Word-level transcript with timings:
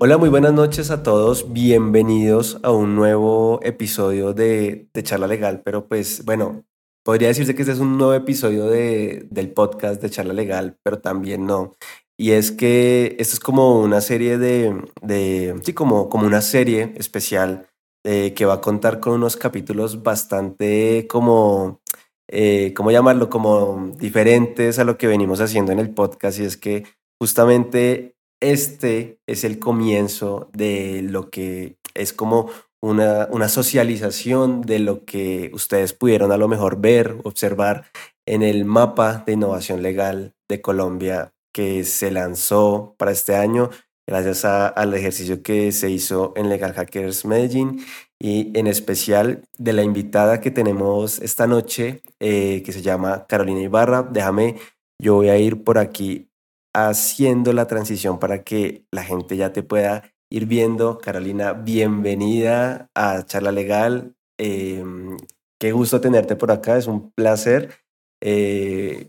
Hola, 0.00 0.16
muy 0.16 0.28
buenas 0.28 0.52
noches 0.52 0.92
a 0.92 1.02
todos. 1.02 1.52
Bienvenidos 1.52 2.60
a 2.62 2.70
un 2.70 2.94
nuevo 2.94 3.58
episodio 3.64 4.32
de, 4.32 4.88
de 4.94 5.02
Charla 5.02 5.26
Legal. 5.26 5.62
Pero 5.64 5.88
pues 5.88 6.24
bueno, 6.24 6.64
podría 7.02 7.26
decirse 7.26 7.56
que 7.56 7.62
este 7.62 7.72
es 7.72 7.80
un 7.80 7.98
nuevo 7.98 8.14
episodio 8.14 8.66
de, 8.66 9.26
del 9.28 9.52
podcast 9.52 10.00
de 10.00 10.08
Charla 10.08 10.34
Legal, 10.34 10.78
pero 10.84 11.00
también 11.00 11.46
no. 11.46 11.74
Y 12.16 12.30
es 12.30 12.52
que 12.52 13.16
esto 13.18 13.34
es 13.34 13.40
como 13.40 13.80
una 13.80 14.00
serie 14.00 14.38
de, 14.38 14.84
de 15.02 15.60
sí, 15.64 15.72
como, 15.72 16.08
como 16.08 16.28
una 16.28 16.42
serie 16.42 16.94
especial 16.96 17.66
eh, 18.04 18.34
que 18.34 18.44
va 18.44 18.54
a 18.54 18.60
contar 18.60 19.00
con 19.00 19.14
unos 19.14 19.36
capítulos 19.36 20.04
bastante 20.04 21.08
como, 21.08 21.80
eh, 22.28 22.72
¿cómo 22.76 22.92
llamarlo? 22.92 23.28
Como 23.28 23.92
diferentes 23.98 24.78
a 24.78 24.84
lo 24.84 24.96
que 24.96 25.08
venimos 25.08 25.40
haciendo 25.40 25.72
en 25.72 25.80
el 25.80 25.92
podcast. 25.92 26.38
Y 26.38 26.44
es 26.44 26.56
que 26.56 26.84
justamente 27.20 28.17
este 28.40 29.18
es 29.26 29.44
el 29.44 29.58
comienzo 29.58 30.48
de 30.52 31.02
lo 31.02 31.30
que 31.30 31.76
es 31.94 32.12
como 32.12 32.50
una, 32.80 33.28
una 33.30 33.48
socialización 33.48 34.62
de 34.62 34.78
lo 34.78 35.04
que 35.04 35.50
ustedes 35.52 35.92
pudieron 35.92 36.30
a 36.32 36.36
lo 36.36 36.48
mejor 36.48 36.80
ver, 36.80 37.16
observar 37.24 37.86
en 38.26 38.42
el 38.42 38.64
mapa 38.64 39.24
de 39.26 39.32
innovación 39.32 39.82
legal 39.82 40.34
de 40.48 40.60
Colombia 40.60 41.32
que 41.52 41.84
se 41.84 42.10
lanzó 42.10 42.94
para 42.98 43.10
este 43.10 43.34
año 43.34 43.70
gracias 44.08 44.46
al 44.46 44.94
ejercicio 44.94 45.42
que 45.42 45.70
se 45.70 45.90
hizo 45.90 46.32
en 46.34 46.48
Legal 46.48 46.72
Hackers 46.72 47.26
Medellín 47.26 47.84
y 48.18 48.58
en 48.58 48.66
especial 48.66 49.42
de 49.58 49.74
la 49.74 49.82
invitada 49.82 50.40
que 50.40 50.50
tenemos 50.50 51.20
esta 51.20 51.46
noche, 51.46 52.00
eh, 52.18 52.62
que 52.64 52.72
se 52.72 52.80
llama 52.80 53.26
Carolina 53.28 53.60
Ibarra. 53.60 54.02
Déjame, 54.02 54.56
yo 54.98 55.16
voy 55.16 55.28
a 55.28 55.36
ir 55.36 55.62
por 55.62 55.76
aquí 55.76 56.30
haciendo 56.74 57.52
la 57.52 57.66
transición 57.66 58.18
para 58.18 58.44
que 58.44 58.84
la 58.92 59.02
gente 59.04 59.36
ya 59.36 59.52
te 59.52 59.62
pueda 59.62 60.10
ir 60.30 60.46
viendo. 60.46 60.98
Carolina, 60.98 61.52
bienvenida 61.52 62.88
a 62.94 63.24
Charla 63.24 63.52
Legal. 63.52 64.14
Em, 64.38 65.16
qué 65.58 65.72
gusto 65.72 66.00
tenerte 66.00 66.36
por 66.36 66.50
acá, 66.50 66.76
es 66.76 66.86
un 66.86 67.10
placer. 67.12 67.80
Eh, 68.22 69.08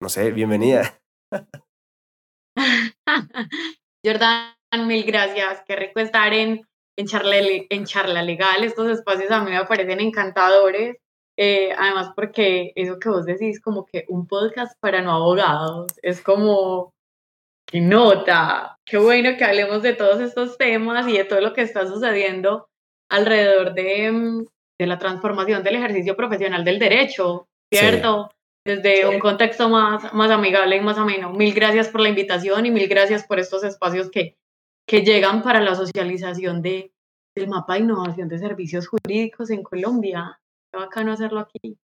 no 0.00 0.08
sé, 0.08 0.30
bienvenida. 0.30 1.00
Jordan, 4.04 4.54
mil 4.86 5.04
gracias. 5.04 5.62
Qué 5.66 5.76
rico 5.76 6.00
estar 6.00 6.32
en, 6.32 6.66
en, 6.96 7.06
charla, 7.06 7.36
en 7.38 7.84
charla 7.84 8.22
legal. 8.22 8.64
Estos 8.64 8.90
espacios 8.90 9.30
a 9.30 9.44
mí 9.44 9.50
me 9.50 9.64
parecen 9.64 10.00
encantadores. 10.00 10.96
Eh, 11.36 11.72
además, 11.76 12.12
porque 12.14 12.72
eso 12.74 12.98
que 12.98 13.08
vos 13.08 13.24
decís, 13.24 13.60
como 13.60 13.86
que 13.86 14.04
un 14.08 14.26
podcast 14.26 14.78
para 14.80 15.00
no 15.00 15.12
abogados, 15.12 15.86
es 16.02 16.20
como, 16.20 16.92
qué 17.70 17.80
nota, 17.80 18.78
qué 18.84 18.98
bueno 18.98 19.36
que 19.36 19.44
hablemos 19.44 19.82
de 19.82 19.94
todos 19.94 20.20
estos 20.20 20.58
temas 20.58 21.06
y 21.08 21.16
de 21.16 21.24
todo 21.24 21.40
lo 21.40 21.52
que 21.52 21.62
está 21.62 21.86
sucediendo 21.86 22.68
alrededor 23.08 23.74
de, 23.74 24.10
mm, 24.10 24.46
de 24.78 24.86
la 24.86 24.98
transformación 24.98 25.62
del 25.62 25.76
ejercicio 25.76 26.16
profesional 26.16 26.64
del 26.64 26.78
derecho, 26.78 27.46
¿cierto? 27.72 28.30
desde 28.64 29.06
un 29.08 29.18
contexto 29.18 29.68
más, 29.68 30.12
más 30.12 30.30
amigable 30.30 30.76
y 30.76 30.80
más 30.80 30.98
ameno. 30.98 31.32
Mil 31.32 31.54
gracias 31.54 31.88
por 31.88 32.00
la 32.00 32.08
invitación 32.08 32.66
y 32.66 32.70
mil 32.70 32.88
gracias 32.88 33.26
por 33.26 33.38
estos 33.38 33.64
espacios 33.64 34.10
que, 34.10 34.36
que 34.86 35.02
llegan 35.02 35.42
para 35.42 35.60
la 35.60 35.74
socialización 35.74 36.60
de, 36.60 36.92
del 37.34 37.48
mapa 37.48 37.74
de 37.74 37.80
innovación 37.80 38.28
de 38.28 38.38
servicios 38.38 38.88
jurídicos 38.88 39.50
en 39.50 39.62
Colombia. 39.62 40.40
Qué 40.70 40.78
bacano 40.78 41.12
hacerlo 41.12 41.40
aquí. 41.40 41.78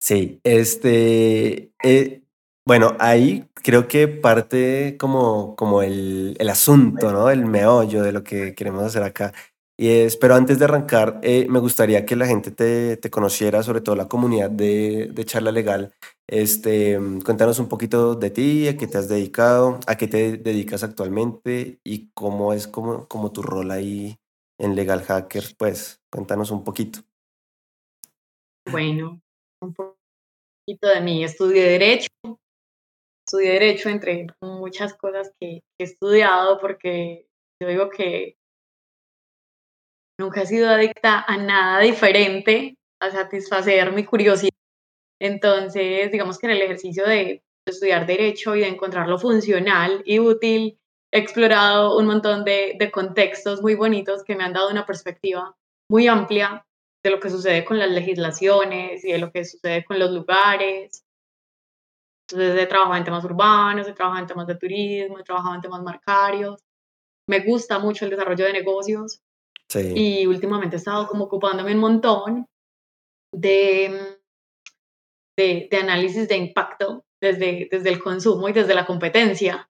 Sí, 0.00 0.40
este, 0.44 1.72
eh, 1.82 2.22
bueno, 2.64 2.96
ahí 3.00 3.47
creo 3.62 3.88
que 3.88 4.08
parte 4.08 4.96
como, 4.98 5.56
como 5.56 5.82
el, 5.82 6.36
el 6.38 6.48
asunto, 6.48 7.12
¿no? 7.12 7.30
El 7.30 7.46
meollo 7.46 8.02
de 8.02 8.12
lo 8.12 8.24
que 8.24 8.54
queremos 8.54 8.82
hacer 8.82 9.02
acá. 9.02 9.32
Y 9.80 9.90
es, 9.90 10.16
pero 10.16 10.34
antes 10.34 10.58
de 10.58 10.64
arrancar, 10.64 11.20
eh, 11.22 11.46
me 11.48 11.60
gustaría 11.60 12.04
que 12.04 12.16
la 12.16 12.26
gente 12.26 12.50
te, 12.50 12.96
te, 12.96 13.10
conociera, 13.10 13.62
sobre 13.62 13.80
todo 13.80 13.94
la 13.94 14.08
comunidad 14.08 14.50
de, 14.50 15.08
de, 15.12 15.24
Charla 15.24 15.52
Legal. 15.52 15.94
Este, 16.26 16.98
cuéntanos 17.24 17.60
un 17.60 17.68
poquito 17.68 18.16
de 18.16 18.30
ti, 18.30 18.66
a 18.66 18.76
qué 18.76 18.88
te 18.88 18.98
has 18.98 19.08
dedicado, 19.08 19.78
a 19.86 19.96
qué 19.96 20.08
te 20.08 20.36
dedicas 20.36 20.82
actualmente 20.82 21.78
y 21.84 22.10
cómo 22.12 22.52
es 22.54 22.66
como, 22.66 23.06
como 23.06 23.30
tu 23.30 23.40
rol 23.40 23.70
ahí 23.70 24.18
en 24.58 24.74
Legal 24.74 25.02
Hacker. 25.04 25.44
Pues 25.56 26.02
cuéntanos 26.10 26.50
un 26.50 26.64
poquito. 26.64 26.98
Bueno, 28.68 29.20
un 29.60 29.74
poquito 29.74 30.88
de 30.88 31.00
mí. 31.02 31.22
Estudié 31.22 31.62
Derecho. 31.62 32.08
Estudié 33.28 33.52
Derecho 33.52 33.90
entre 33.90 34.26
muchas 34.40 34.94
cosas 34.94 35.30
que 35.38 35.60
he 35.78 35.84
estudiado 35.84 36.58
porque 36.58 37.28
yo 37.62 37.68
digo 37.68 37.90
que 37.90 38.38
Nunca 40.20 40.42
he 40.42 40.46
sido 40.46 40.68
adicta 40.68 41.24
a 41.28 41.36
nada 41.36 41.80
diferente, 41.80 42.76
a 43.00 43.10
satisfacer 43.10 43.92
mi 43.92 44.04
curiosidad. 44.04 44.50
Entonces, 45.20 46.10
digamos 46.10 46.38
que 46.38 46.46
en 46.46 46.52
el 46.52 46.62
ejercicio 46.62 47.06
de 47.06 47.40
estudiar 47.68 48.04
derecho 48.04 48.56
y 48.56 48.60
de 48.60 48.68
encontrarlo 48.68 49.18
funcional 49.18 50.02
y 50.04 50.18
útil, 50.18 50.76
he 51.12 51.18
explorado 51.18 51.96
un 51.96 52.06
montón 52.06 52.44
de, 52.44 52.74
de 52.78 52.90
contextos 52.90 53.62
muy 53.62 53.76
bonitos 53.76 54.24
que 54.24 54.34
me 54.34 54.42
han 54.42 54.52
dado 54.52 54.70
una 54.70 54.86
perspectiva 54.86 55.54
muy 55.88 56.08
amplia 56.08 56.66
de 57.04 57.10
lo 57.10 57.20
que 57.20 57.30
sucede 57.30 57.64
con 57.64 57.78
las 57.78 57.90
legislaciones 57.90 59.04
y 59.04 59.12
de 59.12 59.18
lo 59.18 59.30
que 59.30 59.44
sucede 59.44 59.84
con 59.84 60.00
los 60.00 60.10
lugares. 60.10 61.04
Entonces 62.30 62.62
he 62.62 62.66
trabajado 62.66 62.96
en 62.96 63.04
temas 63.04 63.24
urbanos, 63.24 63.88
he 63.88 63.92
trabajado 63.92 64.22
en 64.22 64.26
temas 64.26 64.46
de 64.46 64.56
turismo, 64.56 65.18
he 65.18 65.24
trabajado 65.24 65.54
en 65.54 65.60
temas 65.62 65.82
marcarios. 65.82 66.60
Me 67.26 67.40
gusta 67.40 67.78
mucho 67.78 68.04
el 68.04 68.10
desarrollo 68.10 68.44
de 68.44 68.52
negocios. 68.52 69.20
Y 69.74 70.26
últimamente 70.26 70.76
he 70.76 70.78
estado 70.78 71.06
como 71.06 71.24
ocupándome 71.24 71.74
un 71.74 71.80
montón 71.80 72.46
de, 73.34 74.16
de, 75.36 75.68
de, 75.70 75.76
análisis 75.76 76.26
de 76.26 76.36
impacto 76.36 77.04
desde, 77.20 77.68
desde 77.70 77.90
el 77.90 78.02
consumo 78.02 78.48
y 78.48 78.52
desde 78.52 78.74
la 78.74 78.86
competencia. 78.86 79.68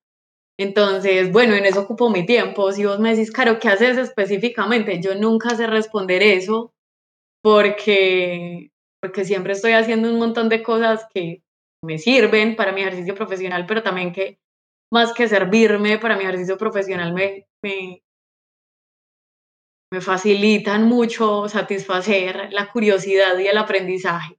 Entonces, 0.56 1.32
bueno, 1.32 1.54
en 1.54 1.66
eso 1.66 1.82
ocupo 1.82 2.10
mi 2.10 2.26
tiempo. 2.26 2.70
Si 2.72 2.84
vos 2.84 3.00
me 3.00 3.10
decís, 3.10 3.32
Caro, 3.32 3.58
¿qué 3.58 3.68
haces 3.68 3.98
específicamente? 3.98 5.00
Yo 5.00 5.14
nunca 5.14 5.56
sé 5.56 5.66
responder 5.66 6.22
eso 6.22 6.72
porque, 7.42 8.70
porque 9.00 9.24
siempre 9.24 9.52
estoy 9.52 9.72
haciendo 9.72 10.10
un 10.10 10.18
montón 10.18 10.48
de 10.48 10.62
cosas 10.62 11.06
que 11.12 11.42
me 11.84 11.98
sirven 11.98 12.56
para 12.56 12.72
mi 12.72 12.82
ejercicio 12.82 13.14
profesional, 13.14 13.66
pero 13.66 13.82
también 13.82 14.12
que 14.12 14.38
más 14.92 15.12
que 15.12 15.28
servirme 15.28 15.98
para 15.98 16.16
mi 16.16 16.24
ejercicio 16.24 16.56
profesional 16.56 17.12
me, 17.12 17.46
me, 17.62 18.02
me 19.92 20.00
facilitan 20.00 20.84
mucho 20.84 21.48
satisfacer 21.48 22.52
la 22.52 22.70
curiosidad 22.70 23.38
y 23.38 23.46
el 23.46 23.58
aprendizaje. 23.58 24.38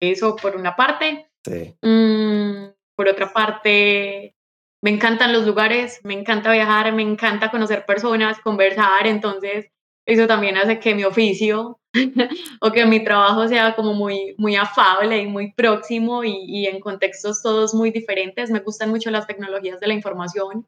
Eso 0.00 0.36
por 0.36 0.56
una 0.56 0.76
parte. 0.76 1.30
Sí. 1.44 1.76
Mm, 1.82 2.72
por 2.96 3.08
otra 3.08 3.32
parte, 3.32 4.34
me 4.82 4.90
encantan 4.90 5.32
los 5.32 5.46
lugares, 5.46 6.00
me 6.04 6.14
encanta 6.14 6.52
viajar, 6.52 6.92
me 6.92 7.02
encanta 7.02 7.50
conocer 7.50 7.84
personas, 7.86 8.40
conversar, 8.40 9.06
entonces 9.06 9.70
eso 10.06 10.26
también 10.26 10.56
hace 10.56 10.78
que 10.78 10.94
mi 10.94 11.04
oficio 11.04 11.80
o 12.60 12.72
que 12.72 12.84
mi 12.86 13.02
trabajo 13.02 13.48
sea 13.48 13.74
como 13.74 13.94
muy, 13.94 14.34
muy 14.38 14.56
afable 14.56 15.18
y 15.18 15.26
muy 15.26 15.52
próximo 15.52 16.24
y, 16.24 16.44
y 16.46 16.66
en 16.66 16.80
contextos 16.80 17.42
todos 17.42 17.74
muy 17.74 17.90
diferentes. 17.90 18.50
Me 18.50 18.60
gustan 18.60 18.90
mucho 18.90 19.10
las 19.10 19.26
tecnologías 19.26 19.80
de 19.80 19.86
la 19.86 19.94
información 19.94 20.66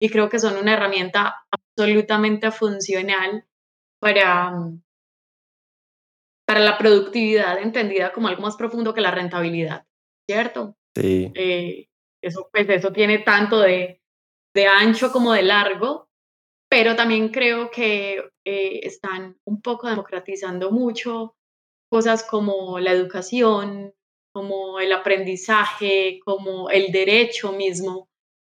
y 0.00 0.10
creo 0.10 0.28
que 0.28 0.38
son 0.38 0.56
una 0.56 0.74
herramienta 0.74 1.46
absolutamente 1.50 2.50
funcional 2.50 3.46
para, 4.00 4.52
para 6.46 6.60
la 6.60 6.78
productividad 6.78 7.58
entendida 7.60 8.12
como 8.12 8.28
algo 8.28 8.42
más 8.42 8.56
profundo 8.56 8.94
que 8.94 9.00
la 9.00 9.10
rentabilidad, 9.10 9.86
¿cierto? 10.28 10.76
Sí. 10.94 11.32
Eh, 11.34 11.88
eso, 12.22 12.48
pues, 12.52 12.68
eso 12.68 12.92
tiene 12.92 13.18
tanto 13.18 13.60
de, 13.60 14.00
de, 14.54 14.66
ancho 14.66 15.12
como 15.12 15.32
de 15.32 15.42
largo, 15.42 16.08
pero 16.68 16.96
también 16.96 17.28
creo 17.28 17.70
que 17.70 18.22
eh, 18.46 18.86
están 18.86 19.36
un 19.44 19.60
poco 19.60 19.88
democratizando 19.88 20.70
mucho 20.70 21.34
cosas 21.90 22.22
como 22.22 22.78
la 22.78 22.92
educación, 22.92 23.92
como 24.32 24.78
el 24.78 24.92
aprendizaje, 24.92 26.20
como 26.24 26.70
el 26.70 26.92
derecho 26.92 27.52
mismo, 27.52 28.08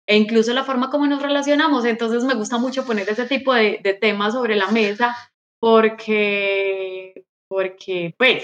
e 0.07 0.18
incluso 0.18 0.51
la 0.54 0.63
forma 0.63 0.90
como 0.90 1.06
nos 1.06 1.22
relacionamos. 1.22 1.86
Entonces 1.86 2.24
me 2.24 2.34
gusta 2.34 2.57
mucho 2.57 2.86
poner 2.86 3.07
ese 3.07 3.25
tipo 3.28 3.54
de, 3.54 3.80
de 3.84 3.94
temas 3.94 4.34
sobre 4.34 4.56
la 4.56 4.72
mesa 4.72 5.16
porque, 5.60 7.25
porque 7.48 8.16
pues 8.18 8.44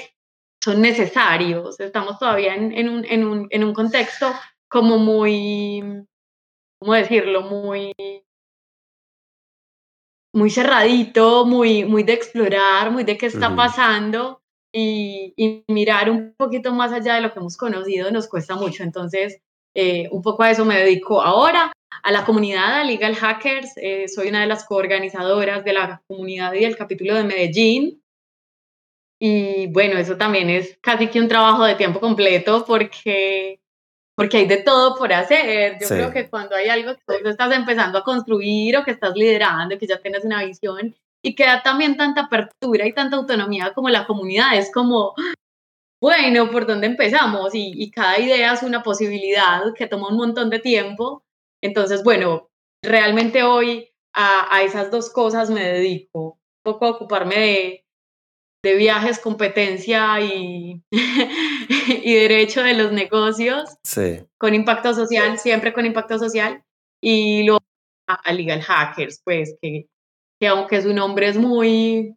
son 0.63 0.81
necesarios. 0.81 1.79
Estamos 1.79 2.19
todavía 2.19 2.53
en, 2.53 2.73
en, 2.73 2.89
un, 2.89 3.05
en, 3.05 3.25
un, 3.25 3.47
en 3.49 3.63
un 3.63 3.73
contexto 3.73 4.31
como 4.69 4.99
muy, 4.99 5.83
¿cómo 6.79 6.93
decirlo? 6.93 7.41
Muy 7.41 7.93
muy 10.39 10.49
cerradito, 10.49 11.45
muy, 11.45 11.83
muy 11.83 12.03
de 12.03 12.13
explorar, 12.13 12.91
muy 12.91 13.03
de 13.03 13.17
qué 13.17 13.25
está 13.25 13.55
pasando 13.55 14.41
y, 14.73 15.33
y, 15.35 15.65
mirar 15.67 16.09
un 16.09 16.33
poquito 16.37 16.73
más 16.73 16.93
allá 16.93 17.15
de 17.15 17.21
lo 17.21 17.33
que 17.33 17.39
hemos 17.39 17.57
conocido 17.57 18.09
nos 18.09 18.27
cuesta 18.27 18.55
mucho. 18.55 18.83
Entonces, 18.83 19.41
eh, 19.75 20.07
un 20.11 20.21
poco 20.21 20.43
a 20.43 20.51
eso 20.51 20.63
me 20.63 20.77
dedico 20.77 21.21
ahora 21.21 21.71
a 22.03 22.11
la 22.11 22.25
comunidad, 22.25 22.79
a 22.79 22.83
Legal 22.85 23.15
Hackers. 23.15 23.73
Eh, 23.75 24.07
soy 24.07 24.29
una 24.29 24.41
de 24.41 24.47
las 24.47 24.65
coorganizadoras 24.65 25.63
de 25.65 25.73
la 25.73 26.01
comunidad 26.07 26.53
y 26.53 26.61
del 26.61 26.77
capítulo 26.77 27.15
de 27.15 27.23
Medellín. 27.25 28.01
Y 29.21 29.67
bueno, 29.67 29.99
eso 29.99 30.15
también 30.15 30.49
es 30.49 30.77
casi 30.81 31.07
que 31.07 31.19
un 31.19 31.27
trabajo 31.27 31.65
de 31.65 31.75
tiempo 31.75 31.99
completo 31.99 32.63
porque, 32.65 33.59
porque 34.19 34.35
hay 34.35 34.47
de 34.47 34.57
todo 34.57 34.97
por 34.97 35.13
hacer. 35.13 35.77
Yo 35.79 35.87
creo 35.87 36.11
que 36.11 36.29
cuando 36.29 36.53
hay 36.53 36.67
algo 36.67 36.93
que 36.93 37.19
tú 37.23 37.29
estás 37.29 37.55
empezando 37.55 37.99
a 37.99 38.03
construir 38.03 38.75
o 38.75 38.83
que 38.83 38.91
estás 38.91 39.15
liderando, 39.15 39.77
que 39.77 39.87
ya 39.87 40.01
tienes 40.01 40.25
una 40.25 40.43
visión 40.43 40.93
y 41.23 41.35
que 41.35 41.45
da 41.45 41.63
también 41.63 41.95
tanta 41.95 42.23
apertura 42.23 42.85
y 42.85 42.91
tanta 42.91 43.15
autonomía 43.15 43.71
como 43.73 43.87
la 43.87 44.05
comunidad, 44.05 44.57
es 44.57 44.73
como, 44.73 45.13
bueno, 46.01 46.51
¿por 46.51 46.67
dónde 46.67 46.87
empezamos? 46.87 47.55
Y, 47.55 47.71
y 47.81 47.91
cada 47.91 48.19
idea 48.19 48.51
es 48.51 48.61
una 48.61 48.83
posibilidad 48.83 49.61
que 49.73 49.87
toma 49.87 50.09
un 50.09 50.17
montón 50.17 50.49
de 50.49 50.59
tiempo. 50.59 51.23
Entonces, 51.63 52.03
bueno, 52.03 52.49
realmente 52.83 53.43
hoy 53.43 53.89
a, 54.13 54.53
a 54.53 54.63
esas 54.63 54.91
dos 54.91 55.09
cosas 55.11 55.49
me 55.49 55.63
dedico, 55.63 56.19
un 56.21 56.73
poco 56.73 56.85
a 56.85 56.89
ocuparme 56.89 57.35
de 57.35 57.85
de 58.63 58.75
viajes, 58.75 59.19
competencia 59.19 60.19
y, 60.21 60.83
y 62.03 62.13
derecho 62.13 62.63
de 62.63 62.73
los 62.73 62.91
negocios. 62.91 63.77
Sí. 63.83 64.25
Con 64.37 64.53
impacto 64.53 64.93
social, 64.93 65.39
siempre 65.39 65.73
con 65.73 65.85
impacto 65.85 66.19
social. 66.19 66.63
Y 67.01 67.43
luego 67.43 67.61
a, 68.07 68.33
Legal 68.33 68.61
Hackers, 68.61 69.21
pues 69.23 69.57
que, 69.61 69.87
que 70.39 70.47
aunque 70.47 70.81
su 70.81 70.93
nombre 70.93 71.27
es 71.27 71.37
muy 71.37 72.15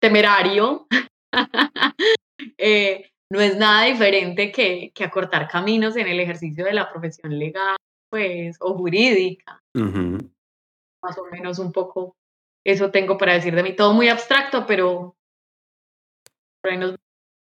temerario, 0.00 0.86
eh, 2.58 3.10
no 3.30 3.40
es 3.40 3.56
nada 3.56 3.86
diferente 3.86 4.52
que, 4.52 4.92
que, 4.94 5.04
acortar 5.04 5.48
caminos 5.48 5.96
en 5.96 6.08
el 6.08 6.20
ejercicio 6.20 6.64
de 6.64 6.74
la 6.74 6.90
profesión 6.90 7.38
legal, 7.38 7.76
pues, 8.10 8.56
o 8.60 8.74
jurídica. 8.74 9.60
Más 9.74 11.18
o 11.18 11.24
menos 11.32 11.58
un 11.58 11.72
poco 11.72 12.16
eso 12.64 12.90
tengo 12.90 13.18
para 13.18 13.34
decir 13.34 13.54
de 13.54 13.62
mí. 13.62 13.74
Todo 13.74 13.92
muy 13.92 14.08
abstracto, 14.08 14.66
pero, 14.66 15.16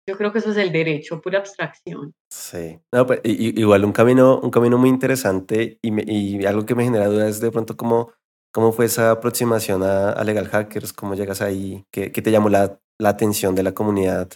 yo 0.08 0.16
creo 0.16 0.32
que 0.32 0.38
eso 0.38 0.50
es 0.50 0.56
el 0.56 0.72
derecho, 0.72 1.20
pura 1.20 1.38
abstracción. 1.38 2.14
Sí, 2.30 2.80
no, 2.92 3.06
pues, 3.06 3.20
igual 3.24 3.84
un 3.84 3.92
camino, 3.92 4.40
un 4.40 4.50
camino 4.50 4.78
muy 4.78 4.88
interesante 4.88 5.78
y, 5.82 6.44
algo 6.44 6.66
que 6.66 6.74
me 6.74 6.84
genera 6.84 7.06
dudas 7.06 7.30
es 7.30 7.40
de 7.40 7.50
pronto 7.50 7.76
cómo, 7.76 8.12
cómo 8.52 8.72
fue 8.72 8.86
esa 8.86 9.12
aproximación 9.12 9.82
a, 9.82 10.22
Legal 10.24 10.48
Hackers, 10.48 10.92
cómo 10.92 11.14
llegas 11.14 11.42
ahí, 11.42 11.84
qué, 11.92 12.10
qué 12.12 12.22
te 12.22 12.32
llamó 12.32 12.48
la, 12.48 12.80
la, 12.98 13.10
atención 13.10 13.54
de 13.54 13.62
la 13.62 13.72
comunidad. 13.72 14.30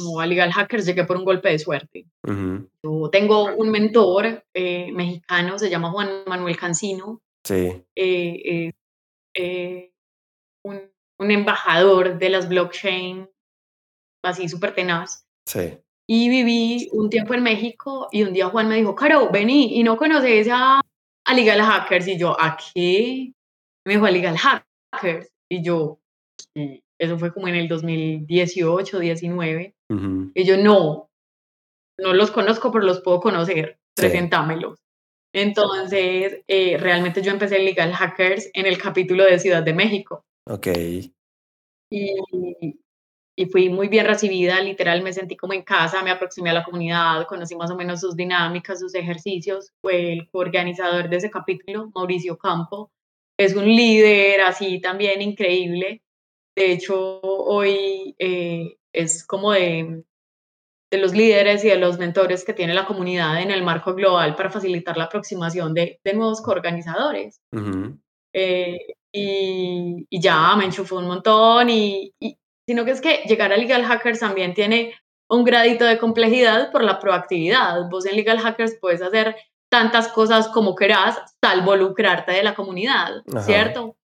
No, 0.00 0.18
a 0.18 0.26
Legal 0.26 0.52
Hackers 0.52 0.86
llegué 0.86 1.04
por 1.04 1.16
un 1.16 1.24
golpe 1.24 1.50
de 1.50 1.58
suerte. 1.60 2.06
Yo 2.82 3.10
tengo 3.12 3.54
un 3.54 3.70
mentor 3.70 4.44
eh, 4.52 4.90
mexicano, 4.90 5.56
se 5.56 5.70
llama 5.70 5.92
Juan 5.92 6.24
Manuel 6.26 6.56
Cancino. 6.56 7.20
Sí. 7.44 7.84
Eh, 7.94 8.72
eh, 9.34 9.92
un 10.64 10.93
un 11.24 11.30
embajador 11.30 12.18
de 12.18 12.28
las 12.28 12.48
blockchain, 12.48 13.28
así 14.22 14.48
súper 14.48 14.74
tenaz. 14.74 15.26
Sí. 15.46 15.78
Y 16.06 16.28
viví 16.28 16.88
un 16.92 17.08
tiempo 17.08 17.34
en 17.34 17.42
México 17.42 18.08
y 18.12 18.22
un 18.22 18.32
día 18.32 18.48
Juan 18.48 18.68
me 18.68 18.76
dijo, 18.76 18.94
Caro, 18.94 19.30
vení, 19.30 19.78
y 19.78 19.82
no 19.82 19.96
conoces 19.96 20.48
a, 20.50 20.80
a 20.80 21.34
Legal 21.34 21.62
Hackers. 21.62 22.06
Y 22.08 22.18
yo, 22.18 22.36
¿a 22.38 22.56
qué? 22.56 23.32
Me 23.86 23.94
dijo, 23.94 24.06
a 24.06 24.10
Legal 24.10 24.36
Hackers. 24.36 25.30
Y 25.50 25.62
yo, 25.62 26.00
eso 26.98 27.18
fue 27.18 27.32
como 27.32 27.48
en 27.48 27.54
el 27.54 27.68
2018, 27.68 28.98
19. 28.98 29.74
Y 30.34 30.44
yo, 30.44 30.56
no, 30.56 31.08
no 31.98 32.12
los 32.12 32.30
conozco, 32.30 32.70
pero 32.70 32.84
los 32.84 33.00
puedo 33.00 33.20
conocer, 33.20 33.78
presentámelos. 33.94 34.80
Entonces, 35.34 36.42
eh, 36.46 36.76
realmente 36.78 37.22
yo 37.22 37.32
empecé 37.32 37.58
Legal 37.58 37.92
Hackers 37.92 38.50
en 38.54 38.66
el 38.66 38.78
capítulo 38.78 39.24
de 39.24 39.38
Ciudad 39.38 39.62
de 39.62 39.74
México. 39.74 40.24
Ok. 40.46 40.68
Y, 41.90 42.16
y 43.36 43.46
fui 43.46 43.68
muy 43.68 43.88
bien 43.88 44.06
recibida, 44.06 44.60
literal 44.60 45.02
me 45.02 45.12
sentí 45.12 45.36
como 45.36 45.52
en 45.54 45.62
casa, 45.62 46.02
me 46.02 46.10
aproximé 46.10 46.50
a 46.50 46.54
la 46.54 46.64
comunidad, 46.64 47.26
conocí 47.26 47.56
más 47.56 47.70
o 47.70 47.76
menos 47.76 48.00
sus 48.00 48.14
dinámicas, 48.14 48.80
sus 48.80 48.94
ejercicios. 48.94 49.72
Fue 49.80 50.12
el 50.12 50.28
organizador 50.32 51.08
de 51.08 51.16
ese 51.16 51.30
capítulo, 51.30 51.90
Mauricio 51.94 52.36
Campo. 52.38 52.90
Es 53.36 53.56
un 53.56 53.64
líder 53.64 54.42
así 54.42 54.80
también 54.80 55.20
increíble. 55.20 56.02
De 56.56 56.72
hecho, 56.72 57.20
hoy 57.20 58.14
eh, 58.18 58.76
es 58.92 59.26
como 59.26 59.50
de, 59.50 60.04
de 60.92 60.98
los 60.98 61.12
líderes 61.12 61.64
y 61.64 61.68
de 61.68 61.78
los 61.78 61.98
mentores 61.98 62.44
que 62.44 62.54
tiene 62.54 62.74
la 62.74 62.86
comunidad 62.86 63.42
en 63.42 63.50
el 63.50 63.64
marco 63.64 63.94
global 63.94 64.36
para 64.36 64.50
facilitar 64.50 64.96
la 64.96 65.04
aproximación 65.04 65.74
de, 65.74 66.00
de 66.04 66.14
nuevos 66.14 66.40
coorganizadores. 66.40 67.40
eh, 68.32 68.78
y, 69.14 70.06
ya 70.10 70.56
me 70.56 70.64
enchufó 70.64 70.98
un 70.98 71.06
montón 71.06 71.70
y, 71.70 72.12
sino 72.66 72.84
que 72.84 72.90
es 72.90 73.00
que 73.00 73.22
llegar 73.26 73.52
a 73.52 73.56
Legal 73.56 73.84
Hackers 73.84 74.20
también 74.20 74.54
tiene 74.54 74.94
un 75.30 75.44
gradito 75.44 75.84
de 75.84 75.98
complejidad 75.98 76.72
por 76.72 76.82
la 76.82 76.98
proactividad. 76.98 77.88
Vos 77.90 78.06
en 78.06 78.16
Legal 78.16 78.40
Hackers 78.40 78.76
puedes 78.80 79.02
hacer 79.02 79.36
tantas 79.70 80.08
cosas 80.08 80.48
como 80.48 80.74
querás, 80.74 81.18
salvo 81.42 81.76
lucrarte 81.76 82.32
de 82.32 82.42
la 82.42 82.54
comunidad, 82.54 83.22
¿cierto? 83.40 83.96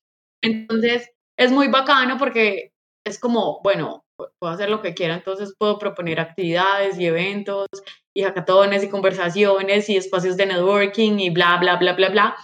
Entonces, 0.42 1.10
es 1.38 1.52
muy 1.52 1.68
bacano 1.68 2.16
porque 2.18 2.72
es 3.04 3.18
como, 3.18 3.60
bueno, 3.62 4.04
puedo 4.38 4.52
hacer 4.52 4.68
lo 4.68 4.82
que 4.82 4.94
quiera, 4.94 5.14
entonces 5.14 5.54
puedo 5.58 5.78
proponer 5.78 6.20
actividades 6.20 6.98
y 6.98 7.06
eventos 7.06 7.66
y 8.14 8.22
hackatones 8.22 8.82
y 8.82 8.88
conversaciones 8.88 9.88
y 9.88 9.96
espacios 9.96 10.36
de 10.36 10.46
networking 10.46 11.18
y 11.18 11.30
bla, 11.30 11.56
bla, 11.58 11.76
bla, 11.76 11.94
bla, 11.94 12.08
bla. 12.10 12.36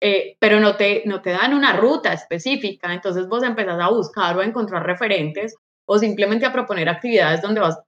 Eh, 0.00 0.36
pero 0.38 0.60
no 0.60 0.76
te, 0.76 1.02
no 1.06 1.20
te 1.20 1.30
dan 1.30 1.54
una 1.54 1.72
ruta 1.72 2.12
específica, 2.12 2.92
entonces 2.92 3.26
vos 3.26 3.42
empezás 3.42 3.80
a 3.80 3.88
buscar 3.88 4.36
o 4.36 4.40
a 4.40 4.44
encontrar 4.44 4.86
referentes 4.86 5.56
o 5.88 5.98
simplemente 5.98 6.46
a 6.46 6.52
proponer 6.52 6.88
actividades 6.88 7.42
donde, 7.42 7.60
vas, 7.60 7.80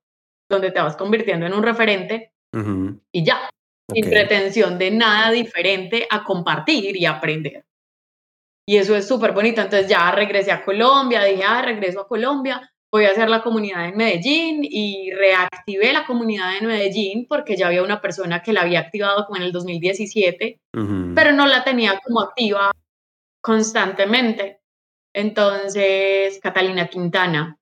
donde 0.51 0.73
te 0.73 0.81
vas 0.81 0.97
convirtiendo 0.97 1.47
en 1.47 1.55
un 1.55 1.63
referente 1.63 2.33
y 3.13 3.25
ya, 3.25 3.49
sin 3.93 4.11
pretensión 4.11 4.77
de 4.77 4.91
nada 4.91 5.31
diferente 5.31 6.07
a 6.11 6.25
compartir 6.25 6.97
y 6.97 7.07
aprender. 7.07 7.65
Y 8.67 8.77
eso 8.79 8.97
es 8.97 9.07
súper 9.07 9.33
bonito, 9.33 9.61
entonces 9.61 9.89
ya 9.89 10.11
regresé 10.11 10.51
a 10.51 10.65
Colombia, 10.65 11.23
dije, 11.23 11.45
ah, 11.47 11.63
regreso 11.63 12.01
a 12.01 12.09
Colombia, 12.09 12.73
voy 12.93 13.05
a 13.05 13.11
hacer 13.11 13.29
la 13.29 13.43
comunidad 13.43 13.87
en 13.87 13.97
Medellín 13.97 14.61
y 14.63 15.11
reactivé 15.13 15.93
la 15.93 16.07
comunidad 16.07 16.57
en 16.59 16.67
Medellín 16.67 17.27
porque 17.29 17.57
ya 17.57 17.69
había 17.69 17.83
una 17.83 18.01
persona 18.01 18.43
que 18.43 18.53
la 18.53 18.63
había 18.63 18.81
activado 18.81 19.27
como 19.27 19.37
en 19.37 19.45
el 19.45 19.53
2017, 19.53 20.59
pero 21.15 21.33
no 21.33 21.47
la 21.47 21.63
tenía 21.63 22.01
como 22.05 22.21
activa 22.21 22.73
constantemente. 23.41 24.61
Entonces, 25.15 26.39
Catalina 26.43 26.89
Quintana. 26.89 27.57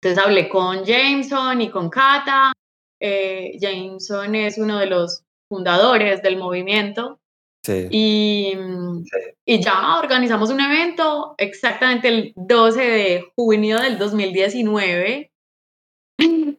Entonces 0.00 0.24
hablé 0.24 0.48
con 0.48 0.84
Jameson 0.84 1.60
y 1.60 1.70
con 1.70 1.88
Cata. 1.90 2.52
Eh, 3.00 3.56
Jameson 3.60 4.34
es 4.34 4.58
uno 4.58 4.78
de 4.78 4.86
los 4.86 5.24
fundadores 5.48 6.22
del 6.22 6.36
movimiento 6.36 7.21
y, 7.90 8.52
y, 9.44 9.62
ya 9.62 9.98
organizamos 9.98 10.50
un 10.50 10.60
evento 10.60 11.34
exactamente 11.38 12.08
el 12.08 12.32
12 12.34 12.80
de 12.82 13.32
junio 13.36 13.78
del 13.78 13.98
2019. 13.98 15.32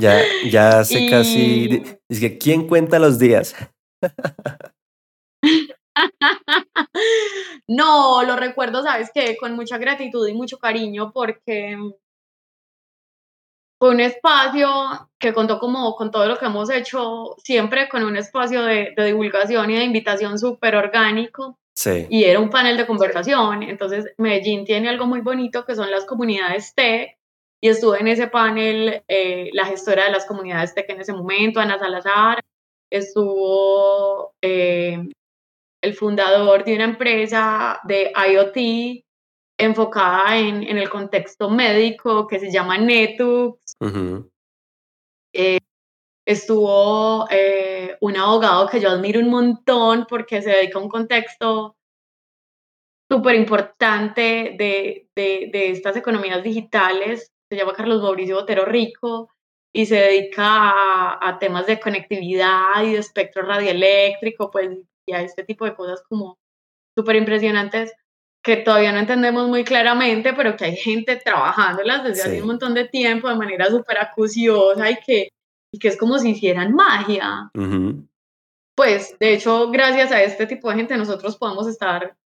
Ya, 0.00 0.20
ya 0.50 0.80
hace 0.80 1.08
casi. 1.08 1.82
Es 2.08 2.20
que, 2.20 2.36
¿quién 2.36 2.66
cuenta 2.66 2.98
los 2.98 3.18
días? 3.18 3.54
no, 7.68 8.22
lo 8.22 8.36
recuerdo, 8.36 8.82
sabes 8.82 9.10
que 9.12 9.36
con 9.36 9.54
mucha 9.54 9.78
gratitud 9.78 10.26
y 10.28 10.34
mucho 10.34 10.58
cariño 10.58 11.12
porque 11.12 11.78
fue 13.78 13.90
un 13.90 14.00
espacio 14.00 14.68
que 15.18 15.34
contó 15.34 15.58
como 15.58 15.94
con 15.96 16.10
todo 16.10 16.26
lo 16.26 16.38
que 16.38 16.46
hemos 16.46 16.70
hecho, 16.70 17.36
siempre 17.38 17.88
con 17.88 18.04
un 18.04 18.16
espacio 18.16 18.62
de, 18.62 18.94
divulgación 18.96 19.70
y 19.70 19.76
de 19.76 19.84
invitación 19.84 20.38
súper 20.38 20.76
orgánico. 20.76 21.58
Sí. 21.74 22.06
Y 22.08 22.24
era 22.24 22.40
un 22.40 22.48
panel 22.48 22.78
de 22.78 22.86
conversación. 22.86 23.62
Entonces, 23.62 24.14
Medellín 24.16 24.64
tiene 24.64 24.88
algo 24.88 25.06
muy 25.06 25.20
bonito 25.20 25.66
que 25.66 25.74
son 25.74 25.90
las 25.90 26.06
comunidades 26.06 26.74
TEC. 26.74 27.18
Y 27.60 27.68
estuve 27.68 28.00
en 28.00 28.08
ese 28.08 28.28
panel 28.28 29.02
eh, 29.08 29.50
la 29.52 29.66
gestora 29.66 30.04
de 30.04 30.10
las 30.10 30.26
comunidades 30.26 30.74
TEC 30.74 30.90
en 30.90 31.00
ese 31.00 31.12
momento, 31.12 31.60
Ana 31.60 31.78
Salazar. 31.78 32.40
Estuvo 32.90 34.32
eh, 34.42 35.06
el 35.82 35.94
fundador 35.94 36.64
de 36.64 36.74
una 36.76 36.84
empresa 36.84 37.80
de 37.84 38.12
IoT 38.14 39.04
enfocada 39.58 40.38
en, 40.38 40.62
en, 40.62 40.78
el 40.78 40.88
contexto 40.90 41.48
médico 41.48 42.26
que 42.26 42.38
se 42.38 42.50
llama 42.50 42.78
Netux. 42.78 43.58
Eh, 45.32 45.58
estuvo 46.26 47.26
eh, 47.30 47.96
un 48.00 48.16
abogado 48.16 48.68
que 48.68 48.80
yo 48.80 48.90
admiro 48.90 49.20
un 49.20 49.30
montón 49.30 50.06
porque 50.08 50.42
se 50.42 50.50
dedica 50.50 50.78
a 50.78 50.82
un 50.82 50.88
contexto 50.88 51.76
súper 53.10 53.36
importante 53.36 54.56
de, 54.58 55.08
de, 55.14 55.50
de, 55.52 55.70
estas 55.70 55.96
economías 55.96 56.42
digitales. 56.42 57.32
Se 57.50 57.56
llama 57.56 57.74
Carlos 57.74 58.02
Mauricio 58.02 58.36
Botero 58.36 58.64
Rico 58.64 59.30
y 59.72 59.86
se 59.86 59.96
dedica 59.96 61.18
a, 61.20 61.38
temas 61.38 61.66
de 61.66 61.78
conectividad 61.78 62.82
y 62.82 62.92
de 62.92 62.98
espectro 62.98 63.42
radioeléctrico, 63.42 64.50
pues, 64.50 64.70
y 65.06 65.12
a 65.12 65.20
este 65.20 65.44
tipo 65.44 65.64
de 65.64 65.74
cosas 65.74 66.02
como 66.08 66.38
súper 66.96 67.16
impresionantes 67.16 67.92
que 68.46 68.58
todavía 68.58 68.92
no 68.92 69.00
entendemos 69.00 69.48
muy 69.48 69.64
claramente, 69.64 70.32
pero 70.32 70.56
que 70.56 70.66
hay 70.66 70.76
gente 70.76 71.16
trabajándolas 71.16 72.04
desde 72.04 72.22
hace 72.22 72.40
un 72.42 72.46
montón 72.46 72.74
de 72.74 72.86
tiempo 72.86 73.28
de 73.28 73.34
manera 73.34 73.66
súper 73.66 73.98
acuciosa 73.98 74.88
y 74.88 74.96
que, 75.04 75.30
y 75.74 75.80
que 75.80 75.88
es 75.88 75.96
como 75.96 76.16
si 76.20 76.30
hicieran 76.30 76.72
magia. 76.72 77.50
Pues, 78.76 79.18
de 79.18 79.34
hecho, 79.34 79.68
gracias 79.72 80.12
a 80.12 80.22
este 80.22 80.46
tipo 80.46 80.70
de 80.70 80.76
gente 80.76 80.96
nosotros 80.96 81.36
podemos 81.36 81.66
estar 81.66 82.16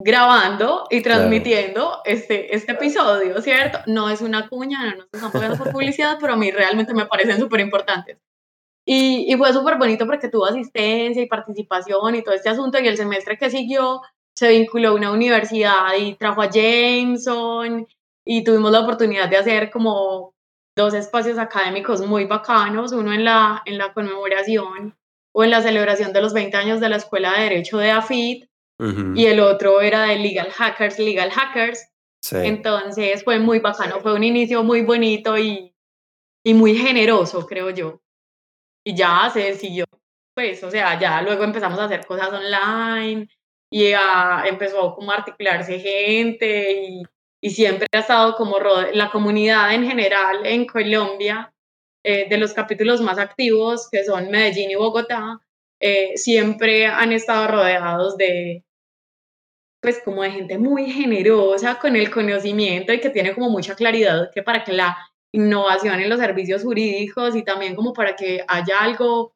grabando 0.00 0.84
y 0.90 1.02
transmitiendo 1.02 2.02
este, 2.04 2.54
este 2.54 2.72
episodio, 2.72 3.42
¿cierto? 3.42 3.80
No 3.86 4.10
es 4.10 4.20
una 4.20 4.48
cuña, 4.48 4.94
no 4.94 4.96
nos 4.98 5.08
están 5.12 5.32
pagando 5.32 5.58
por 5.58 5.72
publicidad, 5.72 6.18
pero 6.20 6.34
a 6.34 6.36
mí 6.36 6.52
realmente 6.52 6.94
me 6.94 7.06
parecen 7.06 7.40
súper 7.40 7.58
importantes. 7.58 8.16
Y, 8.86 9.26
y, 9.30 9.36
fue 9.36 9.52
súper 9.52 9.76
bonito 9.76 10.06
porque 10.06 10.28
tuvo 10.28 10.46
asistencia 10.46 11.20
y 11.20 11.26
participación 11.26 12.14
y 12.14 12.22
todo 12.22 12.36
este 12.36 12.48
asunto 12.48 12.78
y 12.78 12.86
el 12.86 12.96
semestre 12.96 13.36
que 13.36 13.50
siguió 13.50 14.00
se 14.38 14.50
vinculó 14.50 14.90
a 14.90 14.94
una 14.94 15.10
universidad 15.10 15.94
y 15.98 16.14
trajo 16.14 16.42
a 16.42 16.48
Jameson 16.48 17.88
y 18.24 18.44
tuvimos 18.44 18.70
la 18.70 18.82
oportunidad 18.82 19.28
de 19.28 19.36
hacer 19.36 19.68
como 19.68 20.32
dos 20.76 20.94
espacios 20.94 21.38
académicos 21.38 22.06
muy 22.06 22.24
bacanos, 22.24 22.92
uno 22.92 23.12
en 23.12 23.24
la, 23.24 23.62
en 23.66 23.78
la 23.78 23.92
conmemoración 23.92 24.96
o 25.34 25.42
en 25.42 25.50
la 25.50 25.60
celebración 25.60 26.12
de 26.12 26.22
los 26.22 26.32
20 26.34 26.56
años 26.56 26.78
de 26.78 26.88
la 26.88 26.98
Escuela 26.98 27.32
de 27.32 27.42
Derecho 27.42 27.78
de 27.78 27.90
AFIT 27.90 28.48
y 29.16 29.26
el 29.26 29.40
otro 29.40 29.80
era 29.80 30.02
de 30.04 30.20
Legal 30.20 30.52
Hackers, 30.52 31.00
Legal 31.00 31.32
Hackers. 31.32 31.88
Entonces 32.30 33.24
fue 33.24 33.40
muy 33.40 33.58
bacano, 33.58 34.00
fue 34.00 34.14
un 34.14 34.22
inicio 34.22 34.62
muy 34.62 34.82
bonito 34.82 35.36
y, 35.36 35.74
y 36.44 36.54
muy 36.54 36.76
generoso, 36.76 37.44
creo 37.44 37.70
yo. 37.70 38.00
Y 38.84 38.94
ya 38.94 39.28
se 39.32 39.54
siguió, 39.54 39.84
pues, 40.32 40.62
o 40.62 40.70
sea, 40.70 40.96
ya 41.00 41.22
luego 41.22 41.42
empezamos 41.42 41.80
a 41.80 41.86
hacer 41.86 42.06
cosas 42.06 42.32
online 42.32 43.28
y 43.70 43.92
a, 43.92 44.44
empezó 44.46 44.94
como 44.94 45.12
a 45.12 45.16
articularse 45.16 45.78
gente 45.78 46.82
y, 46.82 47.02
y, 47.42 47.50
siempre 47.50 47.86
ha 47.92 47.98
estado 47.98 48.34
como 48.36 48.58
la 48.58 49.10
comunidad 49.10 49.74
en 49.74 49.86
general 49.86 50.46
en 50.46 50.66
Colombia, 50.66 51.52
eh, 52.04 52.28
de 52.28 52.38
los 52.38 52.54
capítulos 52.54 53.00
más 53.00 53.18
activos, 53.18 53.88
que 53.90 54.04
son 54.04 54.30
Medellín 54.30 54.70
y 54.70 54.76
Bogotá, 54.76 55.40
eh, 55.80 56.16
siempre 56.16 56.86
han 56.86 57.12
estado 57.12 57.48
rodeados 57.48 58.16
de, 58.16 58.64
pues 59.82 60.00
como 60.04 60.22
de 60.22 60.30
gente 60.30 60.58
muy 60.58 60.90
generosa 60.90 61.78
con 61.78 61.96
el 61.96 62.10
conocimiento 62.10 62.92
y 62.92 63.00
que 63.00 63.10
tiene 63.10 63.34
como 63.34 63.50
mucha 63.50 63.74
claridad 63.74 64.30
que 64.32 64.42
para 64.42 64.64
que 64.64 64.72
la 64.72 64.96
innovación 65.32 66.00
en 66.00 66.08
los 66.08 66.18
servicios 66.20 66.62
jurídicos 66.62 67.36
y 67.36 67.44
también 67.44 67.74
como 67.74 67.92
para 67.92 68.16
que 68.16 68.44
haya 68.48 68.80
algo 68.80 69.34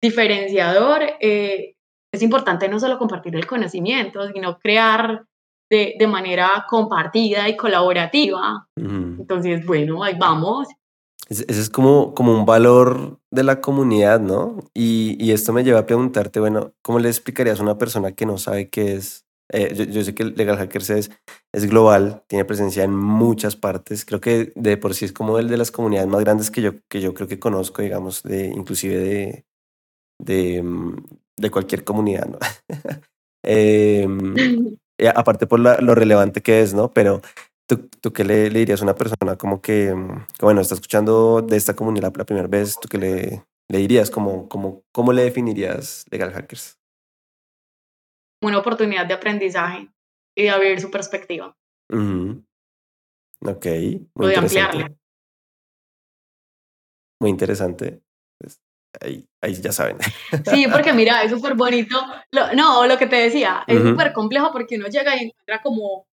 diferenciador, 0.00 1.02
eh, 1.20 1.73
es 2.14 2.22
importante 2.22 2.68
no 2.68 2.78
solo 2.78 2.98
compartir 2.98 3.34
el 3.34 3.46
conocimiento, 3.46 4.26
sino 4.32 4.58
crear 4.58 5.26
de, 5.70 5.94
de 5.98 6.06
manera 6.06 6.64
compartida 6.68 7.48
y 7.48 7.56
colaborativa. 7.56 8.68
Entonces, 8.76 9.66
bueno, 9.66 10.02
ahí 10.02 10.14
vamos. 10.18 10.68
Ese 11.28 11.44
es 11.48 11.70
como, 11.70 12.14
como 12.14 12.32
un 12.32 12.44
valor 12.44 13.18
de 13.30 13.44
la 13.44 13.60
comunidad, 13.60 14.20
¿no? 14.20 14.58
Y, 14.74 15.16
y, 15.18 15.32
esto 15.32 15.52
me 15.52 15.64
lleva 15.64 15.80
a 15.80 15.86
preguntarte, 15.86 16.38
bueno, 16.38 16.74
¿cómo 16.82 16.98
le 16.98 17.08
explicarías 17.08 17.60
a 17.60 17.62
una 17.62 17.78
persona 17.78 18.12
que 18.12 18.26
no 18.26 18.36
sabe 18.36 18.68
qué 18.68 18.94
es? 18.94 19.24
Eh, 19.50 19.74
yo, 19.74 19.84
yo, 19.84 20.04
sé 20.04 20.14
que 20.14 20.24
Legal 20.24 20.58
Hackers 20.58 20.90
es, 20.90 21.10
es 21.52 21.66
global, 21.66 22.22
tiene 22.28 22.44
presencia 22.44 22.84
en 22.84 22.94
muchas 22.94 23.56
partes. 23.56 24.04
Creo 24.04 24.20
que 24.20 24.52
de 24.54 24.76
por 24.76 24.94
sí 24.94 25.06
es 25.06 25.12
como 25.12 25.38
el 25.38 25.48
de 25.48 25.56
las 25.56 25.70
comunidades 25.70 26.08
más 26.08 26.20
grandes 26.20 26.50
que 26.50 26.60
yo, 26.60 26.72
que 26.88 27.00
yo 27.00 27.14
creo 27.14 27.26
que 27.26 27.38
conozco, 27.38 27.80
digamos, 27.80 28.22
de, 28.22 28.46
inclusive 28.46 28.98
de, 28.98 29.46
de, 30.18 30.62
mm, 30.62 30.96
de 31.36 31.50
cualquier 31.50 31.84
comunidad, 31.84 32.26
¿no? 32.26 32.38
eh, 33.44 34.06
aparte 35.14 35.46
por 35.46 35.60
la, 35.60 35.78
lo 35.80 35.94
relevante 35.94 36.42
que 36.42 36.62
es, 36.62 36.74
¿no? 36.74 36.92
Pero 36.92 37.20
¿tú, 37.68 37.88
tú 38.00 38.12
qué 38.12 38.24
le, 38.24 38.50
le, 38.50 38.60
dirías 38.60 38.80
a 38.80 38.84
una 38.84 38.94
persona 38.94 39.36
como 39.36 39.60
que, 39.60 39.94
mm, 39.94 40.26
que, 40.38 40.44
bueno, 40.44 40.60
está 40.60 40.74
escuchando 40.74 41.42
de 41.42 41.56
esta 41.56 41.74
comunidad 41.74 42.14
la 42.16 42.24
primera 42.24 42.48
vez, 42.48 42.78
¿tú 42.80 42.88
qué 42.88 42.98
le, 42.98 43.44
le 43.68 43.78
dirías? 43.78 44.10
¿Cómo, 44.10 44.48
cómo, 44.48 44.82
¿Cómo 44.92 45.12
le 45.12 45.24
definirías 45.24 46.04
Legal 46.10 46.32
Hackers? 46.32 46.78
Una 48.42 48.58
oportunidad 48.58 49.06
de 49.06 49.14
aprendizaje 49.14 49.88
y 50.36 50.42
de 50.44 50.50
abrir 50.50 50.80
su 50.80 50.90
perspectiva. 50.90 51.56
Ok. 53.40 53.66
Muy 54.14 54.26
o 54.26 54.26
de 54.26 54.36
ampliarle. 54.36 54.96
Muy 57.20 57.30
interesante. 57.30 58.03
Ahí, 59.00 59.26
ahí 59.40 59.54
ya 59.54 59.72
saben. 59.72 59.98
Sí, 60.50 60.66
porque 60.70 60.92
mira, 60.92 61.22
es 61.22 61.30
súper 61.30 61.54
bonito. 61.54 61.96
no, 62.54 62.86
lo 62.86 62.98
que 62.98 63.06
te 63.06 63.16
decía, 63.16 63.64
es 63.66 63.82
súper 63.82 64.12
complejo 64.12 64.50
porque 64.52 64.76
uno 64.76 64.88
llega 64.88 65.16
y 65.16 65.26
encuentra 65.26 65.62
como 65.62 66.06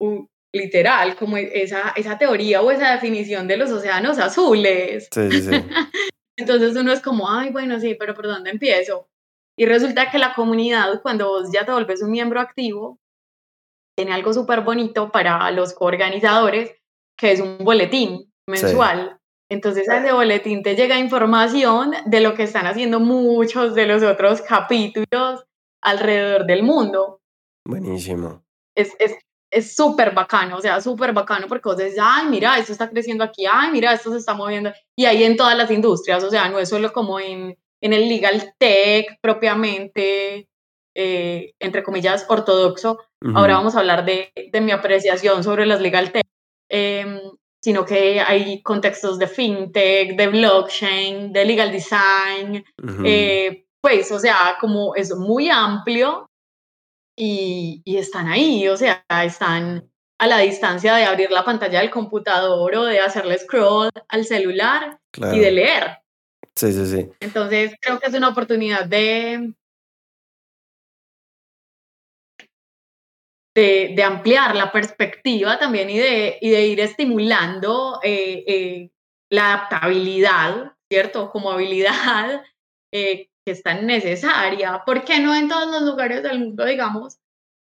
un, 0.00 0.28
literal, 0.52 1.16
como 1.16 1.36
esa, 1.36 1.92
esa 1.96 2.18
teoría 2.18 2.62
o 2.62 2.70
esa 2.70 2.92
definición 2.92 3.46
de 3.48 3.56
los 3.56 3.70
océanos 3.70 4.18
azules. 4.18 5.08
Sí, 5.12 5.30
sí, 5.30 5.42
sí. 5.42 5.50
Entonces 6.36 6.76
uno 6.76 6.92
es 6.92 7.00
como, 7.00 7.30
ay, 7.30 7.50
bueno, 7.50 7.80
sí, 7.80 7.96
pero 7.98 8.14
¿por 8.14 8.26
dónde 8.26 8.50
empiezo? 8.50 9.08
Y 9.56 9.66
resulta 9.66 10.10
que 10.10 10.18
la 10.18 10.34
comunidad, 10.34 11.02
cuando 11.02 11.28
vos 11.28 11.50
ya 11.52 11.66
te 11.66 11.72
volvés 11.72 12.00
un 12.00 12.12
miembro 12.12 12.40
activo, 12.40 13.00
tiene 13.96 14.12
algo 14.12 14.32
súper 14.32 14.60
bonito 14.60 15.10
para 15.10 15.50
los 15.50 15.74
coorganizadores, 15.74 16.76
que 17.18 17.32
es 17.32 17.40
un 17.40 17.58
boletín 17.58 18.32
mensual. 18.46 19.17
Entonces 19.50 19.88
a 19.88 19.98
ese 19.98 20.12
boletín 20.12 20.62
te 20.62 20.76
llega 20.76 20.98
información 20.98 21.92
de 22.04 22.20
lo 22.20 22.34
que 22.34 22.42
están 22.42 22.66
haciendo 22.66 23.00
muchos 23.00 23.74
de 23.74 23.86
los 23.86 24.02
otros 24.02 24.42
capítulos 24.42 25.44
alrededor 25.82 26.46
del 26.46 26.62
mundo. 26.62 27.20
Buenísimo. 27.66 28.44
Es, 28.74 28.94
es, 28.98 29.16
es 29.50 29.74
súper 29.74 30.14
bacano, 30.14 30.56
o 30.56 30.60
sea, 30.60 30.80
súper 30.80 31.12
bacano 31.12 31.46
porque 31.48 31.68
vos 31.68 31.78
dices, 31.78 31.98
ay, 32.00 32.26
mira, 32.28 32.58
esto 32.58 32.72
está 32.72 32.90
creciendo 32.90 33.24
aquí, 33.24 33.46
ay, 33.50 33.70
mira, 33.72 33.92
esto 33.92 34.10
se 34.10 34.18
está 34.18 34.34
moviendo. 34.34 34.72
Y 34.96 35.06
ahí 35.06 35.24
en 35.24 35.36
todas 35.36 35.56
las 35.56 35.70
industrias, 35.70 36.22
o 36.22 36.30
sea, 36.30 36.48
no 36.48 36.58
es 36.58 36.68
solo 36.68 36.92
como 36.92 37.18
en, 37.18 37.56
en 37.80 37.92
el 37.92 38.08
legal 38.08 38.54
tech 38.58 39.18
propiamente, 39.20 40.48
eh, 40.94 41.52
entre 41.58 41.82
comillas, 41.82 42.26
ortodoxo. 42.28 42.98
Ahora 43.34 43.54
vamos 43.54 43.74
a 43.74 43.80
hablar 43.80 44.04
de, 44.04 44.30
de, 44.52 44.60
mi 44.60 44.70
apreciación 44.70 45.42
sobre 45.42 45.66
las 45.66 45.80
legal 45.80 46.12
tech, 46.12 46.26
eh, 46.68 47.20
sino 47.62 47.84
que 47.84 48.20
hay 48.20 48.62
contextos 48.62 49.18
de 49.18 49.26
fintech, 49.26 50.16
de 50.16 50.28
blockchain, 50.28 51.32
de 51.32 51.44
legal 51.44 51.72
design, 51.72 52.64
eh, 53.04 53.66
pues, 53.80 54.10
o 54.12 54.18
sea, 54.18 54.56
como 54.60 54.94
es 54.94 55.14
muy 55.14 55.50
amplio 55.50 56.26
y, 57.16 57.82
y, 57.84 57.96
están 57.96 58.28
ahí, 58.28 58.68
o 58.68 58.76
sea, 58.76 59.04
están 59.24 59.90
a 60.18 60.26
la 60.26 60.38
distancia 60.38 60.94
de 60.96 61.04
abrir 61.04 61.30
la 61.30 61.44
pantalla 61.44 61.80
del 61.80 61.90
computador 61.90 62.74
o 62.74 62.84
de 62.84 63.00
hacerle 63.00 63.38
scroll 63.38 63.90
al 64.08 64.24
celular 64.24 64.98
y 65.16 65.38
de 65.38 65.50
leer. 65.52 65.98
Sí, 66.54 66.72
sí, 66.72 66.86
sí. 66.86 67.08
Entonces, 67.20 67.74
creo 67.80 68.00
que 68.00 68.08
es 68.08 68.14
una 68.14 68.30
oportunidad 68.30 68.84
de, 68.84 69.54
de, 73.58 73.92
de 73.96 74.02
ampliar 74.04 74.54
la 74.54 74.70
perspectiva 74.70 75.58
también 75.58 75.90
y 75.90 75.98
de, 75.98 76.38
y 76.40 76.50
de 76.50 76.66
ir 76.66 76.80
estimulando 76.80 77.98
eh, 78.04 78.44
eh, 78.46 78.90
la 79.30 79.54
adaptabilidad, 79.54 80.72
¿cierto? 80.90 81.30
Como 81.30 81.50
habilidad 81.50 82.44
eh, 82.94 83.28
que 83.44 83.52
es 83.52 83.62
tan 83.62 83.86
necesaria. 83.86 84.82
¿Por 84.86 85.04
qué 85.04 85.18
no 85.18 85.34
en 85.34 85.48
todos 85.48 85.68
los 85.70 85.82
lugares 85.82 86.22
del 86.22 86.38
mundo, 86.38 86.64
digamos, 86.64 87.18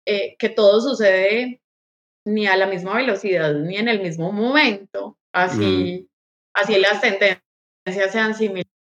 que 0.06 0.50
todo 0.50 0.82
sucede 0.82 1.62
ni 2.28 2.46
a 2.46 2.58
la 2.58 2.68
misma 2.68 2.96
velocidad 2.96 3.54
ni 3.54 3.78
en 3.78 3.88
el 3.88 4.02
mismo 4.02 4.32
momento? 4.32 5.18
Así, 5.34 6.10
así 6.54 6.78
las 6.80 7.02
tendencias 7.02 8.12
sean 8.12 8.36
similares. 8.36 8.81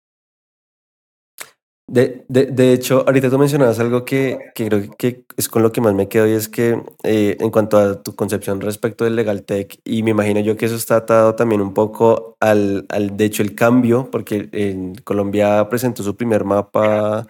De, 1.94 2.26
de, 2.28 2.48
de, 2.48 2.74
hecho, 2.74 3.04
ahorita 3.06 3.30
tú 3.30 3.38
mencionabas 3.38 3.80
algo 3.80 4.04
que, 4.04 4.40
que, 4.56 4.68
creo 4.68 4.90
que 4.98 5.26
es 5.38 5.48
con 5.48 5.62
lo 5.62 5.72
que 5.72 5.80
más 5.80 5.94
me 5.94 6.10
quedo 6.10 6.28
y 6.28 6.32
es 6.32 6.50
que 6.50 6.82
eh, 7.04 7.38
en 7.40 7.52
cuanto 7.52 7.78
a 7.78 8.02
tu 8.02 8.16
concepción 8.16 8.62
respecto 8.62 9.04
del 9.04 9.16
legal 9.16 9.44
tech, 9.44 9.80
y 9.84 10.02
me 10.02 10.10
imagino 10.10 10.40
yo 10.40 10.58
que 10.58 10.66
eso 10.66 10.76
está 10.76 10.96
atado 10.96 11.36
también 11.36 11.62
un 11.62 11.76
poco 11.76 12.36
al, 12.40 12.88
al 12.90 13.16
de 13.16 13.26
hecho, 13.26 13.44
el 13.44 13.54
cambio, 13.54 14.10
porque 14.10 14.50
en 14.54 14.96
Colombia 15.04 15.70
presentó 15.70 16.02
su 16.02 16.16
primer 16.18 16.46
mapa 16.46 17.28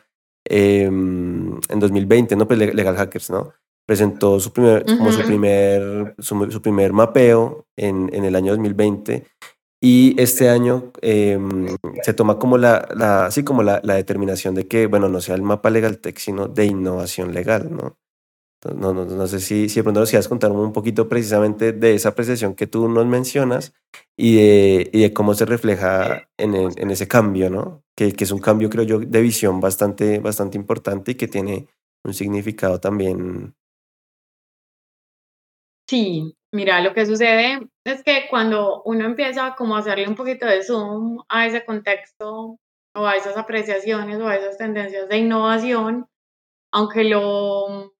eh, 0.49 0.83
en 0.83 1.59
2020, 1.69 2.37
¿no? 2.37 2.47
Pues 2.47 2.57
Legal 2.57 2.95
Hackers, 2.95 3.31
¿no? 3.31 3.51
Presentó 3.85 4.39
su 4.39 4.53
primer, 4.53 4.83
uh 4.83 4.93
-huh. 4.93 4.97
como 4.97 5.11
su 5.11 5.23
primer, 5.23 6.15
su, 6.19 6.49
su, 6.49 6.61
primer 6.61 6.93
mapeo 6.93 7.65
en, 7.75 8.09
en 8.13 8.23
el 8.23 8.33
año 8.33 8.53
2020 8.53 9.25
y 9.85 10.15
este 10.17 10.47
año 10.47 10.93
eh, 11.01 11.37
se 12.03 12.13
toma 12.13 12.39
como 12.39 12.57
la, 12.57 12.87
la 12.95 13.29
como 13.43 13.63
la, 13.63 13.81
la, 13.83 13.95
determinación 13.95 14.55
de 14.55 14.65
que, 14.65 14.87
bueno, 14.87 15.09
no 15.09 15.19
sea 15.19 15.35
el 15.35 15.41
mapa 15.41 15.69
legal 15.69 15.97
tech, 15.97 16.17
sino 16.19 16.47
de 16.47 16.67
innovación 16.67 17.33
legal, 17.33 17.69
¿no? 17.69 17.97
No, 18.63 18.93
no, 18.93 19.03
no 19.03 19.27
sé 19.27 19.41
si, 19.41 19.67
si 19.67 19.81
de 19.81 19.83
pronto 19.83 19.99
nos 19.99 20.09
quieras 20.09 20.29
contar 20.29 20.53
un 20.53 20.71
poquito 20.71 21.09
precisamente 21.09 21.73
de 21.73 21.95
esa 21.95 22.09
apreciación 22.09 22.55
que 22.55 22.65
tú 22.65 22.87
nos 22.87 23.05
mencionas 23.05 23.73
y 24.15 24.37
de, 24.37 24.89
y 24.93 25.01
de 25.01 25.11
cómo 25.11 25.33
se 25.33 25.43
refleja 25.43 26.29
en, 26.37 26.55
el, 26.55 26.69
en 26.77 26.89
ese 26.89 27.09
cambio, 27.09 27.49
¿no? 27.49 27.83
Que, 27.93 28.13
que, 28.13 28.23
es 28.23 28.31
un 28.31 28.39
cambio, 28.39 28.69
creo 28.69 28.85
yo, 28.85 28.99
de 28.99 29.21
visión 29.21 29.59
bastante, 29.59 30.19
bastante 30.19 30.57
importante 30.57 31.11
y 31.11 31.15
que 31.15 31.27
tiene 31.27 31.67
un 32.05 32.13
significado 32.13 32.79
también. 32.79 33.53
Sí, 35.89 36.37
mira, 36.53 36.81
lo 36.81 36.93
que 36.93 37.05
sucede 37.05 37.67
es 37.85 38.03
que 38.03 38.27
cuando 38.29 38.81
uno 38.83 39.05
empieza 39.05 39.55
como 39.57 39.75
a 39.75 39.79
hacerle 39.79 40.07
un 40.07 40.15
poquito 40.15 40.45
de 40.45 40.63
zoom 40.63 41.23
a 41.27 41.47
ese 41.47 41.65
contexto 41.65 42.59
o 42.95 43.07
a 43.07 43.15
esas 43.15 43.35
apreciaciones 43.37 44.19
o 44.19 44.27
a 44.27 44.35
esas 44.35 44.57
tendencias 44.57 45.09
de 45.09 45.17
innovación, 45.17 46.07
aunque 46.71 47.03
lo 47.03 47.93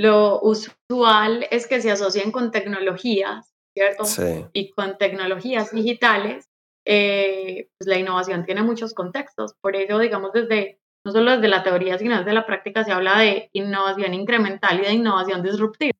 lo 0.00 0.40
usual 0.40 1.46
es 1.50 1.66
que 1.66 1.82
se 1.82 1.90
asocien 1.90 2.32
con 2.32 2.50
tecnologías, 2.50 3.52
¿cierto? 3.76 4.04
Sí. 4.04 4.46
Y 4.54 4.70
con 4.70 4.96
tecnologías 4.96 5.72
digitales, 5.72 6.48
eh, 6.86 7.68
pues 7.78 7.86
la 7.86 7.98
innovación 7.98 8.46
tiene 8.46 8.62
muchos 8.62 8.94
contextos. 8.94 9.52
Por 9.60 9.76
ello, 9.76 9.98
digamos, 9.98 10.32
desde, 10.32 10.80
no 11.04 11.12
solo 11.12 11.32
desde 11.32 11.48
la 11.48 11.62
teoría, 11.62 11.98
sino 11.98 12.16
desde 12.16 12.32
la 12.32 12.46
práctica 12.46 12.82
se 12.82 12.92
habla 12.92 13.18
de 13.18 13.50
innovación 13.52 14.14
incremental 14.14 14.80
y 14.80 14.84
de 14.84 14.92
innovación 14.94 15.42
disruptiva. 15.42 15.99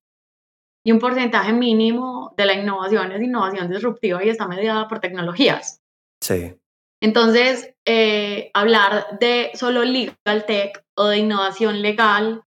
Y 0.85 0.93
un 0.93 0.99
porcentaje 0.99 1.53
mínimo 1.53 2.33
de 2.37 2.47
la 2.47 2.55
innovación 2.55 3.13
es 3.13 3.23
innovación 3.23 3.71
disruptiva 3.71 4.25
y 4.25 4.31
está 4.31 4.49
mediada 4.49 4.89
por 4.89 5.01
tecnologías. 5.01 5.83
Sí. 6.23 6.55
Entonces, 7.03 7.75
eh, 7.87 8.51
hablar 8.55 9.19
de 9.19 9.51
solo 9.55 9.85
legal 9.85 10.45
tech 10.47 10.85
o 10.97 11.07
de 11.07 11.19
innovación 11.19 11.81
legal 11.81 12.43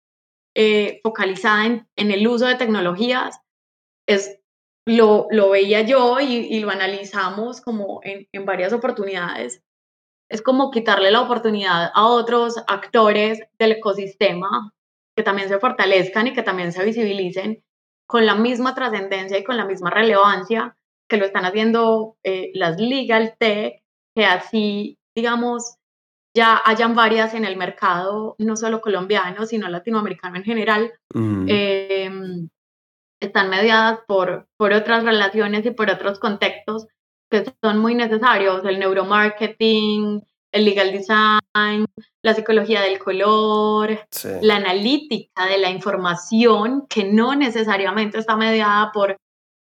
eh, 0.56 1.00
focalizada 1.04 1.66
en, 1.66 1.88
en, 1.96 2.12
el 2.12 2.28
uso 2.28 2.46
de 2.46 2.56
tecnologías, 2.56 3.40
es, 4.08 4.40
lo, 4.86 5.28
lo 5.32 5.50
veía 5.50 5.82
yo 5.82 6.20
y, 6.20 6.36
y, 6.36 6.60
lo 6.60 6.70
analizamos 6.70 7.62
como 7.62 8.02
en, 8.04 8.28
en 8.32 8.46
varias 8.46 8.74
oportunidades. 8.74 9.64
Es 10.30 10.42
como 10.42 10.70
quitarle 10.70 11.10
la 11.12 11.22
oportunidad 11.22 11.92
a 11.94 12.08
otros 12.08 12.58
actores 12.68 13.40
del 13.58 13.74
ecosistema 13.74 14.72
que 15.16 15.24
también 15.24 15.48
se 15.50 15.60
fortalezcan 15.60 16.28
y 16.28 16.34
que 16.34 16.44
también 16.44 16.72
se 16.72 16.84
visibilicen 16.84 17.64
con 18.08 18.26
la 18.26 18.36
misma 18.36 18.76
trascendencia 18.76 19.38
y 19.38 19.44
con 19.44 19.58
la 19.58 19.66
misma 19.66 19.90
relevancia 19.90 20.76
que 21.10 21.18
lo 21.18 21.26
están 21.26 21.46
haciendo 21.46 22.18
eh, 22.24 22.52
las 22.54 22.80
legal 22.80 23.36
tech, 23.38 23.84
que 24.16 24.26
así, 24.26 24.98
digamos, 25.16 25.78
ya 26.36 26.62
hayan 26.66 26.96
varias 26.96 27.34
en 27.34 27.46
el 27.46 27.58
mercado, 27.58 28.36
no 28.40 28.56
solo 28.56 28.82
colombiano, 28.82 29.46
sino 29.46 29.68
latinoamericano 29.68 30.38
en 30.38 30.44
general, 30.44 30.94
Mm, 31.14 31.46
eh, 31.48 32.12
están 33.22 33.50
mediadas 33.50 34.00
por, 34.08 34.48
por 34.58 34.74
otras 34.74 35.04
relaciones 35.04 35.66
y 35.66 35.72
por 35.72 35.90
otros 35.90 36.20
contextos 36.20 36.88
que 37.30 37.46
son 37.62 37.80
muy 37.80 37.96
necesarios, 37.96 38.64
el 38.66 38.80
neuromarketing, 38.80 40.22
el 40.52 40.66
legal 40.66 40.92
design, 40.92 41.86
la 42.24 42.34
psicología 42.34 42.82
del 42.82 43.00
color, 43.00 44.00
sí. 44.10 44.30
la 44.42 44.56
analítica 44.56 45.46
de 45.46 45.58
la 45.58 45.70
información, 45.70 46.88
que 46.88 47.04
no 47.04 47.36
necesariamente 47.36 48.18
está 48.18 48.38
mediada 48.38 48.92
por, 48.94 49.18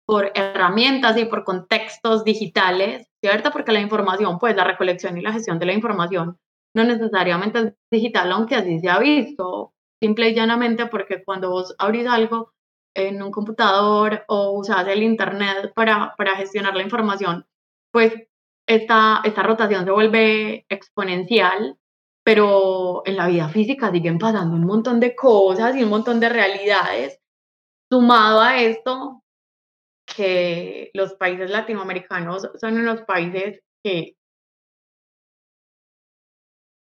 por 0.08 0.32
herramientas 0.34 1.17
y 1.17 1.25
por 1.25 1.43
contextos 1.43 2.24
digitales, 2.24 3.08
¿cierto? 3.22 3.51
Porque 3.51 3.74
la 3.74 3.82
información, 3.82 4.39
pues 4.39 4.55
la 4.55 4.63
recolección 4.63 5.17
y 5.17 5.22
la 5.22 5.34
gestión 5.34 5.60
de 5.60 5.65
la 5.65 5.74
información 5.74 6.38
no 6.75 6.84
necesariamente 6.86 7.60
es 7.60 7.74
digital, 7.91 8.32
aunque 8.32 8.55
así 8.55 8.79
se 8.79 8.89
ha 8.89 8.98
visto, 8.98 9.74
simple 10.01 10.29
y 10.29 10.34
llanamente 10.36 10.88
porque 10.88 11.24
cuando 11.24 11.51
vos 11.51 11.75
abrís 11.77 12.08
algo 12.08 12.53
en 12.96 13.22
un 13.22 13.32
computador 13.32 14.24
o 14.27 14.51
usas 14.51 14.88
el 14.88 15.03
Internet 15.03 15.74
para, 15.75 16.13
para 16.17 16.36
gestionar 16.36 16.75
la 16.75 16.83
información, 16.83 17.46
pues 17.92 18.14
esta, 18.68 19.22
esta 19.24 19.44
rotación 19.44 19.85
se 19.85 19.92
vuelve 19.92 20.66
exponencial, 20.70 21.77
pero 22.24 23.03
en 23.05 23.18
la 23.18 23.27
vida 23.27 23.50
física 23.50 23.92
siguen 23.92 24.18
pasando 24.18 24.55
un 24.55 24.66
montón 24.66 25.00
de 25.00 25.16
cosas 25.16 25.75
y 25.75 25.83
un 25.83 25.90
montón 25.90 26.20
de 26.20 26.29
realidades. 26.29 27.20
Sumado 27.92 28.42
a 28.42 28.59
esto, 28.59 29.24
que 30.05 30.90
los 30.94 31.14
países 31.14 31.50
latinoamericanos 31.50 32.50
son 32.59 32.77
unos 32.77 33.01
países 33.01 33.62
que 33.83 34.16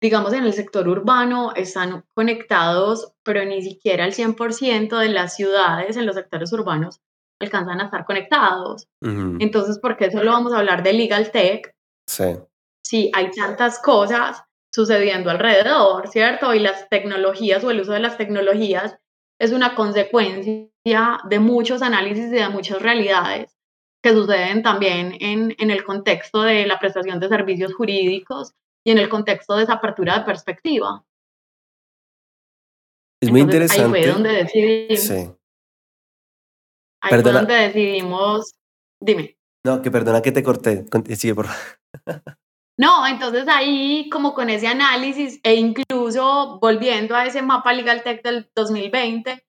digamos, 0.01 0.33
en 0.33 0.45
el 0.45 0.53
sector 0.53 0.89
urbano 0.89 1.53
están 1.55 2.05
conectados, 2.15 3.13
pero 3.25 3.45
ni 3.45 3.63
siquiera 3.63 4.05
el 4.05 4.13
100% 4.13 4.97
de 4.99 5.09
las 5.09 5.35
ciudades 5.35 5.97
en 5.97 6.07
los 6.07 6.15
sectores 6.15 6.53
urbanos 6.53 7.01
alcanzan 7.41 7.81
a 7.81 7.85
estar 7.85 8.05
conectados. 8.05 8.87
Ujú, 9.01 9.39
Entonces, 9.41 9.79
¿por 9.79 9.97
qué 9.97 10.11
solo 10.11 10.33
vamos 10.33 10.53
a 10.53 10.59
hablar 10.59 10.83
de 10.83 10.93
legal 10.93 11.31
tech? 11.31 11.75
Sí. 12.07 12.37
Si 12.85 13.11
hay 13.15 13.31
tantas 13.31 13.81
cosas 13.81 14.43
sucediendo 14.73 15.31
alrededor, 15.31 16.09
¿cierto? 16.09 16.55
Y 16.55 16.59
las 16.61 16.89
tecnologías 16.89 17.65
o 17.65 17.71
el 17.71 17.81
uso 17.81 17.93
de 17.93 18.01
las 18.01 18.17
tecnologías 18.19 18.97
es 19.41 19.53
una 19.53 19.75
consecuencia 19.75 20.69
de 21.29 21.39
muchos 21.39 21.83
análisis 21.83 22.27
y 22.27 22.37
de 22.37 22.49
muchas 22.49 22.81
realidades 22.83 23.55
que 24.03 24.13
suceden 24.13 24.63
también 24.63 25.17
en, 25.21 25.55
en 25.59 25.71
el 25.71 25.85
contexto 25.85 26.43
de 26.43 26.67
la 26.67 26.79
prestación 26.79 27.19
de 27.21 27.29
servicios 27.29 27.75
jurídicos 27.75 28.53
y 28.87 28.93
en 28.93 28.99
el 28.99 29.09
contexto 29.09 29.57
de 29.57 29.65
esa 29.65 29.75
apertura 29.75 30.19
de 30.21 30.25
perspectiva. 30.25 31.05
Es 33.21 33.31
muy 33.31 33.41
Entonces, 33.41 33.73
ahí 33.73 33.79
fue 33.89 33.99
interesante. 34.01 34.13
donde 34.13 34.33
decidimos, 34.45 35.01
Sí. 35.01 35.15
ahí 37.03 37.21
fue 37.21 37.33
donde 37.33 37.55
decidimos, 37.55 38.55
dime. 39.01 39.37
No, 39.67 39.83
que 39.83 39.91
perdona 39.91 40.23
que 40.23 40.31
te 40.33 40.43
corté. 40.43 40.85
Sigue, 41.17 41.35
por 41.35 41.47
favor. 41.47 42.23
No, 42.79 43.07
entonces 43.07 43.47
ahí 43.49 44.09
como 44.09 44.35
con 44.35 44.51
ese 44.51 44.69
análisis 44.69 45.41
e 45.43 45.57
incluso 45.57 46.59
volviendo 46.61 47.17
a 47.17 47.27
ese 47.27 47.43
mapa 47.43 47.73
Legal 47.73 48.03
Tech 48.05 48.23
del 48.23 48.49
2020, 48.55 49.45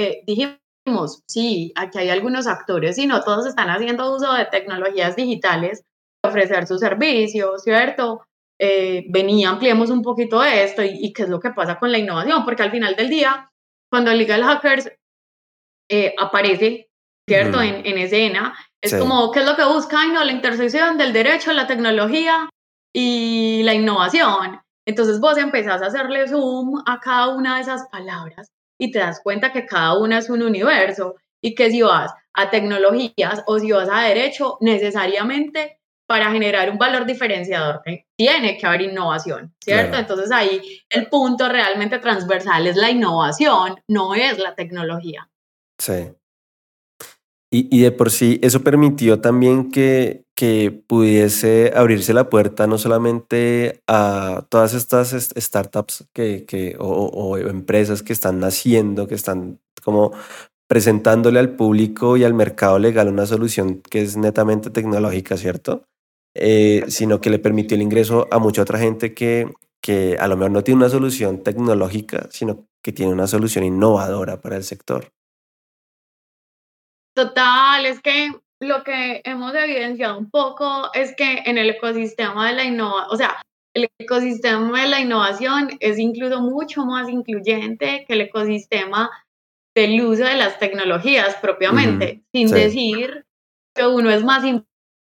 eh, 0.00 0.22
dijimos, 0.26 1.22
sí, 1.28 1.72
aquí 1.76 1.98
hay 1.98 2.10
algunos 2.10 2.48
actores 2.48 2.98
y 2.98 3.06
no 3.06 3.22
todos 3.22 3.46
están 3.46 3.70
haciendo 3.70 4.12
uso 4.14 4.32
de 4.32 4.46
tecnologías 4.46 5.14
digitales 5.14 5.84
para 6.20 6.32
ofrecer 6.32 6.66
sus 6.66 6.80
servicios, 6.80 7.62
¿cierto? 7.62 8.24
Eh, 8.60 9.04
vení, 9.10 9.44
ampliemos 9.44 9.90
un 9.90 10.02
poquito 10.02 10.42
esto 10.42 10.82
y, 10.82 10.88
y, 11.00 11.12
qué 11.12 11.22
es 11.22 11.28
lo 11.28 11.38
que 11.38 11.50
pasa 11.50 11.78
con 11.78 11.92
la 11.92 11.98
innovación, 11.98 12.44
porque 12.44 12.62
al 12.64 12.70
final 12.72 12.96
del 12.96 13.10
día, 13.10 13.48
cuando 13.90 14.12
Legal 14.12 14.42
Hackers 14.42 14.90
eh, 15.88 16.14
aparece, 16.18 16.88
¿cierto? 17.28 17.62
En, 17.62 17.86
en 17.86 17.98
escena, 17.98 18.54
es 18.82 18.90
Sí. 18.90 18.98
como, 18.98 19.30
¿qué 19.30 19.40
es 19.40 19.46
lo 19.46 19.56
que 19.56 19.64
busca? 19.64 20.06
No, 20.06 20.24
la 20.24 20.32
intersección 20.32 20.98
del 20.98 21.12
derecho, 21.12 21.52
la 21.52 21.66
tecnología 21.66 22.48
y 22.98 23.62
la 23.62 23.74
innovación. 23.74 24.58
Entonces 24.86 25.20
vos 25.20 25.36
empezás 25.36 25.82
a 25.82 25.86
hacerle 25.86 26.26
zoom 26.28 26.82
a 26.86 26.98
cada 26.98 27.28
una 27.28 27.56
de 27.56 27.62
esas 27.62 27.86
palabras 27.88 28.50
y 28.80 28.90
te 28.90 29.00
das 29.00 29.20
cuenta 29.22 29.52
que 29.52 29.66
cada 29.66 29.98
una 29.98 30.18
es 30.18 30.30
un 30.30 30.42
universo 30.42 31.16
y 31.42 31.54
que 31.54 31.70
si 31.70 31.82
vas 31.82 32.14
a 32.32 32.48
tecnologías 32.48 33.42
o 33.46 33.58
si 33.58 33.70
vas 33.70 33.90
a 33.92 34.00
derecho, 34.00 34.56
necesariamente 34.62 35.78
para 36.08 36.30
generar 36.30 36.70
un 36.70 36.78
valor 36.78 37.04
diferenciador 37.04 37.82
tiene 38.16 38.56
que 38.56 38.66
haber 38.66 38.82
innovación, 38.82 39.54
¿cierto? 39.62 39.88
Claro. 39.88 39.98
Entonces 39.98 40.32
ahí 40.32 40.80
el 40.88 41.08
punto 41.08 41.50
realmente 41.50 41.98
transversal 41.98 42.66
es 42.66 42.76
la 42.76 42.90
innovación, 42.90 43.78
no 43.88 44.14
es 44.14 44.38
la 44.38 44.54
tecnología. 44.54 45.28
Sí. 45.78 46.12
Y, 47.50 47.76
y 47.76 47.82
de 47.82 47.92
por 47.92 48.10
sí, 48.10 48.38
eso 48.42 48.62
permitió 48.62 49.20
también 49.20 49.70
que, 49.70 50.25
que 50.36 50.70
pudiese 50.86 51.72
abrirse 51.74 52.12
la 52.12 52.28
puerta 52.28 52.66
no 52.66 52.76
solamente 52.76 53.80
a 53.88 54.44
todas 54.50 54.74
estas 54.74 55.12
est- 55.14 55.36
startups 55.38 56.06
que, 56.12 56.44
que, 56.44 56.76
o 56.78 57.38
empresas 57.38 58.02
que 58.02 58.12
están 58.12 58.38
naciendo, 58.38 59.08
que 59.08 59.14
están 59.14 59.58
como 59.82 60.12
presentándole 60.68 61.38
al 61.38 61.56
público 61.56 62.16
y 62.16 62.24
al 62.24 62.34
mercado 62.34 62.78
legal 62.78 63.08
una 63.08 63.24
solución 63.24 63.80
que 63.80 64.02
es 64.02 64.16
netamente 64.16 64.70
tecnológica, 64.70 65.36
¿cierto? 65.36 65.84
Eh, 66.34 66.84
sino 66.88 67.20
que 67.20 67.30
le 67.30 67.38
permitió 67.38 67.76
el 67.76 67.82
ingreso 67.82 68.28
a 68.30 68.38
mucha 68.38 68.62
otra 68.62 68.78
gente 68.78 69.14
que, 69.14 69.50
que 69.80 70.18
a 70.20 70.28
lo 70.28 70.36
mejor 70.36 70.50
no 70.50 70.62
tiene 70.64 70.78
una 70.78 70.90
solución 70.90 71.42
tecnológica, 71.42 72.28
sino 72.30 72.66
que 72.82 72.92
tiene 72.92 73.12
una 73.12 73.26
solución 73.26 73.64
innovadora 73.64 74.40
para 74.42 74.56
el 74.56 74.64
sector. 74.64 75.12
Total, 77.14 77.86
es 77.86 78.02
que 78.02 78.32
lo 78.60 78.84
que 78.84 79.20
hemos 79.24 79.54
evidenciado 79.54 80.18
un 80.18 80.30
poco 80.30 80.90
es 80.94 81.14
que 81.14 81.42
en 81.44 81.58
el 81.58 81.70
ecosistema 81.70 82.48
de 82.48 82.54
la 82.54 82.64
innovación, 82.64 83.08
o 83.10 83.16
sea, 83.16 83.36
el 83.74 83.88
ecosistema 83.98 84.82
de 84.82 84.88
la 84.88 85.00
innovación 85.00 85.70
es 85.80 85.98
incluso 85.98 86.40
mucho 86.40 86.84
más 86.86 87.08
incluyente 87.08 88.04
que 88.06 88.14
el 88.14 88.22
ecosistema 88.22 89.10
del 89.74 90.00
uso 90.00 90.24
de 90.24 90.36
las 90.36 90.58
tecnologías 90.58 91.36
propiamente, 91.36 92.22
sin 92.32 92.48
Sí, 92.48 92.54
decir 92.54 93.26
que 93.74 93.86
uno 93.86 94.10
es 94.10 94.24
más 94.24 94.42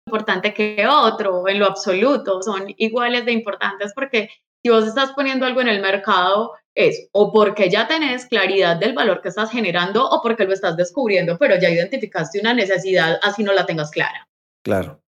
importante 0.07 0.53
que 0.53 0.87
otro, 0.87 1.49
en 1.49 1.59
lo 1.59 1.67
absoluto, 1.67 2.43
son 2.43 2.75
iguales 2.77 3.25
de 3.25 3.33
importantes 3.33 3.93
porque 3.95 4.29
si 4.63 4.71
vos 4.71 4.87
estás 4.87 5.13
poniendo 5.13 5.47
algo 5.47 5.63
en 5.63 5.69
el 5.69 5.81
mercado, 5.81 6.53
es 6.79 7.09
o 7.11 7.33
porque 7.33 7.69
ya 7.69 7.89
tenés 7.89 8.27
claridad 8.27 8.77
del 8.77 8.93
valor 8.93 9.21
que 9.21 9.31
estás 9.31 9.51
generando 9.51 10.09
o 10.09 10.23
porque 10.23 10.45
lo 10.45 10.53
estás 10.53 10.77
descubriendo, 10.77 11.37
pero 11.37 11.59
ya 11.59 11.69
identificaste 11.69 12.39
una 12.39 12.55
necesidad 12.55 13.19
así 13.23 13.43
no 13.43 13.53
la 13.53 13.67
tengas 13.67 13.91
clara. 13.91 14.29
Claro. 14.63 15.03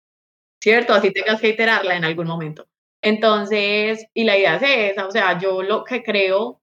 ¿Cierto? 0.60 0.92
Así 0.92 1.12
tengas 1.12 1.40
que 1.40 1.50
iterarla 1.50 1.96
en 1.96 2.04
algún 2.04 2.26
momento. 2.26 2.66
Entonces, 3.02 4.04
y 4.12 4.24
la 4.24 4.36
idea 4.36 4.56
es 4.56 4.92
esa, 4.92 5.06
o 5.06 5.10
sea, 5.12 5.38
yo 5.38 5.62
lo 5.62 5.84
que 5.84 6.02
creo 6.02 6.60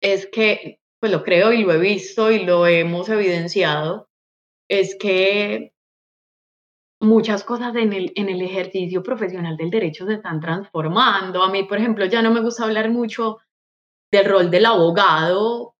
es 0.00 0.26
que, 0.26 0.80
pues 0.98 1.12
lo 1.12 1.22
creo 1.22 1.52
y 1.52 1.62
lo 1.62 1.74
he 1.74 1.78
visto 1.78 2.32
y 2.32 2.44
lo 2.44 2.66
hemos 2.66 3.10
evidenciado, 3.10 4.08
es 4.68 4.96
que 4.98 5.72
muchas 7.00 7.44
cosas 7.44 7.76
en 7.76 7.92
el, 7.92 8.12
en 8.16 8.30
el 8.30 8.40
ejercicio 8.40 9.02
profesional 9.02 9.58
del 9.58 9.70
derecho 9.70 10.06
se 10.06 10.14
están 10.14 10.40
transformando. 10.40 11.42
A 11.42 11.50
mí, 11.50 11.64
por 11.64 11.78
ejemplo, 11.78 12.06
ya 12.06 12.22
no 12.22 12.32
me 12.32 12.40
gusta 12.40 12.64
hablar 12.64 12.90
mucho 12.90 13.38
del 14.12 14.26
rol 14.26 14.50
del 14.50 14.66
abogado 14.66 15.74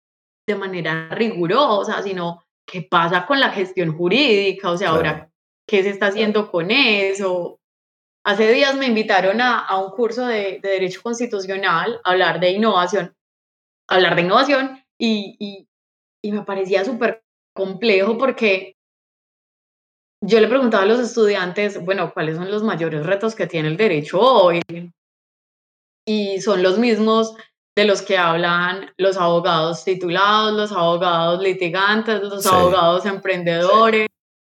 de 0.47 0.55
manera 0.55 1.09
rigurosa, 1.11 2.03
sino 2.03 2.45
qué 2.67 2.83
pasa 2.83 3.27
con 3.27 3.41
la 3.41 3.51
gestión 3.51 3.97
jurídica, 3.97 4.71
o 4.71 4.77
sea, 4.77 4.91
ahora, 4.91 5.31
¿qué 5.69 5.83
se 5.83 5.91
está 5.91 6.07
haciendo 6.07 6.51
con 6.51 6.71
eso? 6.71 7.61
Hace 8.25 8.53
días 8.53 8.77
me 8.77 8.87
invitaron 8.87 9.41
a, 9.41 9.61
a 9.61 9.79
un 9.79 9.91
curso 9.93 10.27
de, 10.27 10.59
de, 10.61 10.69
Derecho 10.69 11.01
Constitucional 11.03 12.01
a 12.03 12.11
hablar 12.11 12.41
de 12.41 12.51
innovación, 12.51 13.15
hablar 13.89 14.17
de 14.17 14.23
innovación 14.23 14.85
y, 14.99 15.37
y, 15.39 15.69
y 16.25 16.33
me 16.33 16.43
parecía 16.43 16.85
súper 16.85 17.23
complejo 17.55 18.19
porque 18.19 18.77
yo 20.25 20.41
le 20.41 20.49
preguntaba 20.49 20.83
a 20.83 20.87
los 20.87 20.99
estudiantes, 20.99 21.85
bueno, 21.85 22.13
¿cuáles 22.13 22.37
son 22.37 22.51
los 22.51 22.63
mayores 22.63 23.07
retos 23.07 23.35
que 23.35 23.47
tiene 23.47 23.69
el 23.69 23.77
derecho 23.77 24.19
hoy? 24.21 24.61
Y 26.05 26.41
son 26.41 26.63
los 26.63 26.79
mismos 26.79 27.37
de 27.77 27.85
los 27.85 28.01
que 28.03 28.17
hablan 28.17 28.91
los 28.97 29.19
abogados 29.19 29.85
titulados, 29.85 30.55
los 30.55 30.73
abogados 30.73 31.43
litigantes, 31.43 32.23
los 32.23 32.47
abogados 32.47 33.05
emprendedores, 33.05 34.09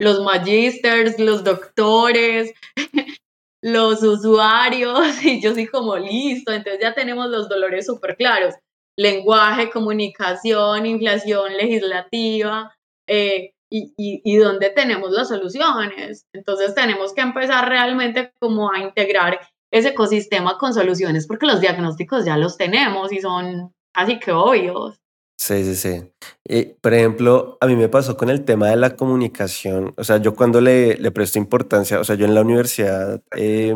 los 0.01 0.23
magisters, 0.23 1.19
los 1.19 1.43
doctores, 1.43 2.53
los 3.63 4.03
usuarios, 4.05 5.01
y 5.25 5.41
yo 5.41 5.53
soy 5.53 5.67
como 5.67 5.97
listo, 5.97 6.53
entonces 6.53 6.81
ya 6.81 6.95
tenemos 6.95 7.29
los 7.29 7.49
dolores 7.49 7.87
súper 7.87 8.17
claros, 8.17 8.55
lenguaje, 8.97 9.71
comunicación, 9.71 10.87
inflación 10.87 11.57
legislativa, 11.57 12.73
eh, 13.09 13.53
y, 13.71 13.93
y, 13.99 14.23
y 14.25 14.37
dónde 14.37 14.71
tenemos 14.71 15.11
las 15.11 15.29
soluciones. 15.29 16.27
Entonces 16.33 16.75
tenemos 16.75 17.13
que 17.13 17.21
empezar 17.21 17.69
realmente 17.69 18.33
como 18.41 18.73
a 18.73 18.79
integrar 18.79 19.41
ese 19.71 19.89
ecosistema 19.89 20.59
con 20.59 20.75
soluciones 20.75 21.27
porque 21.27 21.47
los 21.47 21.61
diagnósticos 21.61 22.25
ya 22.25 22.37
los 22.37 22.57
tenemos 22.57 23.13
y 23.13 23.21
son 23.21 23.75
así 23.95 24.19
que 24.19 24.33
obvios. 24.33 25.01
Sí, 25.41 25.65
sí, 25.65 25.77
sí. 25.77 26.13
Y, 26.45 26.65
por 26.65 26.95
ejemplo, 26.95 27.59
a 27.61 27.67
mí 27.67 27.77
me 27.77 27.89
pasó 27.89 28.17
con 28.17 28.29
el 28.29 28.45
tema 28.45 28.71
de 28.71 28.77
la 28.77 28.97
comunicación. 28.97 29.95
O 29.97 30.03
sea, 30.03 30.17
yo 30.17 30.35
cuando 30.35 30.61
le, 30.61 30.97
le 30.97 31.13
presto 31.13 31.39
importancia, 31.39 32.01
o 32.01 32.05
sea, 32.05 32.17
yo 32.17 32.27
en 32.27 32.35
la 32.35 32.41
universidad 32.43 33.23
eh, 33.37 33.73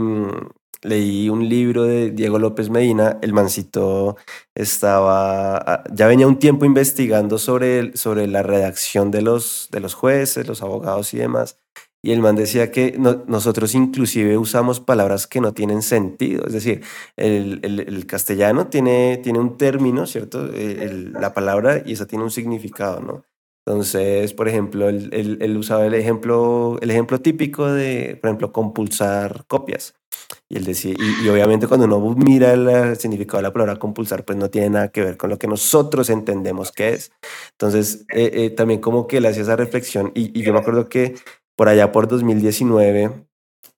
leí 0.83 1.29
un 1.29 1.49
libro 1.49 1.85
de 1.85 2.11
Diego 2.11 2.39
López 2.39 2.69
Medina, 2.69 3.19
el 3.23 3.33
mancito 3.33 4.17
estaba, 4.55 5.57
ah, 5.59 5.85
ya 5.93 6.07
venía 6.09 6.27
un 6.27 6.39
tiempo 6.39 6.65
investigando 6.65 7.39
sobre, 7.39 7.97
sobre 7.97 8.27
la 8.27 8.43
redacción 8.43 9.11
de 9.11 9.23
los, 9.23 9.69
de 9.71 9.81
los 9.81 9.95
jueces, 9.95 10.47
los 10.49 10.63
abogados 10.63 11.15
y 11.15 11.19
demás. 11.19 11.59
Y 12.05 12.11
el 12.11 12.21
man 12.21 12.35
decía 12.35 12.73
que 12.73 12.99
nosotros 12.99 13.75
inclusive 13.77 14.37
usamos 14.37 14.81
palabras 14.81 15.29
que 15.29 15.41
no 15.41 15.55
tienen 15.55 15.83
sentido. 15.83 16.45
Es 16.47 16.53
decir, 16.53 16.83
el, 17.17 17.61
el, 17.63 18.07
castellano 18.07 18.67
tiene, 18.67 19.19
tiene 19.23 19.39
un 19.39 19.57
término, 19.57 20.07
¿cierto? 20.07 20.49
la 20.49 21.33
palabra 21.33 21.83
y 21.87 21.93
esa 21.93 22.07
tiene 22.07 22.25
un 22.25 22.33
significado, 22.33 23.01
¿no? 23.01 23.25
Entonces, 23.65 24.35
por 24.35 24.49
ejemplo, 24.49 24.89
él, 24.89 25.57
usaba 25.57 25.87
el 25.87 25.95
ejemplo, 25.95 26.79
el 26.81 26.91
ejemplo 26.91 27.21
típico 27.21 27.71
de, 27.71 28.19
por 28.21 28.29
ejemplo, 28.29 28.53
compulsar 28.53 29.45
copias. 29.47 29.95
Y 30.49 30.57
él 30.57 30.65
decía, 30.65 30.95
y, 30.99 31.29
obviamente 31.29 31.69
cuando 31.69 31.87
uno 31.87 32.15
mira 32.17 32.53
el 32.55 32.97
significado 32.97 33.39
de 33.39 33.43
la 33.45 33.53
palabra 33.53 33.79
compulsar, 33.79 34.25
pues 34.25 34.37
no 34.37 34.51
tiene 34.51 34.71
nada 34.71 34.89
que 34.91 35.03
ver 35.03 35.17
con 35.17 35.31
lo 35.31 35.39
que 35.39 35.47
nosotros 35.47 36.11
entendemos 36.11 36.73
que 36.73 36.91
es. 36.91 37.13
Entonces, 37.53 38.05
eh, 38.13 38.31
eh, 38.35 38.51
también 38.51 38.81
como 38.81 39.07
que 39.07 39.19
él 39.19 39.27
hacía 39.27 39.43
esa 39.43 39.57
reflexión. 39.57 40.11
Y, 40.15 40.43
yo 40.43 40.53
me 40.53 40.59
acuerdo 40.59 40.89
que 40.89 41.15
por 41.63 41.69
allá 41.69 41.93
por 41.93 42.09
2019, 42.09 43.25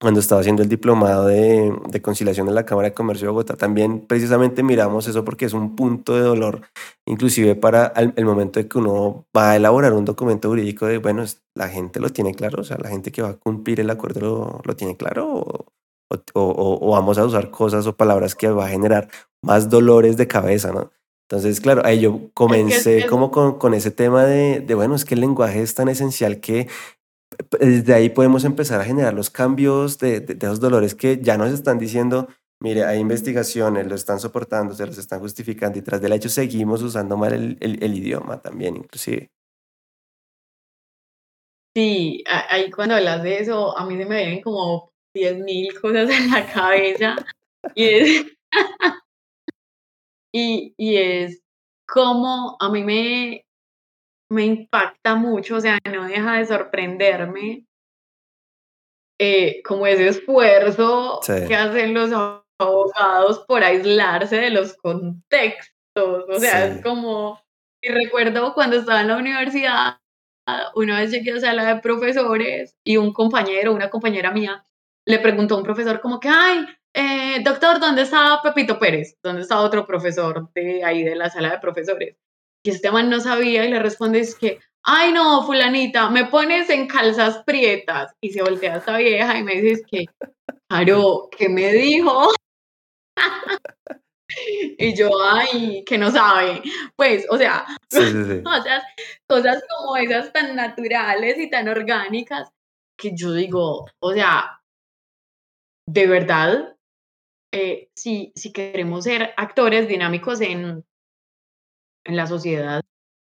cuando 0.01 0.19
estaba 0.19 0.41
haciendo 0.41 0.63
el 0.63 0.71
diplomado 0.71 1.27
de, 1.27 1.71
de, 1.91 2.01
conciliación 2.01 2.49
en 2.49 2.55
la 2.55 2.65
Cámara 2.65 2.89
de 2.89 2.95
Comercio 2.95 3.27
de 3.27 3.33
Bogotá, 3.33 3.57
también 3.57 4.07
precisamente 4.07 4.63
miramos 4.63 5.07
eso 5.07 5.23
porque 5.23 5.45
es 5.45 5.53
un 5.53 5.77
punto 5.77 6.15
de 6.15 6.23
dolor, 6.23 6.63
inclusive 7.05 7.57
para 7.57 7.89
el, 7.89 8.25
momento 8.25 8.59
de 8.59 8.69
que 8.69 8.79
uno 8.79 9.27
va 9.37 9.51
a 9.51 9.57
elaborar 9.57 9.93
un 9.93 10.07
documento 10.07 10.49
jurídico 10.49 10.87
de, 10.87 10.97
bueno, 10.97 11.27
la 11.55 11.69
gente 11.69 12.01
lo 12.01 12.09
tiene 12.09 12.33
claro, 12.33 12.63
o 12.63 12.65
sea, 12.65 12.79
la 12.79 12.89
gente 12.89 13.13
que 13.13 13.21
va 13.21 13.29
a 13.29 13.37
cumplir 13.37 13.81
el 13.81 13.91
acuerdo 13.91 14.21
lo, 14.21 14.63
lo 14.65 14.77
tiene 14.77 14.97
claro, 14.97 15.29
o, 15.31 15.67
o, 16.09 16.79
o, 16.81 16.91
vamos 16.91 17.19
a 17.19 17.27
usar 17.27 17.51
cosas 17.51 17.87
o 17.87 17.95
palabras 17.95 18.35
que 18.35 18.49
va 18.49 18.65
a 18.65 18.71
generar 18.71 19.11
más 19.43 19.69
dolores 19.69 20.17
de 20.17 20.27
cabeza, 20.27 20.73
¿no? 20.73 20.91
Entonces, 21.29 21.61
claro, 21.61 21.83
ahí 21.85 22.01
yo 22.01 22.31
comencé 22.35 23.07
como 23.07 23.31
con, 23.31 23.59
con, 23.59 23.73
ese 23.73 23.91
tema 23.91 24.25
de, 24.25 24.61
de, 24.61 24.75
bueno, 24.75 24.95
es 24.95 25.07
que 25.07 25.15
el 25.15 25.23
lenguaje 25.23 25.63
es 25.63 25.75
tan 25.75 25.89
esencial 25.89 26.39
que 26.41 26.69
desde 27.61 27.95
ahí 27.95 28.11
podemos 28.11 28.45
empezar 28.45 28.81
a 28.81 28.85
generar 28.85 29.15
los 29.15 29.31
cambios 29.31 29.99
de, 29.99 30.25
esos 30.41 30.61
dolores 30.61 30.95
que 30.95 31.21
ya 31.21 31.37
nos 31.37 31.53
están 31.53 31.79
diciendo, 31.79 32.29
mire, 32.61 32.85
hay 32.85 32.99
investigaciones, 32.99 33.87
lo 33.87 33.95
están 33.95 34.21
soportando, 34.21 34.75
se 34.75 34.87
los 34.87 34.99
están 34.99 35.21
justificando 35.21 35.79
y 35.79 35.83
tras 35.83 36.01
del 36.01 36.13
hecho 36.13 36.29
seguimos 36.29 36.83
usando 36.83 37.17
mal 37.17 37.33
el, 37.61 37.95
idioma 37.95 38.41
también, 38.41 38.77
inclusive. 38.77 39.31
Sí, 41.77 42.23
ahí 42.27 42.71
cuando 42.71 42.95
hablas 42.95 43.23
de 43.23 43.41
eso, 43.41 43.77
a 43.77 43.85
mí 43.85 43.97
se 43.97 44.07
me 44.07 44.17
vienen 44.17 44.43
como 44.43 44.93
10.000 45.15 45.81
cosas 45.81 46.11
en 46.11 46.31
la 46.31 46.47
cabeza 46.53 47.17
y 47.75 47.85
es, 47.85 48.27
y 50.33 50.97
es 50.97 51.41
como 51.87 52.57
a 52.61 52.71
mí 52.71 52.83
me, 52.83 53.44
me 54.31 54.45
impacta 54.47 55.15
mucho, 55.15 55.57
o 55.57 55.61
sea, 55.61 55.79
no 55.93 56.07
deja 56.07 56.39
de 56.39 56.47
sorprenderme 56.47 57.67
eh, 59.21 59.63
como 59.65 59.87
ese 59.87 60.09
esfuerzo 60.09 61.21
Sí. 61.23 61.33
que 61.47 61.55
hacen 61.55 61.95
los 61.95 62.11
abogados 62.59 63.45
por 63.47 63.63
aislarse 63.63 64.37
de 64.37 64.51
los 64.51 64.75
contextos, 64.77 65.73
o 66.29 66.39
sea, 66.39 66.67
es 66.67 66.83
como, 66.83 67.41
y 67.83 67.91
recuerdo 67.91 68.55
cuando 68.55 68.77
estaba 68.77 69.03
en 69.03 69.09
la 69.09 69.17
universidad, 69.17 69.99
una 70.75 71.01
vez 71.01 71.11
llegué 71.13 71.33
a 71.33 71.41
sala 71.41 71.65
de 71.75 71.81
profesores 71.81 72.77
y 72.85 72.97
un 72.97 73.13
compañero, 73.13 73.73
una 73.73 73.89
compañera 73.91 74.31
mía, 74.33 74.67
le 75.07 75.19
preguntó 75.21 75.55
a 75.55 75.59
un 75.59 75.65
profesor 75.65 76.01
como 76.01 76.19
que, 76.21 76.29
ay, 76.29 76.67
eh, 76.95 77.41
doctor, 77.45 77.81
¿dónde 77.81 78.03
está 78.03 78.41
Pepito 78.43 78.79
Pérez? 78.79 79.17
¿Dónde 79.23 79.43
está 79.43 79.61
otro 79.61 79.87
profesor 79.87 80.51
de 80.55 80.85
ahí 80.85 81.03
de 81.03 81.17
la 81.17 81.31
sala 81.31 81.51
de 81.51 81.59
profesores? 81.59 82.17
Y 82.65 82.71
este 82.71 82.91
man 82.91 83.11
no 83.11 83.21
sabía 83.21 83.67
y 83.67 83.71
le 83.71 83.79
responde 83.79 84.21
es 84.21 84.35
que, 84.35 84.59
ay 84.85 85.13
no, 85.13 85.45
fulanita, 85.45 86.09
me 86.09 86.25
pones 86.25 86.71
en 86.71 86.89
calzas 86.89 87.43
prietas. 87.45 88.13
Y 88.23 88.31
se 88.31 88.43
voltea 88.43 88.75
a 88.75 88.79
esta 88.79 88.97
vieja 88.97 89.39
y 89.39 89.43
me 89.43 89.61
dice 89.61 89.73
es 89.73 89.83
que, 89.87 90.07
claro, 90.69 91.29
¿qué 91.31 91.49
me 91.51 91.71
dijo? 91.73 92.31
y 94.79 94.97
yo, 94.97 95.11
ay, 95.23 95.85
que 95.85 95.99
no 95.99 96.11
sabe. 96.11 96.63
Pues, 96.97 97.27
o 97.29 97.37
sea, 97.37 97.67
Sí, 97.91 98.01
sí, 98.01 98.25
sí. 98.25 98.43
cosas, 98.45 98.83
cosas 99.29 99.63
como 99.69 99.99
esas 99.99 100.33
tan 100.33 100.57
naturales 100.57 101.39
y 101.39 101.51
tan 101.51 101.69
orgánicas 101.69 102.51
que 102.99 103.15
yo 103.15 103.33
digo, 103.33 103.87
o 104.01 104.13
sea, 104.13 104.61
de 105.87 106.07
verdad, 106.07 106.77
eh, 107.53 107.91
si, 107.95 108.33
si 108.35 108.53
queremos 108.53 109.05
ser 109.05 109.35
actores 109.37 109.87
dinámicos 109.87 110.41
en, 110.41 110.85
en 112.15 112.17
la 112.17 112.27
sociedad, 112.27 112.81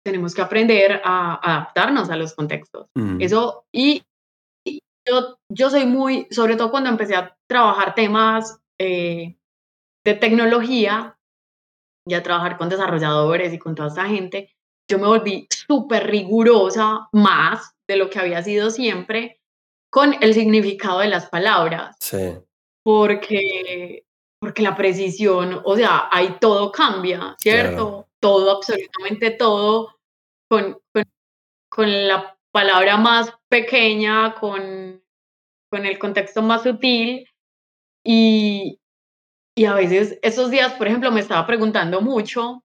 tenemos 0.04 0.34
que 0.34 0.42
aprender 0.42 1.00
a 1.02 1.36
adaptarnos 1.36 2.10
a 2.10 2.16
los 2.16 2.34
contextos. 2.34 2.88
Mm. 2.94 3.20
Eso, 3.20 3.64
y, 3.72 4.02
y 4.66 4.80
yo, 5.08 5.38
yo 5.50 5.70
soy 5.70 5.86
muy, 5.86 6.26
sobre 6.30 6.56
todo 6.56 6.70
cuando 6.70 6.90
empecé 6.90 7.16
a 7.16 7.34
trabajar 7.48 7.94
temas 7.94 8.60
eh, 8.78 9.36
de 10.04 10.14
tecnología 10.14 11.16
y 12.06 12.14
a 12.14 12.22
trabajar 12.22 12.58
con 12.58 12.68
desarrolladores 12.68 13.54
y 13.54 13.58
con 13.58 13.74
toda 13.74 13.88
esta 13.88 14.04
gente, 14.04 14.50
yo 14.90 14.98
me 14.98 15.06
volví 15.06 15.48
súper 15.50 16.06
rigurosa, 16.06 17.08
más 17.12 17.74
de 17.88 17.96
lo 17.96 18.10
que 18.10 18.18
había 18.18 18.42
sido 18.42 18.68
siempre, 18.68 19.40
con 19.90 20.14
el 20.20 20.34
significado 20.34 20.98
de 20.98 21.08
las 21.08 21.30
palabras. 21.30 21.96
Sí. 22.00 22.34
Porque, 22.84 24.04
porque 24.38 24.62
la 24.62 24.76
precisión, 24.76 25.62
o 25.64 25.76
sea, 25.76 26.08
ahí 26.12 26.36
todo 26.38 26.70
cambia, 26.70 27.34
¿cierto? 27.38 27.74
Claro. 27.76 28.08
Todo, 28.24 28.52
absolutamente 28.52 29.32
todo, 29.32 29.98
con, 30.48 30.80
con, 30.94 31.04
con, 31.68 32.08
la 32.08 32.38
palabra 32.50 32.96
más 32.96 33.30
pequeña, 33.50 34.34
con, 34.40 35.04
con 35.70 35.84
el 35.84 35.98
contexto 35.98 36.40
más 36.40 36.62
sutil. 36.62 37.28
Y, 38.02 38.80
y 39.54 39.64
a 39.66 39.74
veces, 39.74 40.18
esos 40.22 40.50
días, 40.50 40.72
por 40.72 40.86
ejemplo, 40.86 41.12
me 41.12 41.20
estaba 41.20 41.46
preguntando 41.46 42.00
mucho 42.00 42.64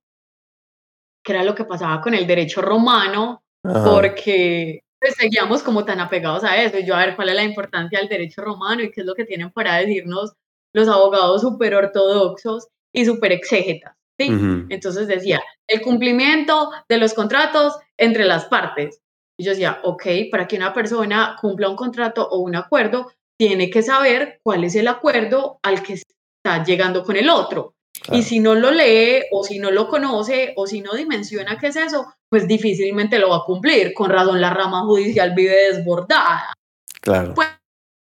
qué 1.26 1.34
era 1.34 1.44
lo 1.44 1.56
que 1.56 1.66
pasaba 1.66 2.00
con 2.00 2.14
el 2.14 2.26
derecho 2.26 2.62
romano, 2.62 3.44
porque 3.62 4.80
pues, 4.98 5.16
seguíamos 5.16 5.62
como 5.62 5.84
tan 5.84 6.00
apegados 6.00 6.46
a 6.46 6.56
eso. 6.64 6.80
Y 6.80 6.86
yo, 6.86 6.96
a 6.96 7.06
ver, 7.06 7.18
¿cuál 7.18 7.28
es 7.28 7.36
la 7.36 7.44
importancia 7.44 8.00
del 8.00 8.08
derecho 8.08 8.42
romano 8.42 8.82
y 8.82 8.92
qué 8.92 9.02
es 9.02 9.06
lo 9.06 9.14
que 9.14 9.26
tienen 9.26 9.52
para 9.52 9.76
decirnos 9.76 10.32
los 10.72 10.88
abogados 10.88 11.42
súper 11.42 11.76
ortodoxos 11.76 12.70
y 12.94 13.04
súper 13.04 13.34
exégetas? 13.34 13.99
¿Sí? 14.20 14.28
Entonces 14.70 15.08
decía, 15.08 15.42
el 15.68 15.82
cumplimiento 15.82 16.72
de 16.90 16.98
los 16.98 17.14
contratos 17.14 17.78
entre 17.98 18.26
las 18.26 18.46
partes. 18.46 19.02
Y 19.38 19.46
yo 19.46 19.52
decía, 19.52 19.80
ok, 19.84 20.04
para 20.30 20.48
que 20.48 20.58
una 20.58 20.74
persona 20.74 21.38
cumpla 21.40 21.70
un 21.70 21.78
contrato 21.78 22.28
o 22.28 22.40
un 22.40 22.56
acuerdo, 22.56 23.12
tiene 23.40 23.70
que 23.70 23.82
saber 23.82 24.40
cuál 24.44 24.66
es 24.66 24.76
el 24.76 24.88
acuerdo 24.90 25.60
al 25.64 25.82
que 25.82 25.94
está 25.94 26.64
llegando 26.66 27.04
con 27.04 27.16
el 27.16 27.30
otro. 27.30 27.76
Y 28.12 28.24
si 28.24 28.40
no 28.40 28.56
lo 28.56 28.72
lee 28.72 29.24
o 29.32 29.44
si 29.44 29.60
no 29.60 29.72
lo 29.72 29.88
conoce 29.88 30.54
o 30.56 30.68
si 30.68 30.82
no 30.82 30.94
dimensiona 30.94 31.58
qué 31.58 31.68
es 31.68 31.76
eso, 31.76 32.14
pues 32.30 32.48
difícilmente 32.48 33.20
lo 33.20 33.30
va 33.30 33.38
a 33.38 33.46
cumplir. 33.46 33.94
Con 33.94 34.10
razón 34.10 34.42
la 34.42 34.54
rama 34.54 34.82
judicial 34.82 35.34
vive 35.34 35.74
desbordada. 35.74 36.54
Claro. 37.02 37.34
Pues, 37.34 37.48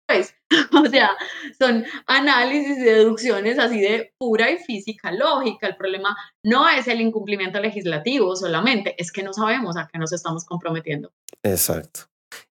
pues 0.08 0.36
o 0.84 0.86
sea, 0.90 1.12
son 1.58 1.86
análisis 2.08 2.78
y 2.78 2.84
deducciones 2.84 3.60
así 3.60 3.80
de 3.80 4.14
pura 4.18 4.52
y 4.52 4.58
física 4.58 5.12
lógica. 5.12 5.68
El 5.68 5.76
problema 5.76 6.16
no 6.44 6.68
es 6.70 6.88
el 6.88 7.02
incumplimiento 7.02 7.60
legislativo 7.60 8.36
solamente, 8.36 8.96
es 8.98 9.12
que 9.12 9.24
no 9.24 9.34
sabemos 9.34 9.78
a 9.78 9.88
qué 9.92 10.00
nos 10.00 10.12
estamos 10.14 10.46
comprometiendo. 10.46 11.12
Exacto. 11.44 12.02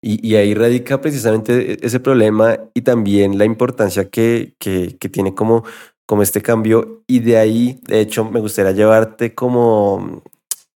Y, 0.02 0.34
ahí 0.34 0.54
radica 0.54 1.00
precisamente 1.00 1.72
e, 1.72 1.78
ese 1.82 2.00
problema 2.00 2.58
y 2.74 2.82
también 2.82 3.38
la 3.38 3.44
importancia 3.44 4.10
que, 4.10 4.54
que, 4.58 4.96
que 4.98 5.08
tiene 5.08 5.34
como 5.34 5.64
como 6.08 6.22
este 6.22 6.40
cambio 6.40 7.04
y 7.06 7.20
de 7.20 7.36
ahí, 7.36 7.80
de 7.82 8.00
hecho, 8.00 8.24
me 8.24 8.40
gustaría 8.40 8.72
llevarte 8.72 9.34
como, 9.34 10.22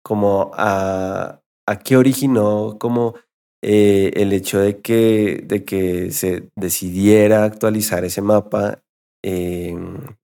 como 0.04 0.50
a, 0.56 1.40
a 1.68 1.80
qué 1.80 1.98
originó 1.98 2.78
como 2.80 3.14
eh, 3.62 4.12
el 4.16 4.34
hecho 4.34 4.60
de 4.60 4.80
que, 4.82 5.44
de 5.46 5.64
que 5.66 6.12
se 6.12 6.50
decidiera 6.56 7.44
actualizar 7.44 8.06
ese 8.06 8.22
mapa, 8.22 8.84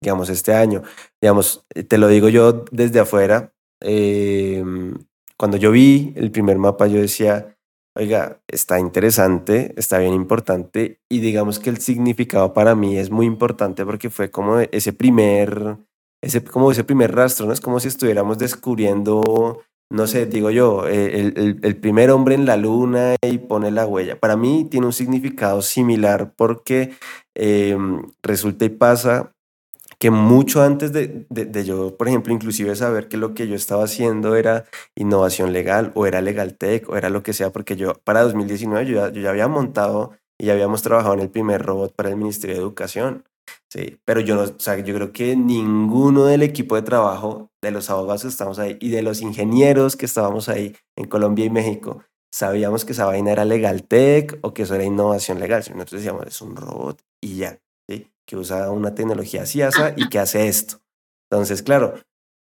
digamos, 0.02 0.30
este 0.30 0.54
año. 0.54 0.82
Digamos, 1.22 1.66
te 1.88 1.98
lo 1.98 2.08
digo 2.08 2.30
yo 2.30 2.66
desde 2.72 3.00
afuera. 3.02 3.54
Em, 3.82 4.96
cuando 5.38 5.58
yo 5.58 5.72
vi 5.72 6.14
el 6.16 6.32
primer 6.32 6.58
mapa, 6.58 6.88
yo 6.88 7.00
decía, 7.02 7.56
oiga, 7.96 8.42
está 8.48 8.80
interesante, 8.80 9.74
está 9.78 10.00
bien 10.00 10.14
importante 10.14 11.00
y 11.10 11.20
digamos 11.20 11.60
que 11.60 11.70
el 11.70 11.80
significado 11.80 12.54
para 12.54 12.76
mí 12.76 12.98
es 12.98 13.10
muy 13.10 13.26
importante 13.26 13.86
porque 13.86 14.10
fue 14.10 14.30
como 14.30 14.60
ese 14.60 14.94
primer, 14.94 15.78
ese, 16.22 16.44
como 16.44 16.72
ese 16.72 16.84
primer 16.84 17.16
rastro, 17.16 17.46
¿no? 17.46 17.54
Es 17.54 17.62
como 17.62 17.80
si 17.80 17.88
estuviéramos 17.88 18.38
descubriendo, 18.38 19.62
no 19.90 20.08
sé, 20.08 20.26
digo 20.26 20.50
yo, 20.50 20.88
eh, 20.88 21.20
el, 21.20 21.60
el, 21.62 21.78
primer 21.78 22.10
hombre 22.10 22.36
en 22.36 22.46
la 22.46 22.58
luna 22.58 23.16
y 23.22 23.38
pone 23.38 23.70
la 23.72 23.86
huella. 23.86 24.20
Para 24.20 24.36
mí 24.36 24.68
tiene 24.70 24.88
un 24.88 24.94
significado 24.94 25.62
similar 25.62 26.34
porque 26.36 26.96
em, 27.36 28.02
resulta 28.24 28.66
y 28.66 28.70
pasa 28.70 29.32
que 30.00 30.12
mucho 30.12 30.62
antes 30.64 30.92
de, 30.92 31.26
de, 31.30 31.66
yo, 31.66 31.96
por 31.98 32.08
ejemplo, 32.08 32.34
inclusive 32.34 32.76
saber 32.76 33.08
que 33.08 33.18
lo 33.18 33.34
que 33.34 33.48
yo 33.48 33.56
estaba 33.56 33.86
haciendo 33.86 34.36
era 34.36 34.66
innovación 34.96 35.54
legal 35.54 35.92
o 35.96 36.06
era 36.06 36.20
legal 36.22 36.56
tech 36.58 36.90
o 36.90 36.98
era 36.98 37.10
lo 37.10 37.24
que 37.24 37.34
sea, 37.34 37.52
porque 37.52 37.76
yo 37.76 37.94
para 38.04 38.24
2019 38.24 38.86
yo 38.86 38.96
ya, 38.96 39.10
yo 39.12 39.22
ya 39.22 39.30
había 39.30 39.48
montado 39.48 40.14
y 40.38 40.48
ya 40.48 40.54
habíamos 40.54 40.82
trabajado 40.82 41.14
en 41.14 41.22
el 41.22 41.30
primer 41.30 41.62
robot 41.62 41.94
para 41.96 42.10
el 42.10 42.18
Ministerio 42.18 42.56
de 42.56 42.62
Educación. 42.62 43.24
Sí, 43.70 44.00
pero 44.06 44.22
yo 44.22 44.36
no, 44.36 44.44
o 44.44 44.60
sea, 44.60 44.78
yo 44.80 44.96
creo 44.96 45.12
que 45.12 45.36
ninguno 45.36 46.26
del 46.26 46.44
equipo 46.44 46.76
de 46.76 46.82
trabajo 46.82 47.52
de 47.62 47.72
los 47.72 47.90
abogados 47.90 48.24
que 48.24 48.28
estamos 48.30 48.60
ahí 48.60 48.78
y 48.80 48.90
de 48.90 49.02
los 49.02 49.22
ingenieros 49.22 49.96
que 49.96 50.06
estábamos 50.06 50.50
ahí 50.50 50.76
en 50.96 51.08
Colombia 51.08 51.46
y 51.46 51.50
México 51.50 52.04
sabíamos 52.32 52.84
que 52.84 52.92
esa 52.92 53.06
vaina 53.06 53.32
era 53.32 53.46
legal 53.46 53.84
tech 53.84 54.38
o 54.42 54.54
que 54.54 54.64
eso 54.64 54.76
era 54.76 54.84
innovación 54.84 55.40
legal. 55.40 55.64
Nosotros 55.74 56.02
decíamos, 56.02 56.28
es 56.28 56.42
un 56.42 56.56
robot 56.56 57.02
y 57.22 57.38
ya 57.38 57.60
que 58.26 58.38
usa 58.38 58.72
una 58.72 58.96
tecnología 58.96 59.46
CIASA 59.46 59.94
y 59.96 60.10
que 60.10 60.20
hace 60.20 60.48
esto. 60.48 60.82
Entonces, 61.30 61.62
claro, 61.62 61.94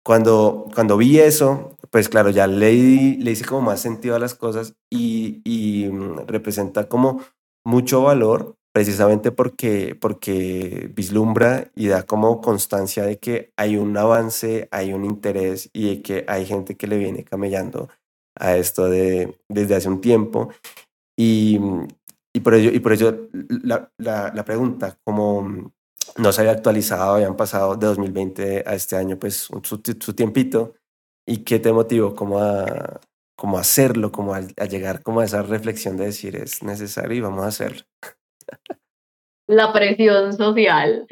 cuando, 0.06 0.68
cuando 0.74 0.98
vi 0.98 1.20
eso, 1.20 1.76
pues 1.90 2.10
claro, 2.10 2.30
ya 2.30 2.48
le, 2.48 2.72
le 3.18 3.32
hice 3.32 3.46
como 3.46 3.62
más 3.62 3.82
sentido 3.82 4.16
a 4.16 4.20
las 4.20 4.36
cosas 4.36 4.76
y, 4.92 5.42
y 5.44 5.90
mm, 5.92 6.28
representa 6.28 6.88
como 6.88 7.22
mucho 7.66 8.04
valor 8.04 8.56
precisamente 8.74 9.32
porque, 9.32 9.96
porque 10.00 10.90
vislumbra 10.96 11.70
y 11.76 11.88
da 11.88 12.04
como 12.04 12.42
constancia 12.42 13.04
de 13.04 13.20
que 13.20 13.54
hay 13.58 13.78
un 13.78 13.98
avance, 13.98 14.68
hay 14.72 14.94
un 14.94 15.06
interés 15.06 15.70
y 15.74 15.96
de 15.96 16.02
que 16.02 16.26
hay 16.28 16.46
gente 16.46 16.76
que 16.78 16.88
le 16.88 16.98
viene 16.98 17.24
camellando 17.24 17.90
a 18.36 18.56
esto 18.58 18.90
de, 18.90 19.38
desde 19.50 19.76
hace 19.76 19.90
un 19.90 20.02
tiempo. 20.02 20.50
Y, 21.18 21.60
y 22.34 22.40
por 22.42 22.54
ello, 22.56 22.72
y 22.72 22.80
por 22.80 22.94
ello 22.94 23.30
la, 23.64 23.92
la, 23.98 24.32
la 24.34 24.46
pregunta, 24.46 24.98
como 25.04 25.74
no 26.18 26.32
se 26.32 26.42
había 26.42 26.54
actualizado, 26.54 27.16
habían 27.16 27.36
pasado 27.36 27.76
de 27.76 27.88
2020 27.88 28.64
a 28.66 28.74
este 28.74 28.96
año, 28.96 29.18
pues 29.20 29.36
su, 29.36 29.60
su 29.64 30.14
tiempito. 30.14 30.76
¿Y 31.26 31.40
qué 31.40 31.60
te 31.60 31.72
motivó 31.72 32.16
como 32.16 32.40
a, 32.40 33.00
como 33.36 33.58
hacerlo, 33.58 34.12
como 34.12 34.34
a, 34.34 34.42
llegar 34.42 35.04
como 35.04 35.22
a 35.22 35.26
esa 35.26 35.42
reflexión 35.42 35.98
de 35.98 36.06
decir 36.06 36.36
es 36.36 36.64
necesario 36.64 37.18
y 37.18 37.22
vamos 37.22 37.44
a 37.44 37.48
hacerlo? 37.48 37.84
La 39.48 39.74
presión 39.74 40.34
social. 40.34 41.06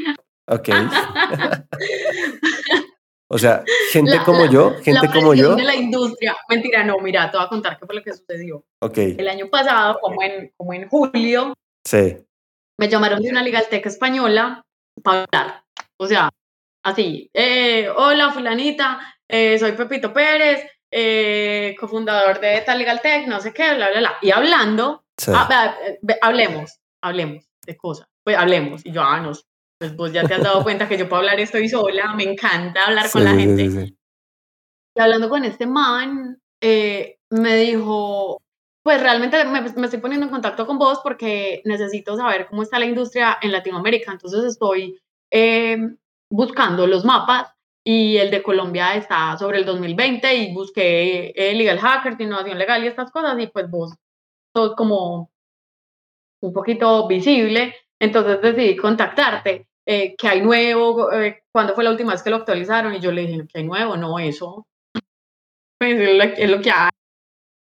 Ok. 0.47 0.69
o 3.27 3.37
sea, 3.37 3.63
gente 3.91 4.19
como 4.25 4.45
yo, 4.45 4.75
gente 4.81 5.07
como 5.13 5.33
yo. 5.33 5.55
de 5.55 5.63
la 5.63 5.75
industria. 5.75 6.35
Mentira, 6.47 6.83
no, 6.83 6.99
mira, 6.99 7.29
te 7.29 7.37
voy 7.37 7.45
a 7.45 7.49
contar 7.49 7.77
qué 7.77 7.85
fue 7.85 7.95
lo 7.95 8.03
que 8.03 8.13
sucedió. 8.13 8.63
Ok. 8.81 8.97
El 8.97 9.27
año 9.27 9.49
pasado, 9.49 9.99
como 10.01 10.23
en, 10.23 10.51
como 10.57 10.73
en 10.73 10.87
julio, 10.87 11.53
sí. 11.85 12.17
me 12.77 12.87
llamaron 12.87 13.21
de 13.21 13.29
una 13.29 13.43
Legaltech 13.43 13.85
española 13.85 14.63
para 15.03 15.23
hablar. 15.23 15.63
O 15.97 16.07
sea, 16.07 16.29
así, 16.83 17.29
eh, 17.33 17.89
hola 17.95 18.31
fulanita, 18.31 18.99
eh, 19.27 19.59
soy 19.59 19.73
Pepito 19.73 20.13
Pérez, 20.13 20.65
eh, 20.91 21.75
cofundador 21.79 22.39
de 22.39 22.61
Tal 22.61 22.79
Legal 22.79 23.01
Tech, 23.01 23.27
no 23.27 23.39
sé 23.39 23.53
qué, 23.53 23.75
bla, 23.75 23.89
bla, 23.89 23.99
bla. 23.99 24.17
Y 24.21 24.31
hablando, 24.31 25.03
ah, 25.27 25.75
hablemos, 26.21 26.79
hablemos 27.01 27.45
de 27.65 27.77
cosas, 27.77 28.07
pues 28.23 28.37
hablemos. 28.37 28.85
Y 28.85 28.91
yo, 28.91 29.01
ah, 29.01 29.19
no, 29.19 29.31
pues 29.79 29.95
vos 29.95 30.11
ya 30.11 30.27
te 30.27 30.33
has 30.33 30.43
dado 30.43 30.63
cuenta 30.63 30.87
que 30.87 30.97
yo 30.97 31.07
puedo 31.07 31.21
hablar, 31.21 31.39
estoy 31.39 31.69
sola, 31.69 32.13
me 32.13 32.23
encanta 32.23 32.85
hablar 32.85 33.09
con 33.11 33.23
la 33.23 33.33
gente. 33.33 33.63
y 34.95 35.01
hablando 35.01 35.29
con 35.29 35.45
este 35.45 35.65
man, 35.65 36.39
me 36.61 37.55
dijo, 37.57 38.41
pues 38.83 39.01
realmente 39.01 39.43
me, 39.45 39.61
me, 39.61 39.85
estoy 39.85 39.99
poniendo 39.99 40.25
en 40.25 40.31
contacto 40.31 40.65
con 40.65 40.77
vos 40.77 40.99
porque 41.03 41.61
necesito 41.65 42.17
saber 42.17 42.47
cómo 42.47 42.63
está 42.63 42.79
la 42.79 42.85
industria 42.85 43.37
en 43.41 43.51
Latinoamérica. 43.51 44.11
Entonces 44.11 44.43
estoy 44.43 44.99
eh, 45.31 45.77
buscando 46.29 46.87
los 46.87 47.05
mapas 47.05 47.53
y 47.85 48.17
el 48.17 48.31
de 48.31 48.43
Colombia 48.43 48.95
está 48.95 49.37
sobre 49.37 49.59
el 49.59 49.65
2020 49.65 50.35
y 50.35 50.53
busqué 50.53 51.31
el 51.35 51.57
Legal 51.57 51.79
Hacker, 51.79 52.19
innovación 52.19 52.57
legal 52.57 52.83
y 52.83 52.87
estas 52.87 53.11
cosas 53.11 53.39
y 53.39 53.47
pues 53.47 53.69
vos 53.69 53.93
sos 54.55 54.75
como 54.75 55.31
un 56.41 56.53
poquito 56.53 57.07
visible. 57.07 57.75
Entonces 57.99 58.41
decidí 58.41 58.75
contactarte. 58.75 59.67
Eh, 59.85 60.15
¿Qué 60.17 60.27
hay 60.27 60.41
nuevo? 60.41 61.11
Eh, 61.11 61.43
¿Cuándo 61.51 61.73
fue 61.73 61.83
la 61.83 61.91
última 61.91 62.13
vez 62.13 62.23
que 62.23 62.29
lo 62.29 62.37
actualizaron? 62.37 62.93
Y 62.93 62.99
yo 62.99 63.11
le 63.11 63.25
dije, 63.25 63.47
¿qué 63.47 63.59
hay 63.59 63.63
nuevo? 63.65 63.97
No, 63.97 64.19
eso. 64.19 64.65
Pues 65.79 65.99
es 66.37 66.49
lo 66.49 66.61
que 66.61 66.71
hay 66.71 66.89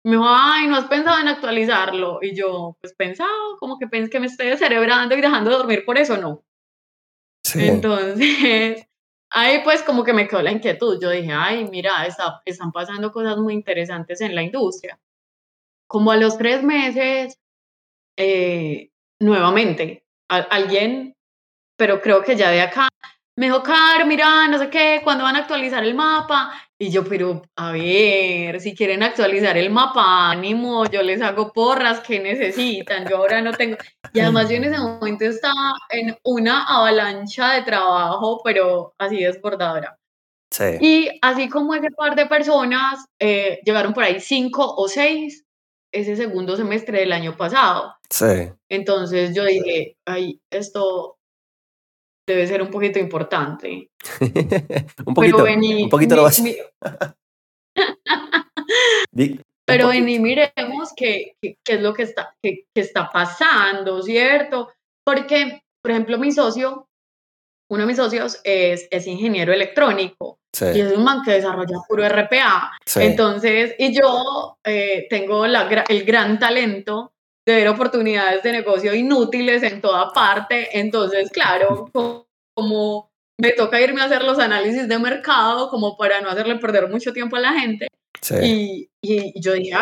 me 0.05 0.13
dijo, 0.13 0.25
ay, 0.27 0.67
¿no 0.67 0.77
has 0.77 0.87
pensado 0.87 1.21
en 1.21 1.29
actualizarlo? 1.29 2.19
Y 2.23 2.35
yo, 2.35 2.77
pues 2.81 2.93
pensado, 2.95 3.57
como 3.59 3.79
que 3.79 3.87
pensé 3.87 4.11
que 4.11 4.21
me 4.21 4.27
estoy 4.27 4.49
descerebrando 4.49 5.17
y 5.17 5.21
dejando 5.21 5.51
de 5.51 5.57
dormir 5.57 5.85
por 5.85 5.97
eso, 5.97 6.17
no. 6.17 6.43
Entonces, 7.55 8.85
ahí 9.31 9.61
pues 9.63 9.83
como 9.83 10.03
que 10.03 10.13
me 10.13 10.27
quedó 10.27 10.43
la 10.43 10.51
inquietud. 10.51 10.99
Yo 11.01 11.11
dije, 11.11 11.33
ay, 11.33 11.69
mira, 11.69 12.05
está, 12.07 12.43
están 12.45 12.73
pasando 12.73 13.13
cosas 13.13 13.37
muy 13.37 13.55
interesantes 13.55 14.21
en 14.21 14.35
la 14.35 14.43
industria. 14.43 14.99
Como 15.87 16.11
a 16.11 16.17
los 16.17 16.37
tres 16.37 16.65
meses, 16.65 17.39
eh, 18.17 18.91
nuevamente, 19.21 20.05
alguien, 20.29 21.15
pero 21.77 22.01
creo 22.01 22.23
que 22.23 22.37
ya 22.37 22.51
de 22.51 22.63
acá, 22.63 22.89
me 23.37 23.47
dijo, 23.47 23.63
Car, 23.63 24.07
mira, 24.07 24.47
no 24.49 24.59
sé 24.59 24.69
qué, 24.69 25.01
¿cuándo 25.03 25.25
van 25.25 25.37
a 25.37 25.41
actualizar 25.41 25.83
el 25.83 25.95
mapa? 25.95 26.53
Y 26.79 26.91
yo, 26.91 27.05
pero 27.05 27.43
a 27.57 27.73
ver, 27.73 28.61
si 28.61 28.75
quieren 28.75 29.03
actualizar 29.03 29.57
el 29.57 29.71
mapa, 29.71 30.31
ánimo, 30.31 30.85
yo 30.87 31.03
les 31.03 31.23
hago 31.23 31.53
porras 31.53 32.01
que 32.01 32.21
necesitan, 32.21 33.07
yo 33.09 33.17
ahora 33.17 33.41
no 33.41 33.53
tengo. 33.53 33.77
Y 34.13 34.21
además 34.21 34.51
yo 34.51 34.57
en 34.57 34.65
ese 34.65 34.79
momento 34.79 35.25
estaba 35.25 35.73
en 35.91 36.17
una 36.25 36.65
avalancha 36.65 37.55
de 37.55 37.63
trabajo, 37.63 38.43
pero 38.45 38.95
así 38.99 39.23
desbordadora. 39.23 39.99
Sí. 40.51 40.65
Y 40.81 41.19
así 41.23 41.49
como 41.49 41.75
ese 41.75 41.91
par 41.97 42.15
de 42.15 42.27
personas, 42.27 43.07
eh, 43.19 43.61
llegaron 43.65 43.95
por 43.95 44.05
ahí 44.05 44.21
cinco 44.21 44.75
o 44.77 44.89
seis 44.89 45.42
ese 45.93 46.17
segundo 46.17 46.57
semestre 46.57 47.01
del 47.01 47.13
año 47.13 47.37
pasado. 47.37 47.95
Sí. 48.09 48.51
Entonces 48.69 49.35
yo 49.35 49.45
dije, 49.45 49.97
ay, 50.07 50.41
esto 50.51 51.19
debe 52.27 52.47
ser 52.47 52.63
un 52.63 52.71
poquito 52.71 52.99
importante. 52.99 53.91
un 55.07 55.15
poquito, 55.15 55.45
un 55.45 55.91
poquito 55.91 56.17
lo 56.17 56.27
Pero 59.65 59.89
vení, 59.89 60.19
miremos 60.19 60.93
qué, 60.97 61.37
qué, 61.41 61.57
es 61.67 61.81
lo 61.81 61.95
que 61.95 62.03
está, 62.03 62.35
qué, 62.43 62.67
está 62.75 63.09
pasando, 63.11 64.03
¿cierto? 64.03 64.73
Porque, 65.05 65.63
por 65.83 65.93
ejemplo, 65.93 66.19
mi 66.19 66.33
socio, 66.33 66.89
uno 67.71 67.83
de 67.83 67.87
mis 67.87 67.97
socios 67.97 68.41
es, 68.45 68.89
es 68.91 69.07
ingeniero 69.07 69.53
electrónico 69.53 70.41
y 70.61 70.81
es 70.81 70.93
un 70.93 71.05
man 71.05 71.23
que 71.25 71.33
desarrolla 71.33 71.79
puro 71.89 72.07
RPA. 72.07 72.73
Entonces, 72.97 73.75
y 73.79 73.95
yo 73.95 74.59
eh, 74.65 75.07
tengo 75.09 75.47
la, 75.47 75.85
el 75.89 76.05
gran 76.05 76.39
talento 76.39 77.13
de 77.47 77.57
ver 77.57 77.69
oportunidades 77.69 78.43
de 78.43 78.53
negocio 78.53 78.95
inútiles 78.95 79.63
en 79.63 79.81
toda 79.81 80.13
parte. 80.13 80.79
Entonces, 80.79 81.31
claro, 81.31 81.91
como 82.55 83.11
me 83.41 83.53
toca 83.53 83.81
irme 83.81 84.03
a 84.03 84.05
hacer 84.05 84.23
los 84.25 84.39
análisis 84.39 84.87
de 84.87 84.99
mercado 84.99 85.71
como 85.71 85.97
para 85.97 86.21
no 86.21 86.29
hacerle 86.29 86.57
perder 86.57 86.89
mucho 86.89 87.13
tiempo 87.13 87.37
a 87.37 87.41
la 87.41 87.53
gente. 87.55 87.89
Y, 88.43 88.91
y, 89.03 89.41
yo 89.41 89.55
dije, 89.55 89.75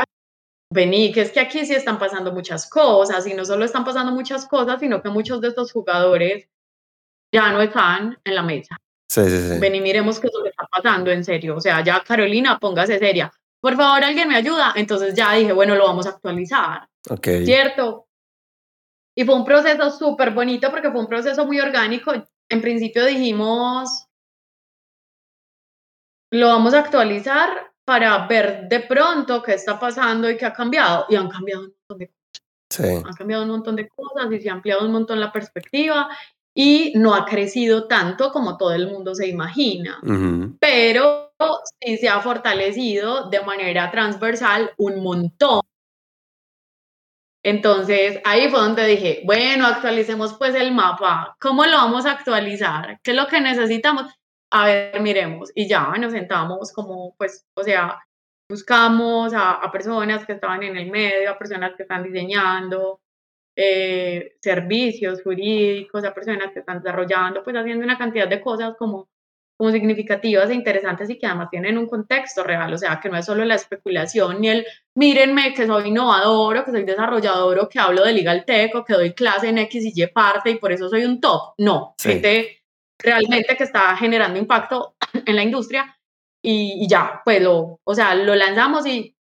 vení, 0.72 1.12
que 1.12 1.22
es 1.22 1.32
que 1.32 1.40
aquí 1.40 1.66
sí 1.66 1.74
están 1.74 1.98
pasando 1.98 2.32
muchas 2.32 2.70
cosas 2.70 3.26
y 3.26 3.34
no 3.34 3.44
solo 3.44 3.64
están 3.64 3.84
pasando 3.84 4.12
muchas 4.12 4.46
cosas, 4.46 4.80
sino 4.80 5.02
que 5.02 5.10
muchos 5.10 5.40
de 5.40 5.48
estos 5.48 5.72
jugadores 5.72 6.48
ya 7.34 7.52
no 7.52 7.60
están 7.60 8.18
en 8.24 8.34
la 8.34 8.42
mesa. 8.42 8.76
Sí, 9.10 9.24
sí, 9.24 9.48
sí. 9.48 9.58
Vení, 9.58 9.80
miremos 9.80 10.20
qué 10.20 10.28
es 10.28 10.32
lo 10.32 10.44
que 10.44 10.50
está 10.50 10.68
pasando, 10.70 11.10
en 11.10 11.24
serio. 11.24 11.56
O 11.56 11.60
sea, 11.60 11.82
ya 11.82 12.00
Carolina, 12.06 12.60
póngase 12.60 12.96
seria. 13.00 13.32
Por 13.60 13.74
favor, 13.74 14.04
alguien 14.04 14.28
me 14.28 14.36
ayuda. 14.36 14.72
Entonces 14.76 15.14
ya 15.16 15.32
dije, 15.32 15.52
bueno, 15.52 15.74
lo 15.74 15.88
vamos 15.88 16.06
a 16.06 16.10
actualizar. 16.10 16.88
Ok. 17.10 17.26
¿Cierto? 17.44 18.06
Y 19.16 19.24
fue 19.24 19.34
un 19.34 19.44
proceso 19.44 19.90
súper 19.90 20.30
bonito 20.30 20.70
porque 20.70 20.92
fue 20.92 21.00
un 21.00 21.08
proceso 21.08 21.44
muy 21.44 21.58
orgánico. 21.58 22.12
En 22.48 22.60
principio 22.60 23.04
dijimos, 23.04 24.06
lo 26.30 26.46
vamos 26.46 26.72
a 26.74 26.78
actualizar 26.78 27.72
para 27.84 28.28
ver 28.28 28.68
de 28.68 28.78
pronto 28.78 29.42
qué 29.42 29.54
está 29.54 29.76
pasando 29.80 30.30
y 30.30 30.36
qué 30.36 30.46
ha 30.46 30.52
cambiado. 30.52 31.06
Y 31.08 31.16
han 31.16 31.28
cambiado 31.28 31.62
un 31.62 31.74
montón 31.88 31.98
de 31.98 32.06
cosas. 32.06 32.42
Sí. 32.70 33.02
Han 33.08 33.14
cambiado 33.14 33.42
un 33.42 33.50
montón 33.50 33.74
de 33.74 33.88
cosas 33.88 34.30
y 34.30 34.40
se 34.40 34.48
ha 34.48 34.52
ampliado 34.52 34.86
un 34.86 34.92
montón 34.92 35.18
la 35.18 35.32
perspectiva 35.32 36.08
y 36.54 36.92
no 36.96 37.14
ha 37.14 37.24
crecido 37.24 37.86
tanto 37.86 38.32
como 38.32 38.56
todo 38.56 38.72
el 38.72 38.88
mundo 38.88 39.14
se 39.14 39.28
imagina, 39.28 40.00
pero 40.58 41.32
sí 41.80 41.96
se 41.96 42.08
ha 42.08 42.20
fortalecido 42.20 43.28
de 43.30 43.40
manera 43.42 43.90
transversal 43.90 44.72
un 44.76 45.02
montón. 45.02 45.60
Entonces 47.42 48.20
ahí 48.24 48.48
fue 48.50 48.60
donde 48.60 48.86
dije, 48.86 49.22
bueno, 49.24 49.66
actualicemos 49.66 50.34
pues 50.34 50.54
el 50.54 50.72
mapa. 50.72 51.36
¿Cómo 51.40 51.64
lo 51.64 51.76
vamos 51.78 52.04
a 52.04 52.12
actualizar? 52.12 53.00
¿Qué 53.02 53.12
es 53.12 53.16
lo 53.16 53.26
que 53.28 53.40
necesitamos? 53.40 54.12
A 54.50 54.66
ver, 54.66 55.00
miremos. 55.00 55.50
Y 55.54 55.68
ya 55.68 55.90
nos 55.92 56.12
sentamos 56.12 56.72
como, 56.72 57.14
pues, 57.16 57.46
o 57.54 57.62
sea, 57.62 57.98
buscamos 58.50 59.32
a, 59.32 59.52
a 59.52 59.72
personas 59.72 60.26
que 60.26 60.32
estaban 60.32 60.62
en 60.64 60.76
el 60.76 60.90
medio, 60.90 61.30
a 61.30 61.38
personas 61.38 61.72
que 61.76 61.84
están 61.84 62.02
diseñando, 62.02 63.00
eh, 63.62 64.36
servicios 64.40 65.22
jurídicos, 65.22 66.02
a 66.02 66.14
personas 66.14 66.50
que 66.52 66.60
están 66.60 66.80
desarrollando, 66.80 67.44
pues 67.44 67.54
haciendo 67.54 67.84
una 67.84 67.98
cantidad 67.98 68.26
de 68.26 68.40
cosas 68.40 68.74
como, 68.78 69.10
como 69.58 69.70
significativas 69.70 70.48
e 70.48 70.54
interesantes 70.54 71.10
y 71.10 71.18
que 71.18 71.26
además 71.26 71.50
tienen 71.50 71.76
un 71.76 71.86
contexto 71.86 72.42
real, 72.42 72.72
o 72.72 72.78
sea, 72.78 72.98
que 73.02 73.10
no 73.10 73.18
es 73.18 73.26
solo 73.26 73.44
la 73.44 73.56
especulación 73.56 74.40
ni 74.40 74.48
el 74.48 74.66
mírenme 74.94 75.52
que 75.52 75.66
soy 75.66 75.88
innovador 75.88 76.56
o 76.56 76.64
que 76.64 76.70
soy 76.70 76.84
desarrollador 76.84 77.58
o 77.58 77.68
que 77.68 77.78
hablo 77.78 78.02
de 78.02 78.14
legal 78.14 78.46
tech 78.46 78.74
o 78.74 78.82
que 78.82 78.94
doy 78.94 79.12
clase 79.12 79.50
en 79.50 79.58
X 79.58 79.84
y 79.84 80.02
Y 80.02 80.06
parte 80.06 80.52
y 80.52 80.54
por 80.54 80.72
eso 80.72 80.88
soy 80.88 81.04
un 81.04 81.20
top. 81.20 81.52
No, 81.58 81.94
gente 82.02 82.62
realmente 82.98 83.56
que 83.58 83.64
está 83.64 83.94
generando 83.94 84.38
impacto 84.38 84.94
en 85.12 85.36
la 85.36 85.42
industria 85.42 85.98
y, 86.42 86.82
y 86.82 86.88
ya, 86.88 87.20
pues 87.26 87.42
lo, 87.42 87.78
o 87.84 87.94
sea, 87.94 88.14
lo 88.14 88.34
lanzamos 88.34 88.86
y 88.86 89.14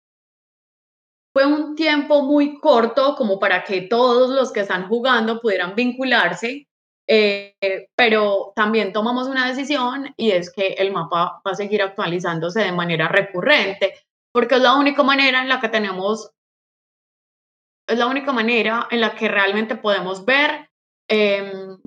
fue 1.37 1.45
un 1.45 1.75
tiempo 1.75 2.23
muy 2.23 2.59
corto 2.59 3.13
como 3.15 3.37
para 3.37 3.63
que 3.63 3.81
todos 3.81 4.31
los 4.31 4.51
que 4.51 4.61
están 4.61 4.87
jugando 4.87 5.39
pudieran 5.39 5.75
vincularse, 5.75 6.67
eh, 7.07 7.53
pero 7.95 8.53
también 8.55 8.91
tomamos 8.91 9.27
una 9.27 9.47
decisión 9.47 10.11
y 10.17 10.31
es 10.31 10.51
que 10.51 10.69
el 10.69 10.91
mapa 10.91 11.39
va 11.45 11.51
a 11.51 11.53
seguir 11.53 11.83
actualizándose 11.83 12.61
de 12.61 12.71
manera 12.71 13.07
recurrente, 13.07 13.93
porque 14.31 14.55
es 14.55 14.61
la 14.61 14.77
única 14.77 15.03
manera 15.03 15.43
en 15.43 15.47
la 15.47 15.59
que 15.59 15.69
tenemos, 15.69 16.31
es 17.87 17.99
la 17.99 18.07
única 18.07 18.33
manera 18.33 18.87
en 18.89 19.01
la 19.01 19.13
que 19.13 19.27
realmente 19.27 19.75
podemos 19.75 20.25
ver 20.25 20.71
em, 21.07 21.77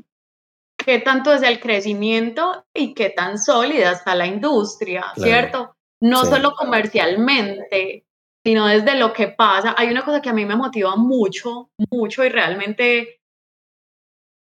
qué 0.76 1.00
tanto 1.00 1.32
es 1.32 1.42
el 1.42 1.58
crecimiento 1.58 2.66
y 2.72 2.94
qué 2.94 3.10
tan 3.10 3.36
sólida 3.36 3.90
está 3.90 4.14
la 4.14 4.28
industria, 4.28 5.06
¿cierto? 5.16 5.74
No 6.00 6.24
solo 6.24 6.54
comercialmente, 6.54 8.06
sino 8.44 8.66
desde 8.66 8.96
lo 8.96 9.12
que 9.12 9.28
pasa. 9.28 9.74
Hay 9.76 9.88
una 9.88 10.04
cosa 10.04 10.20
que 10.20 10.30
a 10.30 10.32
mí 10.32 10.44
me 10.44 10.56
motiva 10.56 10.96
mucho, 10.96 11.70
mucho 11.90 12.24
y 12.24 12.28
realmente 12.28 13.20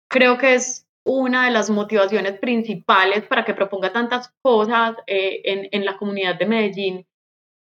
creo 0.09 0.37
que 0.37 0.55
es 0.55 0.87
una 1.05 1.45
de 1.45 1.51
las 1.51 1.69
motivaciones 1.69 2.37
principales 2.39 3.25
para 3.27 3.45
que 3.45 3.53
proponga 3.53 3.93
tantas 3.93 4.31
cosas 4.41 4.95
eh, 5.07 5.41
en, 5.45 5.69
en, 5.71 5.85
la 5.85 5.97
comunidad 5.97 6.37
de 6.37 6.45
Medellín. 6.45 7.07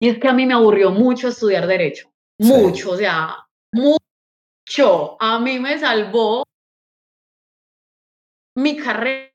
Y 0.01 0.09
es 0.09 0.19
que 0.19 0.29
a 0.29 0.33
mí 0.33 0.47
me 0.47 0.55
aburrió 0.55 0.91
mucho 0.91 1.29
estudiar 1.29 1.67
derecho, 1.67 2.11
mucho, 2.39 2.93
o 2.93 2.97
sea, 2.97 3.47
mucho. 3.73 5.17
A 5.21 5.39
mí 5.39 5.59
me 5.59 5.79
salvó 5.79 6.45
mi 8.57 8.77
carrera 8.77 9.31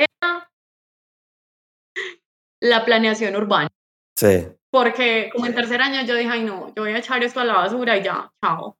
la 2.60 2.86
planeación 2.86 3.36
urbana. 3.36 3.69
Sí 4.17 4.47
porque 4.71 5.29
como 5.34 5.45
en 5.45 5.53
tercer 5.53 5.81
año 5.81 6.01
yo 6.03 6.15
dije, 6.15 6.29
ay 6.31 6.43
no, 6.43 6.73
yo 6.73 6.84
voy 6.84 6.93
a 6.93 6.97
echar 6.97 7.23
esto 7.23 7.41
a 7.41 7.45
la 7.45 7.53
basura 7.53 7.97
y 7.97 8.03
ya, 8.03 8.31
chao. 8.43 8.77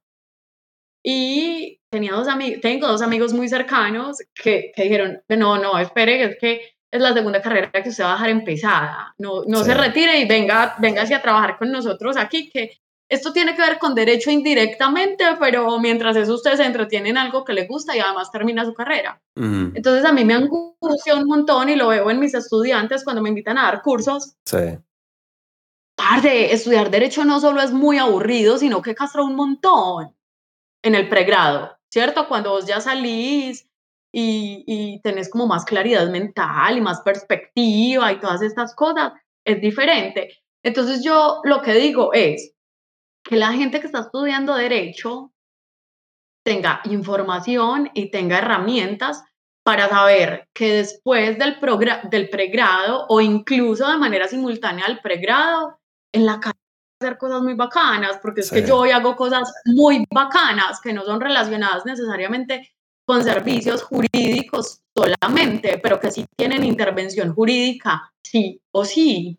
Y 1.04 1.80
tenía 1.90 2.12
dos 2.12 2.28
amigos, 2.28 2.60
tengo 2.62 2.88
dos 2.88 3.02
amigos 3.02 3.32
muy 3.32 3.48
cercanos 3.48 4.18
que, 4.34 4.72
que 4.74 4.82
dijeron, 4.84 5.22
no, 5.28 5.58
no, 5.58 5.78
espere, 5.78 6.24
es 6.24 6.36
que 6.40 6.60
es 6.90 7.00
la 7.00 7.12
segunda 7.12 7.42
carrera 7.42 7.70
que 7.70 7.88
usted 7.88 8.04
va 8.04 8.10
a 8.10 8.14
dejar 8.14 8.30
empezada, 8.30 9.14
no, 9.18 9.44
no 9.46 9.64
se 9.64 9.74
retire 9.74 10.18
y 10.18 10.26
venga, 10.26 10.76
venga 10.78 11.02
a 11.02 11.22
trabajar 11.22 11.58
con 11.58 11.70
nosotros 11.70 12.16
aquí, 12.16 12.48
que 12.50 12.78
esto 13.10 13.32
tiene 13.32 13.54
que 13.54 13.62
ver 13.62 13.78
con 13.78 13.94
derecho 13.94 14.30
indirectamente, 14.30 15.24
pero 15.38 15.78
mientras 15.78 16.16
eso 16.16 16.34
usted 16.34 16.54
se 16.54 16.64
entretiene 16.64 17.10
en 17.10 17.18
algo 17.18 17.44
que 17.44 17.52
le 17.52 17.66
gusta 17.66 17.94
y 17.94 18.00
además 18.00 18.30
termina 18.30 18.64
su 18.64 18.72
carrera. 18.72 19.20
Entonces 19.36 20.04
a 20.06 20.12
mí 20.12 20.24
me 20.24 20.32
angustia 20.32 21.14
un 21.16 21.26
montón 21.26 21.68
y 21.68 21.76
lo 21.76 21.88
veo 21.88 22.10
en 22.10 22.20
mis 22.20 22.32
estudiantes 22.32 23.04
cuando 23.04 23.20
me 23.20 23.28
invitan 23.28 23.58
a 23.58 23.64
dar 23.64 23.82
cursos. 23.82 24.34
Sí 24.46 24.78
de 26.22 26.52
estudiar 26.52 26.90
derecho 26.90 27.24
no 27.24 27.40
solo 27.40 27.60
es 27.62 27.72
muy 27.72 27.98
aburrido, 27.98 28.58
sino 28.58 28.82
que 28.82 28.94
castra 28.94 29.22
un 29.22 29.34
montón 29.34 30.14
en 30.82 30.94
el 30.94 31.08
pregrado, 31.08 31.76
¿cierto? 31.90 32.28
Cuando 32.28 32.50
vos 32.50 32.66
ya 32.66 32.80
salís 32.80 33.68
y, 34.12 34.64
y 34.66 35.00
tenés 35.00 35.30
como 35.30 35.46
más 35.46 35.64
claridad 35.64 36.08
mental 36.10 36.76
y 36.76 36.80
más 36.80 37.00
perspectiva 37.02 38.12
y 38.12 38.20
todas 38.20 38.42
estas 38.42 38.74
cosas, 38.74 39.12
es 39.44 39.60
diferente. 39.60 40.42
Entonces 40.62 41.02
yo 41.04 41.40
lo 41.44 41.62
que 41.62 41.74
digo 41.74 42.12
es 42.12 42.54
que 43.24 43.36
la 43.36 43.52
gente 43.52 43.80
que 43.80 43.86
está 43.86 44.00
estudiando 44.00 44.54
derecho 44.54 45.32
tenga 46.44 46.80
información 46.84 47.90
y 47.94 48.10
tenga 48.10 48.38
herramientas 48.38 49.22
para 49.64 49.88
saber 49.88 50.48
que 50.52 50.74
después 50.74 51.38
del, 51.38 51.56
del 52.10 52.28
pregrado 52.28 53.06
o 53.08 53.20
incluso 53.20 53.88
de 53.88 53.96
manera 53.96 54.26
simultánea 54.26 54.86
al 54.86 55.00
pregrado, 55.00 55.78
en 56.12 56.26
la 56.26 56.40
calle 56.40 56.58
hacer 57.02 57.18
cosas 57.18 57.42
muy 57.42 57.54
bacanas, 57.54 58.18
porque 58.22 58.42
es 58.42 58.50
que 58.50 58.64
yo 58.64 58.78
hoy 58.78 58.90
hago 58.90 59.16
cosas 59.16 59.52
muy 59.64 60.04
bacanas 60.10 60.80
que 60.80 60.92
no 60.92 61.04
son 61.04 61.20
relacionadas 61.20 61.84
necesariamente 61.84 62.72
con 63.04 63.24
servicios 63.24 63.82
jurídicos 63.82 64.80
solamente, 64.94 65.78
pero 65.82 65.98
que 65.98 66.10
sí 66.10 66.24
tienen 66.36 66.64
intervención 66.64 67.34
jurídica, 67.34 68.12
sí 68.22 68.60
o 68.70 68.84
sí. 68.84 69.38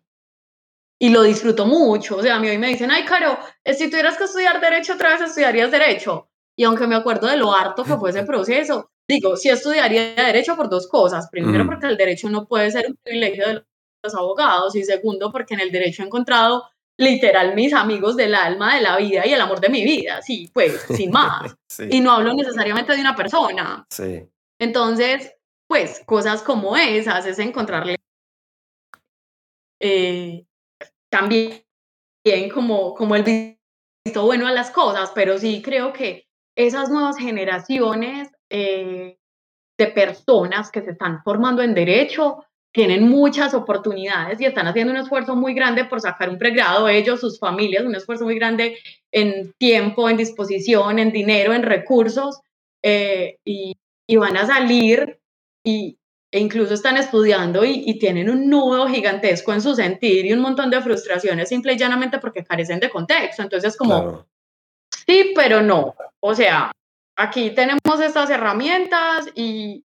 Y 1.00 1.08
lo 1.08 1.22
disfruto 1.22 1.66
mucho. 1.66 2.16
O 2.16 2.22
sea, 2.22 2.36
a 2.36 2.38
mí 2.38 2.48
hoy 2.48 2.58
me 2.58 2.68
dicen, 2.68 2.90
ay, 2.90 3.04
Caro, 3.04 3.38
si 3.76 3.90
tuvieras 3.90 4.16
que 4.16 4.24
estudiar 4.24 4.60
Derecho 4.60 4.94
otra 4.94 5.10
vez, 5.10 5.22
estudiarías 5.22 5.70
Derecho. 5.70 6.28
Y 6.56 6.64
aunque 6.64 6.86
me 6.86 6.94
acuerdo 6.94 7.26
de 7.26 7.36
lo 7.36 7.52
harto 7.52 7.82
que 7.84 7.96
fue 7.96 8.10
ese 8.10 8.22
proceso, 8.26 8.90
digo, 9.08 9.36
sí 9.36 9.48
estudiaría 9.48 10.14
Derecho 10.14 10.56
por 10.56 10.68
dos 10.68 10.86
cosas. 10.86 11.28
Primero, 11.30 11.66
porque 11.66 11.86
el 11.86 11.96
Derecho 11.96 12.28
no 12.28 12.46
puede 12.46 12.70
ser 12.70 12.86
un 12.88 12.96
privilegio 13.02 13.48
de 13.48 13.64
los 14.04 14.14
abogados 14.14 14.76
y 14.76 14.84
segundo 14.84 15.32
porque 15.32 15.54
en 15.54 15.60
el 15.60 15.72
derecho 15.72 16.02
he 16.02 16.06
encontrado 16.06 16.64
literal 16.98 17.54
mis 17.54 17.72
amigos 17.72 18.16
del 18.16 18.34
alma, 18.34 18.76
de 18.76 18.82
la 18.82 18.96
vida 18.96 19.26
y 19.26 19.32
el 19.32 19.40
amor 19.40 19.60
de 19.60 19.68
mi 19.68 19.84
vida, 19.84 20.22
sí, 20.22 20.50
pues, 20.52 20.80
sin 20.94 21.10
más. 21.10 21.56
Y 21.90 22.00
no 22.00 22.12
hablo 22.12 22.34
necesariamente 22.34 22.94
de 22.94 23.00
una 23.00 23.16
persona. 23.16 23.84
Sí. 23.90 24.24
Entonces, 24.60 25.34
pues, 25.66 26.02
cosas 26.06 26.40
como 26.42 26.76
esas 26.76 27.26
es 27.26 27.40
encontrarle 27.40 27.96
eh, 29.80 30.46
también 31.10 31.64
como, 32.52 32.94
como 32.94 33.16
el 33.16 33.56
visto 34.04 34.24
bueno 34.24 34.46
a 34.46 34.52
las 34.52 34.70
cosas, 34.70 35.10
pero 35.14 35.36
sí 35.38 35.62
creo 35.62 35.92
que 35.92 36.26
esas 36.56 36.90
nuevas 36.90 37.16
generaciones 37.18 38.30
eh, 38.50 39.18
de 39.78 39.86
personas 39.88 40.70
que 40.70 40.82
se 40.82 40.92
están 40.92 41.22
formando 41.22 41.62
en 41.62 41.74
derecho 41.74 42.44
tienen 42.74 43.08
muchas 43.08 43.54
oportunidades 43.54 44.40
y 44.40 44.46
están 44.46 44.66
haciendo 44.66 44.92
un 44.92 44.98
esfuerzo 44.98 45.36
muy 45.36 45.54
grande 45.54 45.84
por 45.84 46.00
sacar 46.00 46.28
un 46.28 46.38
pregrado, 46.38 46.88
ellos, 46.88 47.20
sus 47.20 47.38
familias, 47.38 47.84
un 47.84 47.94
esfuerzo 47.94 48.24
muy 48.24 48.34
grande 48.34 48.78
en 49.12 49.52
tiempo, 49.58 50.10
en 50.10 50.16
disposición, 50.16 50.98
en 50.98 51.12
dinero, 51.12 51.54
en 51.54 51.62
recursos, 51.62 52.40
eh, 52.82 53.38
y, 53.44 53.76
y, 54.08 54.16
van 54.16 54.36
a 54.36 54.46
salir 54.46 55.20
y, 55.64 55.96
e 56.32 56.40
incluso 56.40 56.74
están 56.74 56.96
estudiando 56.96 57.64
y, 57.64 57.84
y, 57.86 58.00
tienen 58.00 58.28
un 58.28 58.50
nudo 58.50 58.88
gigantesco 58.88 59.52
en 59.52 59.62
su 59.62 59.76
sentir 59.76 60.26
y 60.26 60.32
un 60.32 60.40
montón 60.40 60.68
de 60.68 60.82
frustraciones 60.82 61.48
simple 61.48 61.74
y 61.74 61.78
llanamente 61.78 62.18
porque 62.18 62.44
carecen 62.44 62.80
de 62.80 62.90
contexto. 62.90 63.42
Entonces, 63.42 63.76
como, 63.76 64.26
sí, 65.06 65.32
pero 65.36 65.62
no. 65.62 65.94
O 66.18 66.34
sea, 66.34 66.72
aquí 67.16 67.50
tenemos 67.50 68.00
estas 68.00 68.30
herramientas 68.30 69.28
y, 69.36 69.84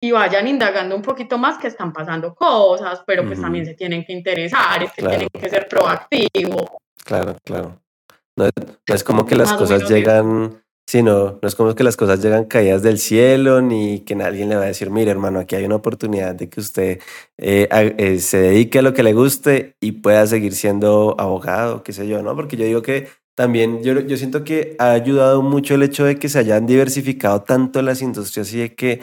y 0.00 0.12
vayan 0.12 0.46
indagando 0.46 0.94
un 0.94 1.02
poquito 1.02 1.38
más 1.38 1.58
que 1.58 1.66
están 1.66 1.92
pasando 1.92 2.34
cosas, 2.34 3.02
pero 3.06 3.26
pues 3.26 3.40
también 3.40 3.66
se 3.66 3.74
tienen 3.74 4.04
que 4.04 4.12
interesar, 4.12 4.82
es 4.82 4.92
que 4.92 5.02
tienen 5.02 5.28
que 5.28 5.50
ser 5.50 5.66
proactivos. 5.66 6.64
Claro, 7.04 7.36
claro. 7.44 7.80
No, 8.36 8.48
es 8.86 9.02
como 9.02 9.26
que 9.26 9.34
las 9.34 9.52
cosas 9.54 9.88
llegan, 9.88 10.62
sino 10.86 11.38
no, 11.42 11.48
es 11.48 11.56
como 11.56 11.74
que 11.74 11.82
las 11.82 11.96
cosas 11.96 12.22
llegan 12.22 12.44
caídas 12.44 12.82
del 12.82 12.98
cielo, 12.98 13.60
ni 13.60 14.00
que 14.00 14.14
nadie 14.14 14.46
le 14.46 14.54
va 14.54 14.62
a 14.62 14.66
decir, 14.66 14.90
mire 14.90 15.10
hermano, 15.10 15.40
aquí 15.40 15.56
hay 15.56 15.64
una 15.64 15.74
oportunidad 15.74 16.36
de 16.36 16.48
que 16.48 16.60
usted 16.60 17.00
eh, 17.36 17.68
eh, 17.70 18.20
se 18.20 18.38
dedique 18.38 18.78
a 18.78 18.82
lo 18.82 18.94
que 18.94 19.02
le 19.02 19.12
guste 19.14 19.74
y 19.80 19.92
pueda 19.92 20.24
seguir 20.28 20.54
siendo 20.54 21.16
abogado, 21.18 21.82
qué 21.82 21.92
sé 21.92 22.06
yo, 22.06 22.22
¿no? 22.22 22.36
Porque 22.36 22.56
yo 22.56 22.64
digo 22.64 22.82
que 22.82 23.08
también 23.34 23.82
yo, 23.82 23.98
yo 24.00 24.16
siento 24.16 24.44
que 24.44 24.76
ha 24.78 24.92
ayudado 24.92 25.42
mucho 25.42 25.74
el 25.74 25.82
hecho 25.82 26.04
de 26.04 26.18
que 26.18 26.28
se 26.28 26.38
hayan 26.38 26.66
diversificado 26.66 27.42
tanto 27.42 27.82
las 27.82 28.02
industrias 28.02 28.52
y 28.52 28.58
de 28.58 28.74
que 28.74 29.00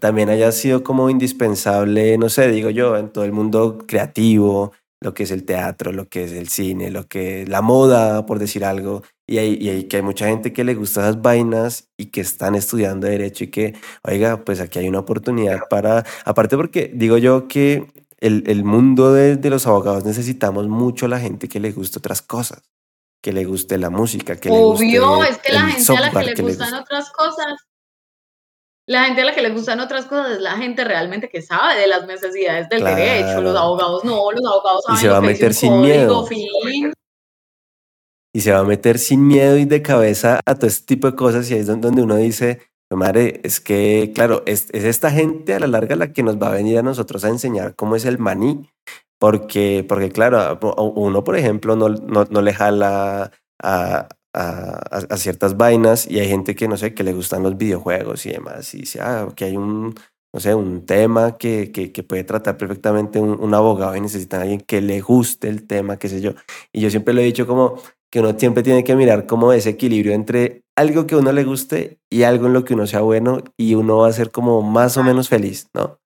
también 0.00 0.28
haya 0.28 0.52
sido 0.52 0.82
como 0.82 1.10
indispensable, 1.10 2.18
no 2.18 2.28
sé, 2.28 2.50
digo 2.50 2.70
yo, 2.70 2.96
en 2.96 3.10
todo 3.10 3.24
el 3.24 3.32
mundo 3.32 3.78
creativo, 3.86 4.72
lo 5.00 5.14
que 5.14 5.24
es 5.24 5.30
el 5.30 5.44
teatro, 5.44 5.92
lo 5.92 6.08
que 6.08 6.24
es 6.24 6.32
el 6.32 6.48
cine, 6.48 6.90
lo 6.90 7.06
que 7.06 7.42
es 7.42 7.48
la 7.48 7.62
moda, 7.62 8.26
por 8.26 8.38
decir 8.38 8.64
algo, 8.64 9.02
y 9.26 9.38
hay, 9.38 9.58
y 9.60 9.68
hay, 9.68 9.84
que 9.84 9.96
hay 9.96 10.02
mucha 10.02 10.26
gente 10.28 10.52
que 10.52 10.64
le 10.64 10.74
gusta 10.74 11.02
esas 11.02 11.22
vainas 11.22 11.88
y 11.96 12.06
que 12.06 12.20
están 12.20 12.54
estudiando 12.54 13.06
derecho 13.06 13.44
y 13.44 13.48
que, 13.48 13.74
oiga, 14.02 14.44
pues 14.44 14.60
aquí 14.60 14.78
hay 14.78 14.88
una 14.88 15.00
oportunidad 15.00 15.60
para, 15.68 16.04
aparte 16.24 16.56
porque 16.56 16.90
digo 16.94 17.18
yo 17.18 17.46
que 17.48 17.86
el, 18.18 18.44
el 18.46 18.64
mundo 18.64 19.12
de, 19.12 19.36
de, 19.36 19.50
los 19.50 19.66
abogados 19.66 20.04
necesitamos 20.04 20.68
mucho 20.68 21.06
a 21.06 21.08
la 21.10 21.20
gente 21.20 21.48
que 21.48 21.60
le 21.60 21.72
guste 21.72 21.98
otras 21.98 22.22
cosas, 22.22 22.62
que 23.22 23.32
le 23.32 23.44
guste 23.44 23.78
la 23.78 23.90
música, 23.90 24.36
que 24.36 24.48
Obvio, 24.50 25.00
le 25.00 25.16
guste 25.16 25.32
es 25.32 25.38
que 25.38 25.52
la 25.52 25.66
gente 25.66 25.92
a 25.92 26.00
la 26.00 26.10
que 26.10 26.24
le 26.24 26.42
gustan 26.42 26.74
otras 26.74 27.10
cosas 27.10 27.66
la 28.88 29.04
gente 29.04 29.22
a 29.22 29.24
la 29.24 29.34
que 29.34 29.42
le 29.42 29.50
gustan 29.50 29.80
otras 29.80 30.06
cosas 30.06 30.32
es 30.32 30.40
la 30.40 30.56
gente 30.56 30.84
realmente 30.84 31.28
que 31.28 31.42
sabe 31.42 31.80
de 31.80 31.88
las 31.88 32.06
necesidades 32.06 32.68
del 32.68 32.84
derecho. 32.84 33.40
Los 33.40 33.56
abogados 33.56 34.04
no, 34.04 34.30
los 34.30 34.44
abogados 34.44 34.84
saben 34.84 34.98
y 34.98 35.02
se 35.02 35.08
va 35.08 35.16
a 35.16 35.20
meter 35.20 35.54
sin 35.54 35.80
miedo. 35.80 36.26
Y 38.32 38.40
se 38.40 38.52
va 38.52 38.58
a 38.58 38.64
meter 38.64 38.98
sin 38.98 39.26
miedo 39.26 39.56
y 39.56 39.64
de 39.64 39.82
cabeza 39.82 40.40
a 40.44 40.54
todo 40.54 40.66
este 40.66 40.86
tipo 40.86 41.10
de 41.10 41.16
cosas 41.16 41.50
y 41.50 41.54
ahí 41.54 41.60
es 41.60 41.66
donde 41.66 42.02
uno 42.02 42.16
dice, 42.16 42.60
madre, 42.90 43.40
es 43.42 43.60
que, 43.60 44.12
claro, 44.14 44.42
es, 44.46 44.68
esta 44.72 45.10
gente 45.10 45.54
a 45.54 45.60
la 45.60 45.66
larga 45.66 45.96
la 45.96 46.12
que 46.12 46.22
nos 46.22 46.40
va 46.40 46.48
a 46.48 46.54
venir 46.54 46.78
a 46.78 46.82
nosotros 46.82 47.24
a 47.24 47.28
enseñar 47.28 47.74
cómo 47.74 47.96
es 47.96 48.04
el 48.04 48.18
maní, 48.18 48.68
porque, 49.18 49.84
porque 49.88 50.10
claro, 50.10 50.58
uno, 50.94 51.24
por 51.24 51.36
ejemplo, 51.36 51.74
no, 51.74 51.88
no, 51.88 52.26
no 52.28 52.42
le 52.42 52.52
jala 52.52 53.32
a, 53.60 54.08
a, 54.36 55.16
ciertas 55.16 55.56
vainas 55.56 56.08
y 56.10 56.18
hay 56.18 56.28
gente 56.28 56.54
que, 56.54 56.68
no 56.68 56.76
sé, 56.76 56.94
que 56.94 57.02
le 57.02 57.14
gustan 57.14 57.42
los 57.42 57.56
videojuegos 57.56 58.26
y 58.26 58.32
demás 58.32 58.72
y 58.74 58.78
dice, 58.80 59.00
ah, 59.00 59.28
que 59.34 59.46
hay 59.46 59.56
un, 59.56 59.94
no 60.32 60.40
sé, 60.40 60.54
un 60.54 60.84
tema 60.84 61.38
que, 61.38 61.72
que, 61.72 61.90
que 61.92 62.02
puede 62.02 62.24
tratar 62.24 62.58
perfectamente 62.58 63.18
un, 63.18 63.54
abogado 63.54 63.96
y 63.96 64.00
necesita 64.00 64.42
alguien 64.42 64.60
que 64.60 64.82
le 64.82 65.00
guste 65.00 65.48
el 65.48 65.66
tema, 65.66 65.98
qué 65.98 66.08
sé 66.08 66.20
yo. 66.20 66.32
Y 66.72 66.82
yo 66.82 66.90
siempre 66.90 67.14
lo 67.14 67.22
he 67.22 67.24
dicho 67.24 67.46
como 67.46 67.80
que 68.10 68.20
uno 68.20 68.38
siempre 68.38 68.62
tiene 68.62 68.84
que 68.84 68.94
mirar 68.94 69.26
como 69.26 69.52
ese 69.52 69.70
equilibrio 69.70 70.12
entre 70.12 70.62
algo 70.76 71.06
que 71.06 71.14
a 71.14 71.18
uno 71.18 71.32
le 71.32 71.44
guste 71.44 71.98
y 72.10 72.22
algo 72.22 72.46
en 72.46 72.52
lo 72.52 72.64
que 72.64 72.74
uno 72.74 72.86
sea 72.86 73.00
bueno 73.00 73.42
y 73.56 73.74
uno 73.74 73.98
va 73.98 74.08
a 74.08 74.12
ser 74.12 74.30
como 74.30 74.60
más 74.62 74.96
o 74.98 75.02
menos 75.02 75.28
feliz, 75.28 75.68
¿no? 75.74 75.98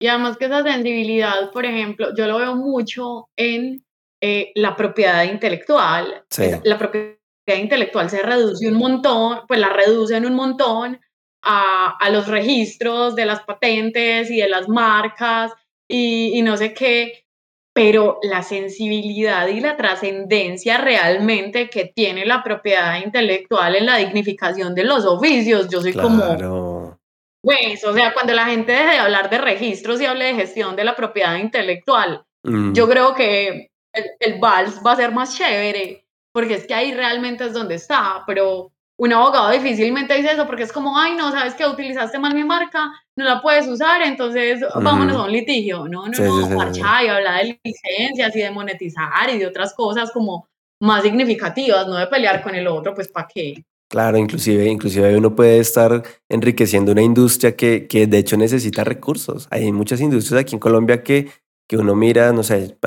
Y 0.00 0.06
además 0.06 0.38
que 0.38 0.46
esa 0.46 0.62
sensibilidad, 0.62 1.50
por 1.52 1.64
ejemplo, 1.64 2.14
yo 2.16 2.26
lo 2.26 2.38
veo 2.38 2.54
mucho 2.54 3.28
en 3.36 3.84
eh, 4.20 4.52
la 4.54 4.76
propiedad 4.76 5.24
intelectual. 5.24 6.24
La 6.64 6.78
propiedad 6.78 7.16
intelectual 7.56 8.10
se 8.10 8.22
reduce 8.22 8.68
un 8.68 8.74
montón, 8.74 9.40
pues 9.46 9.60
la 9.60 9.70
reducen 9.70 10.26
un 10.26 10.34
montón 10.34 11.00
a, 11.42 11.96
a 11.98 12.10
los 12.10 12.26
registros 12.26 13.14
de 13.14 13.26
las 13.26 13.40
patentes 13.42 14.30
y 14.30 14.38
de 14.38 14.48
las 14.48 14.68
marcas 14.68 15.52
y, 15.88 16.38
y 16.38 16.42
no 16.42 16.56
sé 16.56 16.74
qué, 16.74 17.24
pero 17.72 18.18
la 18.22 18.42
sensibilidad 18.42 19.46
y 19.46 19.60
la 19.60 19.76
trascendencia 19.76 20.78
realmente 20.78 21.70
que 21.70 21.84
tiene 21.84 22.26
la 22.26 22.42
propiedad 22.42 23.00
intelectual 23.00 23.76
en 23.76 23.86
la 23.86 23.98
dignificación 23.98 24.74
de 24.74 24.82
los 24.82 25.04
oficios, 25.04 25.68
yo 25.68 25.80
soy 25.80 25.92
como... 25.92 26.98
Pues, 27.40 27.84
o 27.84 27.94
sea, 27.94 28.12
cuando 28.12 28.32
la 28.32 28.46
gente 28.46 28.72
deje 28.72 28.94
de 28.94 28.98
hablar 28.98 29.30
de 29.30 29.38
registros 29.38 30.00
y 30.00 30.06
hable 30.06 30.24
de 30.24 30.34
gestión 30.34 30.74
de 30.74 30.82
la 30.82 30.96
propiedad 30.96 31.36
intelectual, 31.36 32.24
mm. 32.42 32.72
yo 32.72 32.88
creo 32.88 33.14
que 33.14 33.70
el, 33.92 34.38
vals 34.38 34.80
va 34.84 34.92
a 34.92 34.96
ser 34.96 35.12
más 35.12 35.36
chévere, 35.36 36.06
porque 36.32 36.54
es 36.54 36.66
que 36.66 36.74
ahí 36.74 36.92
realmente 36.92 37.44
es 37.44 37.52
donde 37.52 37.76
está, 37.76 38.22
pero 38.26 38.72
un 38.98 39.12
abogado 39.12 39.50
difícilmente 39.50 40.14
dice 40.14 40.32
eso 40.32 40.46
porque 40.46 40.64
es 40.64 40.72
como, 40.72 40.98
ay, 40.98 41.14
no, 41.14 41.30
sabes 41.30 41.54
que 41.54 41.66
utilizaste 41.66 42.18
mal 42.18 42.34
mi 42.34 42.44
marca, 42.44 42.90
no 43.16 43.24
la 43.24 43.40
puedes 43.40 43.66
usar, 43.68 44.02
entonces 44.02 44.60
vámonos 44.74 45.16
a 45.16 45.24
un 45.24 45.32
litigio. 45.32 45.86
No, 45.88 46.08
no, 46.08 46.18
no, 46.18 46.48
marcha 46.50 47.04
y 47.04 47.08
habla 47.08 47.38
de 47.38 47.60
licencias 47.62 48.34
y 48.34 48.40
de 48.40 48.50
monetizar 48.50 49.30
y 49.32 49.38
de 49.38 49.46
otras 49.46 49.72
cosas 49.74 50.10
como 50.10 50.48
más 50.80 51.02
significativas, 51.02 51.86
no 51.86 51.94
de 51.94 52.08
pelear 52.08 52.42
con 52.42 52.54
el 52.54 52.66
otro, 52.66 52.92
pues 52.94 53.08
¿para 53.08 53.28
qué? 53.32 53.64
Claro, 53.88 54.18
inclusive, 54.18 54.66
inclusive 54.66 55.16
uno 55.16 55.34
puede 55.34 55.60
estar 55.60 56.02
enriqueciendo 56.28 56.92
una 56.92 57.02
industria 57.02 57.56
que, 57.56 57.86
que 57.86 58.06
de 58.06 58.18
hecho 58.18 58.36
necesita 58.36 58.84
recursos. 58.84 59.48
Hay 59.50 59.72
muchas 59.72 60.00
industrias 60.00 60.42
aquí 60.42 60.56
en 60.56 60.60
Colombia 60.60 61.02
que 61.02 61.28
que 61.68 61.76
uno 61.76 61.94
mira, 61.94 62.32
no 62.32 62.42
sé, 62.42 62.78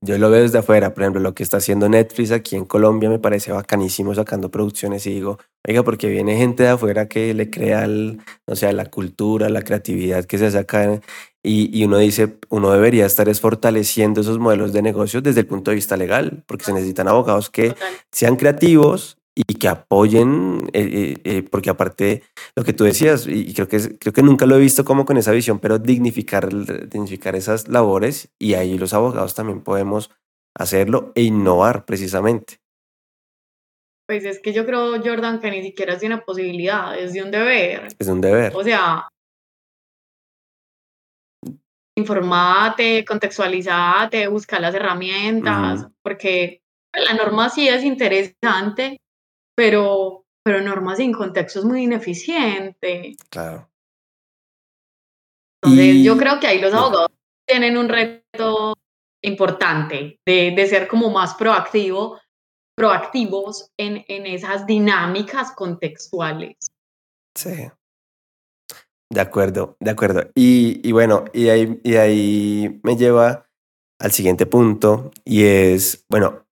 yo 0.00 0.16
lo 0.16 0.30
veo 0.30 0.42
desde 0.42 0.58
afuera, 0.58 0.94
por 0.94 1.02
ejemplo, 1.02 1.20
lo 1.20 1.34
que 1.34 1.42
está 1.42 1.56
haciendo 1.56 1.88
Netflix 1.88 2.30
aquí 2.30 2.54
en 2.54 2.64
Colombia 2.66 3.10
me 3.10 3.18
parece 3.18 3.50
bacanísimo 3.50 4.14
sacando 4.14 4.48
producciones 4.48 5.04
y 5.06 5.14
digo, 5.14 5.38
oiga, 5.66 5.82
porque 5.82 6.08
viene 6.08 6.38
gente 6.38 6.62
de 6.62 6.68
afuera 6.68 7.08
que 7.08 7.34
le 7.34 7.50
crea, 7.50 7.84
el, 7.84 8.20
no 8.46 8.54
sé, 8.54 8.72
la 8.72 8.86
cultura, 8.86 9.48
la 9.48 9.62
creatividad 9.62 10.24
que 10.24 10.38
se 10.38 10.52
saca 10.52 11.00
y, 11.42 11.76
y, 11.76 11.84
uno 11.84 11.98
dice, 11.98 12.38
uno 12.48 12.70
debería 12.70 13.06
estar 13.06 13.28
es 13.28 13.40
fortaleciendo 13.40 14.20
esos 14.20 14.38
modelos 14.38 14.72
de 14.72 14.82
negocios 14.82 15.22
desde 15.22 15.40
el 15.40 15.46
punto 15.46 15.72
de 15.72 15.76
vista 15.76 15.96
legal, 15.96 16.44
porque 16.46 16.64
se 16.64 16.72
necesitan 16.72 17.08
abogados 17.08 17.50
que 17.50 17.74
sean 18.12 18.36
creativos 18.36 19.17
y 19.46 19.54
que 19.54 19.68
apoyen, 19.68 20.68
eh, 20.72 20.88
eh, 20.92 21.20
eh, 21.24 21.42
porque 21.42 21.70
aparte 21.70 22.24
lo 22.56 22.64
que 22.64 22.72
tú 22.72 22.84
decías, 22.84 23.26
y 23.28 23.54
creo 23.54 23.68
que, 23.68 23.98
creo 23.98 24.12
que 24.12 24.22
nunca 24.22 24.46
lo 24.46 24.56
he 24.56 24.60
visto 24.60 24.84
como 24.84 25.04
con 25.04 25.16
esa 25.16 25.32
visión, 25.32 25.60
pero 25.60 25.78
dignificar, 25.78 26.48
dignificar 26.88 27.36
esas 27.36 27.68
labores 27.68 28.30
y 28.38 28.54
ahí 28.54 28.76
los 28.76 28.94
abogados 28.94 29.34
también 29.34 29.60
podemos 29.60 30.10
hacerlo 30.56 31.12
e 31.14 31.22
innovar 31.22 31.84
precisamente. 31.84 32.58
Pues 34.08 34.24
es 34.24 34.40
que 34.40 34.52
yo 34.52 34.66
creo, 34.66 35.00
Jordan, 35.02 35.38
que 35.38 35.50
ni 35.50 35.62
siquiera 35.62 35.94
es 35.94 36.00
de 36.00 36.06
una 36.08 36.24
posibilidad, 36.24 36.98
es 36.98 37.12
de 37.12 37.22
un 37.22 37.30
deber. 37.30 37.88
Es 37.98 38.06
de 38.06 38.12
un 38.12 38.20
deber. 38.20 38.56
O 38.56 38.64
sea, 38.64 39.06
informate, 41.96 43.04
contextualizate, 43.04 44.26
busca 44.28 44.58
las 44.58 44.74
herramientas, 44.74 45.86
porque 46.02 46.62
la 46.92 47.14
norma 47.14 47.50
sí 47.50 47.68
es 47.68 47.84
interesante, 47.84 49.00
pero, 49.58 50.24
pero 50.44 50.60
normas 50.60 50.98
sin 50.98 51.12
contexto 51.12 51.58
es 51.58 51.64
muy 51.64 51.82
ineficiente. 51.82 53.16
Claro. 53.28 53.68
Entonces, 55.60 56.04
yo 56.04 56.16
creo 56.16 56.38
que 56.38 56.46
ahí 56.46 56.60
los 56.60 56.72
abogados 56.72 57.10
tienen 57.44 57.76
un 57.76 57.88
reto 57.88 58.76
importante 59.20 60.20
de, 60.24 60.52
de 60.52 60.66
ser 60.68 60.86
como 60.86 61.10
más 61.10 61.34
proactivo, 61.34 62.20
proactivos 62.76 63.72
en, 63.76 64.04
en 64.06 64.26
esas 64.26 64.64
dinámicas 64.64 65.50
contextuales. 65.50 66.54
Sí. 67.34 67.68
De 69.10 69.20
acuerdo, 69.20 69.76
de 69.80 69.90
acuerdo. 69.90 70.30
Y, 70.36 70.88
y 70.88 70.92
bueno, 70.92 71.24
y 71.32 71.48
ahí, 71.48 71.80
y 71.82 71.96
ahí 71.96 72.80
me 72.84 72.96
lleva 72.96 73.44
al 73.98 74.12
siguiente 74.12 74.46
punto 74.46 75.10
y 75.24 75.42
es, 75.46 76.04
bueno, 76.08 76.44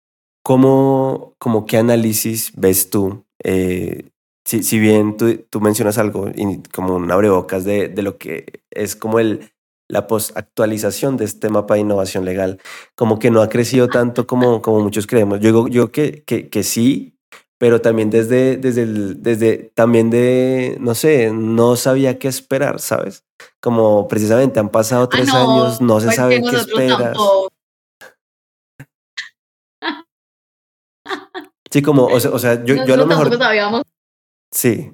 ¿Cómo, 0.47 1.35
como 1.39 1.67
qué 1.67 1.77
análisis 1.77 2.53
ves 2.55 2.89
tú? 2.89 3.25
Eh, 3.43 4.11
si, 4.45 4.63
si, 4.63 4.79
bien 4.79 5.17
tú, 5.17 5.39
tú, 5.51 5.61
mencionas 5.61 5.99
algo 5.99 6.31
como 6.73 6.95
un 6.95 7.11
abrebocas 7.11 7.65
de, 7.65 7.89
de 7.89 8.03
lo 8.03 8.17
que 8.17 8.63
es 8.71 8.95
como 8.95 9.19
el, 9.19 9.51
la 9.89 10.07
post-actualización 10.07 11.17
de 11.17 11.25
este 11.25 11.49
mapa 11.49 11.75
de 11.75 11.81
innovación 11.81 12.25
legal, 12.25 12.61
como 12.95 13.19
que 13.19 13.33
no 13.33 13.43
ha 13.43 13.49
crecido 13.49 13.89
tanto 13.89 14.29
como, 14.29 14.63
como 14.63 14.79
muchos 14.83 15.09
creemos. 15.09 15.41
Yo 15.41 15.47
digo 15.47 15.67
yo 15.67 15.91
que, 15.91 16.23
que, 16.23 16.49
que 16.49 16.63
sí, 16.63 17.19
pero 17.59 17.81
también 17.81 18.11
desde, 18.11 18.57
desde, 18.57 18.83
el, 18.85 19.21
desde, 19.25 19.73
también 19.75 20.11
de, 20.11 20.77
no 20.79 20.95
sé, 20.95 21.33
no 21.33 21.75
sabía 21.75 22.21
qué 22.21 22.29
esperar, 22.29 22.79
¿sabes? 22.79 23.25
Como 23.61 24.07
precisamente 24.07 24.61
han 24.61 24.69
pasado 24.69 25.03
Ah, 25.07 25.09
tres 25.11 25.27
no, 25.27 25.39
años, 25.39 25.81
no 25.81 25.99
se 25.99 26.07
pues 26.07 26.17
sabe 26.17 26.41
qué 26.41 26.55
esperas. 26.55 26.99
tampoco. 27.15 27.56
Sí, 31.71 31.83
como, 31.83 32.07
o 32.07 32.21
sea, 32.21 32.31
o 32.31 32.39
sea, 32.39 32.65
yo, 32.65 32.75
yo 32.85 32.95
a 32.95 32.97
lo 32.97 33.07
mejor, 33.07 33.37
sabíamos. 33.37 33.83
sí, 34.51 34.93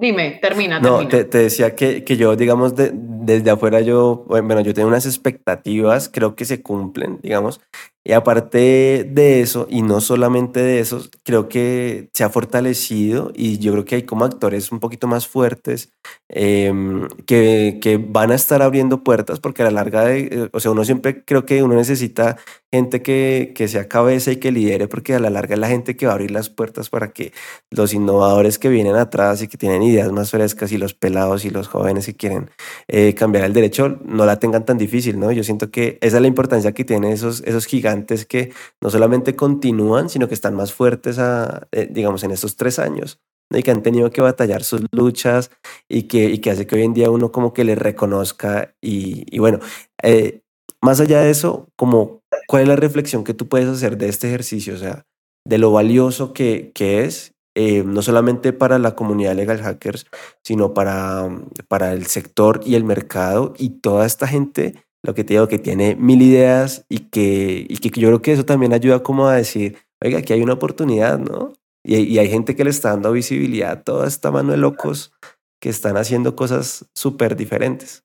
Dime, 0.00 0.38
termina, 0.40 0.80
No, 0.80 0.96
termina. 0.98 1.10
te, 1.10 1.24
te 1.26 1.38
decía 1.38 1.74
que, 1.74 2.02
que 2.02 2.16
yo, 2.16 2.36
digamos, 2.36 2.74
de- 2.74 2.90
desde 2.94 3.50
afuera 3.50 3.82
yo, 3.82 4.24
bueno, 4.26 4.60
yo 4.62 4.72
tengo 4.72 4.88
unas 4.88 5.04
expectativas, 5.04 6.08
creo 6.08 6.34
que 6.36 6.46
se 6.46 6.62
cumplen, 6.62 7.18
digamos, 7.22 7.60
y 8.04 8.12
aparte 8.12 9.04
de 9.04 9.40
eso, 9.42 9.66
y 9.68 9.82
no 9.82 10.00
solamente 10.00 10.60
de 10.60 10.80
eso, 10.80 11.02
creo 11.24 11.48
que 11.48 12.08
se 12.14 12.24
ha 12.24 12.30
fortalecido 12.30 13.32
y 13.34 13.58
yo 13.58 13.72
creo 13.72 13.84
que 13.84 13.96
hay 13.96 14.02
como 14.04 14.24
actores 14.24 14.72
un 14.72 14.80
poquito 14.80 15.06
más 15.06 15.26
fuertes 15.28 15.92
em, 16.30 17.06
que, 17.26 17.78
que 17.82 17.98
van 17.98 18.30
a 18.30 18.34
estar 18.34 18.62
abriendo 18.62 19.04
puertas 19.04 19.40
porque 19.40 19.62
a 19.62 19.66
la 19.66 19.72
larga, 19.72 20.04
de, 20.04 20.20
eh, 20.20 20.48
o 20.52 20.60
sea, 20.60 20.70
uno 20.70 20.84
siempre 20.84 21.22
creo 21.24 21.44
que 21.44 21.62
uno 21.62 21.74
necesita 21.74 22.38
gente 22.72 23.02
que, 23.02 23.52
que 23.54 23.68
sea 23.68 23.88
cabeza 23.88 24.32
y 24.32 24.36
que 24.36 24.52
lidere 24.52 24.88
porque 24.88 25.14
a 25.14 25.20
la 25.20 25.30
larga 25.30 25.54
es 25.54 25.60
la 25.60 25.68
gente 25.68 25.96
que 25.96 26.06
va 26.06 26.12
a 26.12 26.14
abrir 26.14 26.30
las 26.30 26.48
puertas 26.50 26.88
para 26.90 27.12
que 27.12 27.32
los 27.70 27.92
innovadores 27.94 28.58
que 28.58 28.68
vienen 28.68 28.96
atrás 28.96 29.42
y 29.42 29.48
que 29.48 29.58
tienen 29.58 29.82
ideas 29.82 30.12
más 30.12 30.30
frescas 30.30 30.72
y 30.72 30.78
los 30.78 30.94
pelados 30.94 31.44
y 31.44 31.50
los 31.50 31.68
jóvenes 31.68 32.06
que 32.06 32.14
quieren 32.14 32.50
eh, 32.88 33.14
cambiar 33.14 33.44
el 33.44 33.52
derecho 33.52 33.98
no 34.04 34.24
la 34.26 34.38
tengan 34.38 34.64
tan 34.64 34.78
difícil, 34.78 35.18
¿no? 35.18 35.32
Yo 35.32 35.44
siento 35.44 35.70
que 35.70 35.98
esa 36.00 36.16
es 36.16 36.22
la 36.22 36.28
importancia 36.28 36.72
que 36.72 36.84
tienen 36.84 37.12
esos, 37.12 37.42
esos 37.42 37.66
gigantes 37.66 37.87
que 38.28 38.52
no 38.80 38.90
solamente 38.90 39.36
continúan, 39.36 40.08
sino 40.08 40.28
que 40.28 40.34
están 40.34 40.54
más 40.54 40.72
fuertes, 40.72 41.18
a, 41.18 41.68
eh, 41.72 41.88
digamos, 41.90 42.22
en 42.24 42.30
estos 42.30 42.56
tres 42.56 42.78
años. 42.78 43.20
Y 43.50 43.62
que 43.62 43.70
han 43.70 43.82
tenido 43.82 44.10
que 44.10 44.20
batallar 44.20 44.62
sus 44.62 44.82
luchas 44.92 45.50
y 45.88 46.02
que, 46.02 46.26
y 46.26 46.38
que 46.38 46.50
hace 46.50 46.66
que 46.66 46.76
hoy 46.76 46.82
en 46.82 46.92
día 46.92 47.10
uno 47.10 47.32
como 47.32 47.54
que 47.54 47.64
les 47.64 47.78
reconozca 47.78 48.74
y, 48.82 49.24
y 49.34 49.38
bueno, 49.38 49.58
eh, 50.02 50.42
más 50.82 51.00
allá 51.00 51.20
de 51.22 51.30
eso, 51.30 51.68
como, 51.76 52.22
¿cuál 52.46 52.62
es 52.62 52.68
la 52.68 52.76
reflexión 52.76 53.24
que 53.24 53.34
tú 53.34 53.48
puedes 53.48 53.68
hacer 53.68 53.96
de 53.96 54.08
este 54.08 54.28
ejercicio? 54.28 54.74
O 54.74 54.78
sea, 54.78 55.06
de 55.46 55.58
lo 55.58 55.72
valioso 55.72 56.32
que, 56.34 56.72
que 56.74 57.04
es, 57.04 57.34
eh, 57.56 57.82
no 57.84 58.02
solamente 58.02 58.52
para 58.52 58.78
la 58.78 58.94
comunidad 58.94 59.34
legal 59.34 59.60
hackers, 59.60 60.06
sino 60.44 60.74
para, 60.74 61.28
para 61.66 61.92
el 61.92 62.06
sector 62.06 62.60
y 62.64 62.76
el 62.76 62.84
mercado 62.84 63.54
y 63.58 63.80
toda 63.80 64.06
esta 64.06 64.28
gente, 64.28 64.84
lo 65.02 65.14
que 65.14 65.24
te 65.24 65.34
digo, 65.34 65.48
que 65.48 65.58
tiene 65.58 65.96
mil 65.96 66.22
ideas 66.22 66.84
y 66.88 67.10
que, 67.10 67.66
y 67.68 67.76
que 67.78 67.88
yo 68.00 68.08
creo 68.08 68.22
que 68.22 68.32
eso 68.32 68.44
también 68.44 68.72
ayuda 68.72 69.02
como 69.02 69.28
a 69.28 69.36
decir, 69.36 69.78
oiga, 70.02 70.18
aquí 70.18 70.32
hay 70.32 70.42
una 70.42 70.54
oportunidad, 70.54 71.18
¿no? 71.18 71.52
Y, 71.84 71.96
y 71.96 72.18
hay 72.18 72.28
gente 72.28 72.56
que 72.56 72.64
le 72.64 72.70
está 72.70 72.90
dando 72.90 73.12
visibilidad 73.12 73.70
a 73.70 73.82
toda 73.82 74.06
esta 74.06 74.30
mano 74.30 74.52
de 74.52 74.58
locos 74.58 75.12
que 75.60 75.68
están 75.68 75.96
haciendo 75.96 76.36
cosas 76.36 76.88
súper 76.94 77.36
diferentes. 77.36 78.04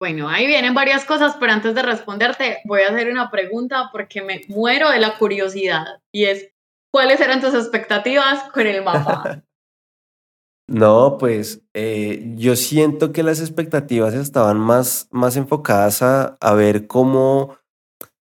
Bueno, 0.00 0.28
ahí 0.28 0.46
vienen 0.46 0.74
varias 0.74 1.04
cosas, 1.04 1.36
pero 1.40 1.52
antes 1.52 1.74
de 1.74 1.82
responderte, 1.82 2.58
voy 2.64 2.82
a 2.82 2.90
hacer 2.90 3.10
una 3.10 3.30
pregunta 3.32 3.88
porque 3.90 4.22
me 4.22 4.42
muero 4.48 4.90
de 4.90 5.00
la 5.00 5.18
curiosidad 5.18 6.00
y 6.12 6.26
es, 6.26 6.52
¿cuáles 6.92 7.20
eran 7.20 7.40
tus 7.40 7.54
expectativas 7.54 8.44
con 8.52 8.66
el 8.66 8.84
mapa? 8.84 9.42
No, 10.68 11.16
pues 11.18 11.62
eh, 11.72 12.34
yo 12.36 12.54
siento 12.54 13.10
que 13.12 13.22
las 13.22 13.40
expectativas 13.40 14.12
estaban 14.12 14.58
más, 14.60 15.08
más 15.10 15.36
enfocadas 15.36 16.02
a, 16.02 16.36
a 16.42 16.52
ver 16.52 16.86
cómo, 16.86 17.56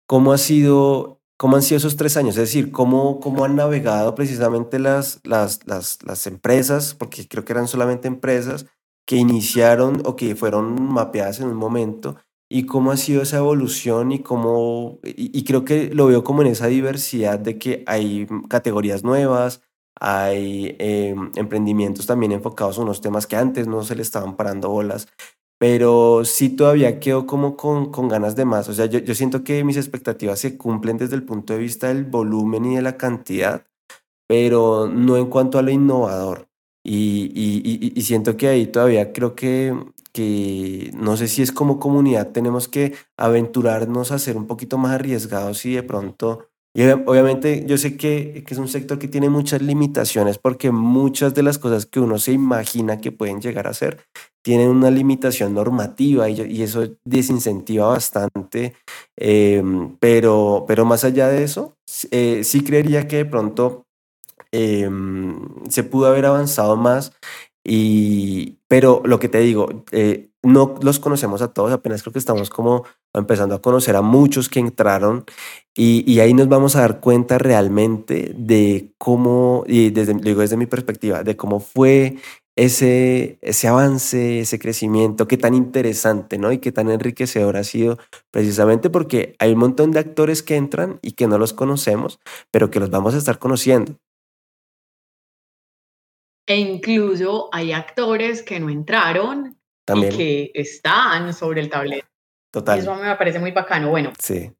cómo 0.07 0.33
ha 0.33 0.37
sido, 0.37 1.19
cómo 1.37 1.55
han 1.55 1.63
sido 1.63 1.77
esos 1.79 1.95
tres 1.97 2.15
años, 2.15 2.35
es 2.37 2.41
decir, 2.41 2.71
cómo, 2.71 3.19
cómo 3.19 3.43
han 3.43 3.55
navegado 3.55 4.13
precisamente 4.13 4.77
las, 4.77 5.19
las, 5.23 5.65
las, 5.65 5.97
las 6.03 6.27
empresas, 6.27 6.93
porque 6.93 7.27
creo 7.27 7.43
que 7.43 7.53
eran 7.53 7.67
solamente 7.67 8.07
empresas 8.07 8.67
que 9.07 9.15
iniciaron 9.15 10.03
o 10.05 10.15
que 10.15 10.35
fueron 10.35 10.79
mapeadas 10.93 11.39
en 11.39 11.47
un 11.47 11.55
momento, 11.55 12.17
y 12.49 12.67
cómo 12.67 12.91
ha 12.91 12.97
sido 12.97 13.23
esa 13.23 13.37
evolución 13.37 14.11
y 14.11 14.19
cómo, 14.19 14.99
y, 15.03 15.37
y 15.37 15.43
creo 15.43 15.65
que 15.65 15.89
lo 15.91 16.05
veo 16.05 16.23
como 16.23 16.43
en 16.43 16.49
esa 16.49 16.67
diversidad 16.67 17.39
de 17.39 17.57
que 17.57 17.83
hay 17.87 18.27
categorías 18.47 19.03
nuevas 19.03 19.61
hay 19.99 20.75
eh, 20.79 21.15
emprendimientos 21.35 22.05
también 22.05 22.31
enfocados 22.31 22.77
a 22.77 22.81
unos 22.81 23.01
temas 23.01 23.27
que 23.27 23.35
antes 23.35 23.67
no 23.67 23.83
se 23.83 23.95
le 23.95 24.01
estaban 24.01 24.35
parando 24.35 24.69
bolas, 24.69 25.07
pero 25.59 26.23
sí 26.25 26.49
todavía 26.49 26.99
quedo 26.99 27.25
como 27.25 27.57
con, 27.57 27.91
con 27.91 28.07
ganas 28.07 28.35
de 28.35 28.45
más. 28.45 28.69
O 28.69 28.73
sea, 28.73 28.85
yo, 28.85 28.99
yo 28.99 29.15
siento 29.15 29.43
que 29.43 29.63
mis 29.63 29.77
expectativas 29.77 30.39
se 30.39 30.57
cumplen 30.57 30.97
desde 30.97 31.15
el 31.15 31.23
punto 31.23 31.53
de 31.53 31.59
vista 31.59 31.87
del 31.87 32.05
volumen 32.05 32.65
y 32.65 32.75
de 32.75 32.81
la 32.81 32.97
cantidad, 32.97 33.65
pero 34.27 34.87
no 34.87 35.17
en 35.17 35.27
cuanto 35.27 35.57
a 35.57 35.61
lo 35.61 35.71
innovador. 35.71 36.47
Y, 36.83 37.31
y, 37.35 37.61
y, 37.65 37.99
y 37.99 38.01
siento 38.03 38.37
que 38.37 38.47
ahí 38.47 38.67
todavía 38.67 39.11
creo 39.11 39.35
que, 39.35 39.75
que 40.13 40.91
no 40.95 41.17
sé 41.17 41.27
si 41.27 41.41
es 41.41 41.51
como 41.51 41.79
comunidad, 41.79 42.31
tenemos 42.31 42.67
que 42.67 42.93
aventurarnos 43.17 44.11
a 44.11 44.19
ser 44.19 44.37
un 44.37 44.47
poquito 44.47 44.77
más 44.77 44.93
arriesgados 44.93 45.65
y 45.65 45.73
de 45.73 45.83
pronto 45.83 46.47
y 46.73 46.83
obviamente 46.83 47.63
yo 47.65 47.77
sé 47.77 47.97
que, 47.97 48.43
que, 48.45 48.53
es 48.53 48.59
un 48.59 48.67
sector 48.67 48.99
que 48.99 49.07
tiene 49.07 49.29
muchas 49.29 49.61
limitaciones 49.61 50.37
porque 50.37 50.71
muchas 50.71 51.33
de 51.33 51.43
las 51.43 51.57
cosas 51.57 51.85
que 51.85 51.99
uno 51.99 52.19
se 52.19 52.33
imagina 52.33 53.01
que 53.01 53.11
pueden 53.11 53.41
llegar 53.41 53.67
a 53.67 53.73
ser 53.73 54.05
tienen 54.43 54.69
una 54.69 54.89
limitación 54.89 55.53
normativa 55.53 56.29
y, 56.29 56.39
y 56.41 56.63
eso 56.63 56.87
desincentiva 57.03 57.87
bastante. 57.87 58.75
Eh, 59.17 59.61
pero, 59.99 60.63
pero 60.67 60.85
más 60.85 61.03
allá 61.03 61.27
de 61.27 61.43
eso, 61.43 61.75
eh, 62.11 62.45
sí 62.45 62.63
creería 62.63 63.07
que 63.07 63.17
de 63.17 63.25
pronto 63.25 63.87
eh, 64.53 64.89
se 65.69 65.83
pudo 65.83 66.07
haber 66.07 66.25
avanzado 66.25 66.77
más. 66.77 67.13
Y, 67.63 68.59
pero 68.69 69.01
lo 69.03 69.19
que 69.19 69.27
te 69.27 69.39
digo, 69.39 69.83
eh, 69.91 70.29
no 70.47 70.75
los 70.81 70.99
conocemos 70.99 71.41
a 71.41 71.53
todos, 71.53 71.71
apenas 71.71 72.01
creo 72.01 72.13
que 72.13 72.19
estamos 72.19 72.49
como 72.49 72.85
empezando 73.13 73.55
a 73.55 73.61
conocer 73.61 73.95
a 73.95 74.01
muchos 74.01 74.49
que 74.49 74.59
entraron 74.59 75.25
y, 75.75 76.19
ahí 76.19 76.33
nos 76.33 76.47
vamos 76.47 76.75
a 76.75 76.81
dar 76.81 76.99
cuenta 76.99 77.37
realmente 77.37 78.33
de 78.35 78.93
cómo, 78.97 79.63
y 79.67 79.91
desde, 79.91 80.15
digo 80.15 80.41
desde 80.41 80.57
mi 80.57 80.65
perspectiva, 80.65 81.23
de 81.23 81.35
cómo 81.37 81.59
fue 81.59 82.17
ese, 82.55 83.37
ese 83.41 83.67
avance, 83.67 84.39
ese 84.39 84.57
crecimiento, 84.57 85.27
qué 85.27 85.37
tan 85.37 85.53
interesante, 85.53 86.39
¿no? 86.39 86.51
Y 86.51 86.57
qué 86.57 86.71
tan 86.71 86.89
enriquecedor 86.89 87.57
ha 87.57 87.63
sido, 87.63 87.99
precisamente 88.31 88.89
porque 88.89 89.35
hay 89.37 89.53
un 89.53 89.59
montón 89.59 89.91
de 89.91 89.99
actores 89.99 90.41
que 90.41 90.55
entran 90.55 90.97
y 91.03 91.11
que 91.11 91.27
no 91.27 91.37
los 91.37 91.53
conocemos, 91.53 92.19
pero 92.49 92.71
que 92.71 92.79
los 92.79 92.89
vamos 92.89 93.13
a 93.13 93.19
estar 93.19 93.37
conociendo. 93.37 93.97
E 96.47 96.55
incluso 96.55 97.49
hay 97.51 97.73
actores 97.73 98.41
que 98.41 98.59
no 98.59 98.69
entraron 98.69 99.56
También. 99.87 100.13
y 100.13 100.17
que 100.17 100.51
están 100.53 101.33
sobre 101.33 101.61
el 101.61 101.69
tablero. 101.69 102.05
Total. 102.51 102.77
Y 102.77 102.81
eso 102.81 102.93
me 102.95 103.15
parece 103.15 103.39
muy 103.39 103.51
bacano. 103.51 103.89
Bueno, 103.89 104.11
sí. 104.19 104.51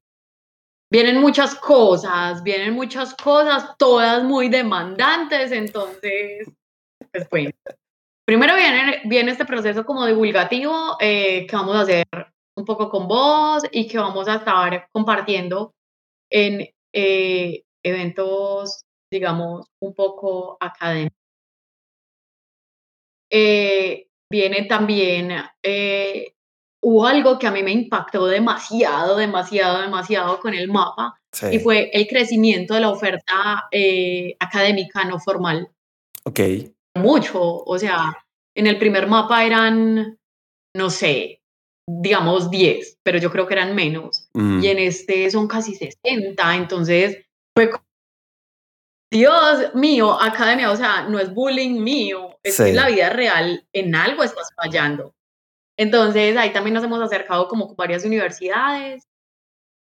vienen 0.90 1.20
muchas 1.20 1.54
cosas, 1.56 2.42
vienen 2.44 2.74
muchas 2.74 3.14
cosas, 3.14 3.76
todas 3.78 4.24
muy 4.24 4.48
demandantes, 4.48 5.52
entonces, 5.52 6.48
pues 7.12 7.30
bueno. 7.30 7.52
Primero 8.26 8.56
viene, 8.56 9.02
viene 9.06 9.32
este 9.32 9.46
proceso 9.46 9.86
como 9.86 10.06
divulgativo 10.06 10.98
eh, 11.00 11.46
que 11.48 11.56
vamos 11.56 11.76
a 11.76 11.82
hacer 11.82 12.06
un 12.58 12.66
poco 12.66 12.90
con 12.90 13.08
vos 13.08 13.64
y 13.72 13.88
que 13.88 13.98
vamos 13.98 14.28
a 14.28 14.36
estar 14.36 14.90
compartiendo 14.92 15.74
en 16.30 16.68
eh, 16.94 17.64
eventos, 17.84 18.84
digamos, 19.12 19.68
un 19.82 19.94
poco 19.94 20.58
académicos. 20.60 21.18
Eh, 23.30 24.08
viene 24.30 24.64
también, 24.64 25.32
eh, 25.64 26.34
hubo 26.82 27.06
algo 27.06 27.40
que 27.40 27.48
a 27.48 27.52
mí 27.52 27.64
me 27.64 27.72
impactó 27.72 28.28
demasiado, 28.28 29.18
demasiado, 29.18 29.82
demasiado 29.82 30.40
con 30.40 30.54
el 30.54 30.70
mapa 30.70 31.20
sí. 31.32 31.48
y 31.54 31.60
fue 31.60 31.90
el 31.94 32.08
crecimiento 32.08 32.74
de 32.74 32.82
la 32.82 32.90
oferta 32.90 33.68
eh, 33.72 34.36
académica 34.40 35.04
no 35.06 35.20
formal. 35.20 35.70
Ok. 36.24 36.40
Mucho, 36.96 37.64
o 37.64 37.80
sea, 37.80 38.18
en 38.56 38.68
el 38.68 38.78
primer 38.78 39.08
mapa 39.08 39.46
eran, 39.46 40.18
no 40.76 40.90
sé, 40.90 41.42
digamos 41.88 42.50
10, 42.50 43.00
pero 43.04 43.18
yo 43.18 43.32
creo 43.32 43.48
que 43.48 43.54
eran 43.54 43.76
menos. 43.76 44.30
Mm. 44.34 44.64
Y 44.64 44.68
en 44.68 44.80
este 44.80 45.30
son 45.32 45.48
casi 45.48 45.76
60, 45.76 46.56
entonces 46.56 47.18
fue 47.56 47.72
Dios 49.12 49.74
mío, 49.74 50.20
academia, 50.22 50.70
o 50.72 50.76
sea, 50.76 51.04
no 51.08 51.18
es 51.20 51.34
bullying 51.34 51.82
mío, 51.82 52.38
es 52.44 52.56
Sí. 52.58 52.64
que 52.64 52.70
en 52.72 52.76
la 52.76 52.88
vida 52.88 53.10
real 53.10 53.66
en 53.74 53.96
algo 53.96 54.24
estás 54.24 54.50
fallando. 54.56 55.14
Entonces, 55.78 56.36
ahí 56.38 56.52
también 56.52 56.74
nos 56.74 56.84
hemos 56.84 57.02
acercado 57.02 57.48
como 57.48 57.76
varias 57.76 58.04
universidades 58.04 59.04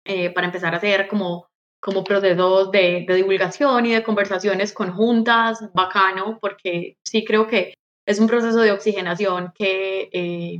eh, 0.05 0.31
para 0.31 0.47
empezar 0.47 0.73
a 0.73 0.77
hacer 0.77 1.07
como, 1.07 1.47
como 1.81 2.03
procesos 2.03 2.71
de, 2.71 3.05
de 3.07 3.15
divulgación 3.15 3.85
y 3.85 3.93
de 3.93 4.03
conversaciones 4.03 4.73
conjuntas, 4.73 5.71
bacano, 5.73 6.37
porque 6.41 6.97
sí 7.05 7.23
creo 7.23 7.47
que 7.47 7.73
es 8.07 8.19
un 8.19 8.27
proceso 8.27 8.59
de 8.59 8.71
oxigenación 8.71 9.51
que 9.55 10.09
eh, 10.11 10.59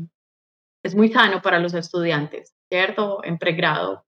es 0.84 0.96
muy 0.96 1.12
sano 1.12 1.42
para 1.42 1.60
los 1.60 1.74
estudiantes, 1.74 2.54
¿cierto? 2.72 3.24
En 3.24 3.38
pregrado. 3.38 4.04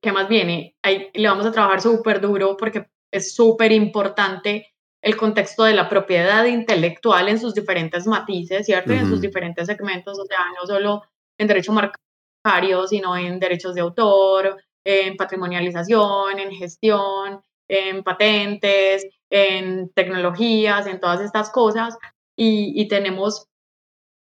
¿Qué 0.00 0.12
más 0.12 0.28
viene? 0.28 0.76
Ahí 0.82 1.10
le 1.14 1.28
vamos 1.28 1.46
a 1.46 1.52
trabajar 1.52 1.80
súper 1.80 2.20
duro 2.20 2.56
porque 2.56 2.86
es 3.12 3.34
súper 3.34 3.72
importante 3.72 4.72
el 5.02 5.16
contexto 5.16 5.64
de 5.64 5.74
la 5.74 5.88
propiedad 5.88 6.44
intelectual 6.44 7.28
en 7.28 7.38
sus 7.38 7.54
diferentes 7.54 8.06
matices, 8.06 8.66
¿cierto? 8.66 8.92
Y 8.92 8.98
en 8.98 9.08
sus 9.08 9.20
diferentes 9.20 9.66
segmentos, 9.66 10.18
o 10.18 10.26
sea, 10.26 10.38
no 10.58 10.66
solo 10.66 11.02
en 11.38 11.46
derecho 11.46 11.72
marcario, 11.72 12.86
sino 12.86 13.16
en 13.16 13.40
derechos 13.40 13.74
de 13.74 13.80
autor, 13.80 14.62
en 14.84 15.16
patrimonialización, 15.16 16.38
en 16.38 16.52
gestión, 16.52 17.40
en 17.68 18.02
patentes, 18.02 19.06
en 19.30 19.90
tecnologías, 19.90 20.86
en 20.86 21.00
todas 21.00 21.20
estas 21.20 21.50
cosas. 21.50 21.96
Y, 22.36 22.88
tenemos, 22.88 23.46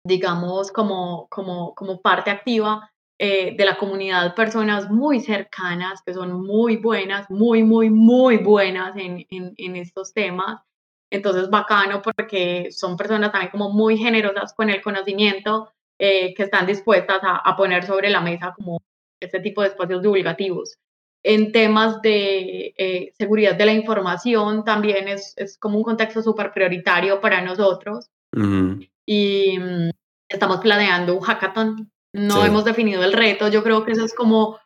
digamos, 0.04 0.72
como, 0.72 1.28
como, 1.30 1.76
como 1.76 2.02
parte 2.02 2.32
activa 2.32 2.92
eh, 3.22 3.54
de 3.58 3.66
la 3.66 3.78
comunidad 3.78 4.34
personas 4.34 4.90
muy 4.90 5.20
cercanas, 5.20 6.02
que 6.02 6.14
son 6.14 6.42
muy 6.42 6.78
buenas, 6.78 7.30
muy, 7.30 7.64
muy, 7.64 7.90
muy 7.90 8.38
buenas 8.38 8.96
en, 8.96 9.28
en, 9.30 9.76
estos 9.76 10.14
temas. 10.14 10.62
Entonces, 11.12 11.50
bacano 11.50 12.02
porque 12.02 12.72
son 12.72 12.96
personas 12.96 13.34
también 13.34 13.52
como 13.52 13.72
muy 13.72 13.98
generosas 13.98 14.54
con 14.54 14.70
el 14.70 14.82
conocimiento, 14.82 15.70
eh, 15.98 16.34
que 16.34 16.44
están 16.44 16.66
dispuestas 16.66 17.20
a, 17.22 17.36
a, 17.38 17.58
poner 17.58 17.86
sobre 17.86 18.10
la 18.10 18.22
mesa 18.22 18.54
como 18.56 18.80
este 19.20 19.42
tipo 19.42 19.64
de 19.64 19.68
espacios 19.68 20.02
divulgativos. 20.02 20.78
En 21.22 21.52
temas 21.52 22.02
de 22.02 22.74
eh, 22.78 23.12
seguridad 23.18 23.56
de 23.56 23.66
la 23.66 23.74
información 23.74 24.64
también 24.64 25.10
es, 25.10 25.34
es 25.36 25.58
como 25.58 25.78
un 25.78 25.84
contexto 25.84 26.22
súper 26.22 26.54
prioritario 26.54 27.20
para 27.20 27.42
nosotros. 27.42 28.10
Y 29.06 29.60
mm, 29.60 29.90
estamos 30.30 30.62
planeando 30.62 31.16
un 31.16 31.22
hackathon 31.22 31.92
no 32.14 32.46
hemos 32.46 32.66
definido 32.66 33.04
el 33.04 33.14
reto. 33.14 33.48
Yo 33.48 33.64
creo 33.64 33.86
que 33.86 33.92
eso 33.92 34.06
es 34.06 34.14
como 34.14 34.60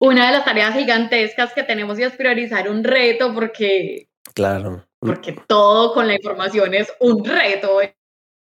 una 0.00 0.26
de 0.26 0.32
las 0.32 0.44
tareas 0.44 0.74
gigantescas 0.74 1.52
que 1.52 1.62
tenemos 1.62 1.98
y 1.98 2.04
es 2.04 2.16
priorizar 2.16 2.68
un 2.68 2.84
reto 2.84 3.34
porque, 3.34 4.08
claro. 4.34 4.86
porque 5.00 5.32
todo 5.46 5.92
con 5.92 6.06
la 6.06 6.14
información 6.14 6.74
es 6.74 6.92
un 7.00 7.24
reto. 7.24 7.80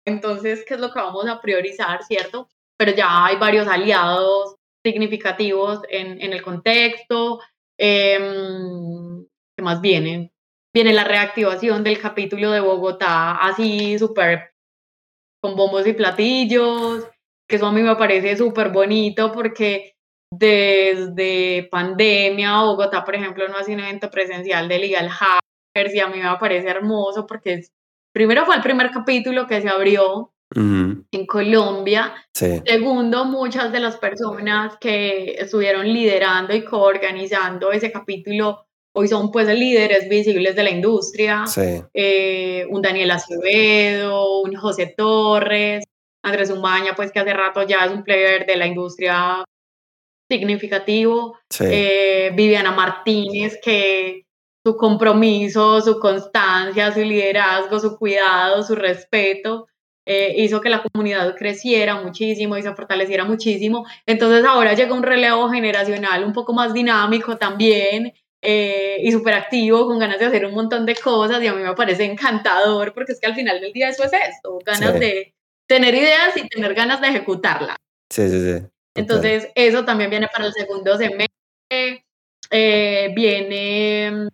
Entonces, 0.06 0.66
¿qué 0.68 0.74
es 0.74 0.80
lo 0.80 0.92
que 0.92 1.00
vamos 1.00 1.28
a 1.28 1.40
priorizar, 1.42 2.04
cierto? 2.04 2.50
Pero 2.78 2.92
ya 2.92 3.26
hay 3.26 3.38
varios 3.38 3.68
aliados 3.68 4.56
significativos 4.84 5.82
en, 5.90 6.22
en 6.22 6.34
el 6.34 6.42
contexto. 6.42 7.40
Em, 7.78 9.26
¿Qué 9.56 9.64
más 9.64 9.80
viene? 9.80 10.34
Viene 10.74 10.92
la 10.92 11.04
reactivación 11.04 11.84
del 11.84 12.00
capítulo 12.00 12.52
de 12.52 12.60
Bogotá, 12.60 13.36
así 13.36 13.98
súper 14.00 14.54
con 15.40 15.56
bombos 15.56 15.86
y 15.86 15.94
platillos 15.94 17.08
que 17.54 17.58
eso 17.58 17.68
a 17.68 17.72
mí 17.72 17.84
me 17.84 17.96
parece 17.96 18.36
súper 18.36 18.70
bonito 18.70 19.32
porque 19.32 19.94
desde 20.32 21.68
pandemia, 21.70 22.64
Bogotá, 22.64 23.06
por 23.06 23.14
ejemplo, 23.14 23.48
no 23.48 23.58
hace 23.58 23.76
un 23.76 23.82
evento 23.82 24.10
presencial 24.10 24.68
de 24.68 24.80
Legal 24.80 25.08
Hackers 25.08 25.94
y 25.94 26.00
a 26.00 26.08
mí 26.08 26.18
me 26.18 26.36
parece 26.40 26.68
hermoso 26.68 27.28
porque 27.28 27.54
es, 27.54 27.72
primero 28.12 28.44
fue 28.48 28.56
el 28.56 28.64
primer 28.64 28.90
capítulo 28.90 29.46
que 29.46 29.62
se 29.62 29.70
abrió 29.70 30.34
en 30.56 31.26
Colombia. 31.28 32.16
Segundo, 32.34 33.26
muchas 33.26 33.72
de 33.72 33.80
las 33.80 33.98
personas 33.98 34.76
que 34.82 35.36
estuvieron 35.38 35.88
liderando 35.88 36.56
y 36.56 36.64
coorganizando 36.64 37.72
ese 37.72 37.92
capítulo 37.92 38.66
hoy 38.96 39.08
son 39.08 39.30
pues 39.30 39.48
líderes 39.48 40.10
visibles 40.10 40.56
de 40.56 40.64
la 40.64 40.72
industria. 40.72 41.44
Eh, 41.94 42.66
un 42.72 42.82
Daniel 42.82 43.12
Acevedo, 43.12 44.42
un 44.42 44.56
José 44.56 44.92
Torres, 44.98 45.84
Andrés 46.24 46.50
Umbaña, 46.50 46.96
pues 46.96 47.12
que 47.12 47.20
hace 47.20 47.34
rato 47.34 47.64
ya 47.64 47.86
es 47.86 47.92
un 47.92 48.04
player 48.04 48.46
de 48.46 48.56
la 48.56 48.66
industria 48.66 49.44
significativo. 50.32 51.38
Eh, 51.60 52.32
Viviana 52.34 52.72
Martínez, 52.72 53.60
que 53.62 54.26
su 54.66 54.78
compromiso, 54.78 55.82
su 55.82 56.00
constancia, 56.00 56.94
su 56.94 57.02
liderazgo, 57.02 57.80
su 57.80 57.98
cuidado, 57.98 58.64
su 58.64 58.76
respeto, 58.76 59.68
eh, 60.06 60.34
hizo 60.38 60.62
que 60.62 60.70
la 60.70 60.82
comunidad 60.82 61.36
creciera 61.36 62.02
muchísimo 62.02 62.58
y 62.58 62.64
se 62.64 62.74
fortaleciera 62.74 63.26
muchísimo. 63.26 63.86
Entonces 64.06 64.46
ahora 64.46 64.74
llega 64.74 64.94
un 64.94 65.04
relevo 65.04 65.50
generacional 65.50 66.24
un 66.24 66.34
poco 66.34 66.54
más 66.54 66.74
dinámico 66.74 67.38
también. 67.38 68.14
Eh, 68.46 68.98
y 69.02 69.10
súper 69.10 69.36
activo, 69.36 69.88
con 69.88 70.00
ganas 70.00 70.20
de 70.20 70.26
hacer 70.26 70.46
un 70.46 70.54
montón 70.54 70.86
de 70.86 70.96
cosas 70.98 71.42
y 71.42 71.48
a 71.48 71.54
mí 71.54 71.64
me 71.64 71.74
parece 71.76 72.04
encantador 72.04 72.94
porque 72.94 73.14
es 73.14 73.20
que 73.22 73.28
al 73.28 73.36
final 73.36 73.62
del 73.62 73.72
día 73.72 73.88
eso 73.88 74.04
es 74.04 74.12
esto, 74.12 74.60
ganas 74.66 75.00
de, 75.00 75.34
tener 75.74 75.96
ideas 75.96 76.38
y 76.38 76.48
tener 76.48 76.76
ganas 76.76 77.02
de 77.02 77.08
ejecutarlas. 77.08 77.78
Sí, 78.12 78.30
sí, 78.30 78.40
sí. 78.40 78.68
Entonces, 78.94 79.50
eso 79.56 79.84
también 79.84 80.12
viene 80.12 80.28
para 80.28 80.46
el 80.46 80.54
segundo 80.54 80.96
semestre. 80.98 82.06
Eh, 82.52 83.12
viene 83.16 84.28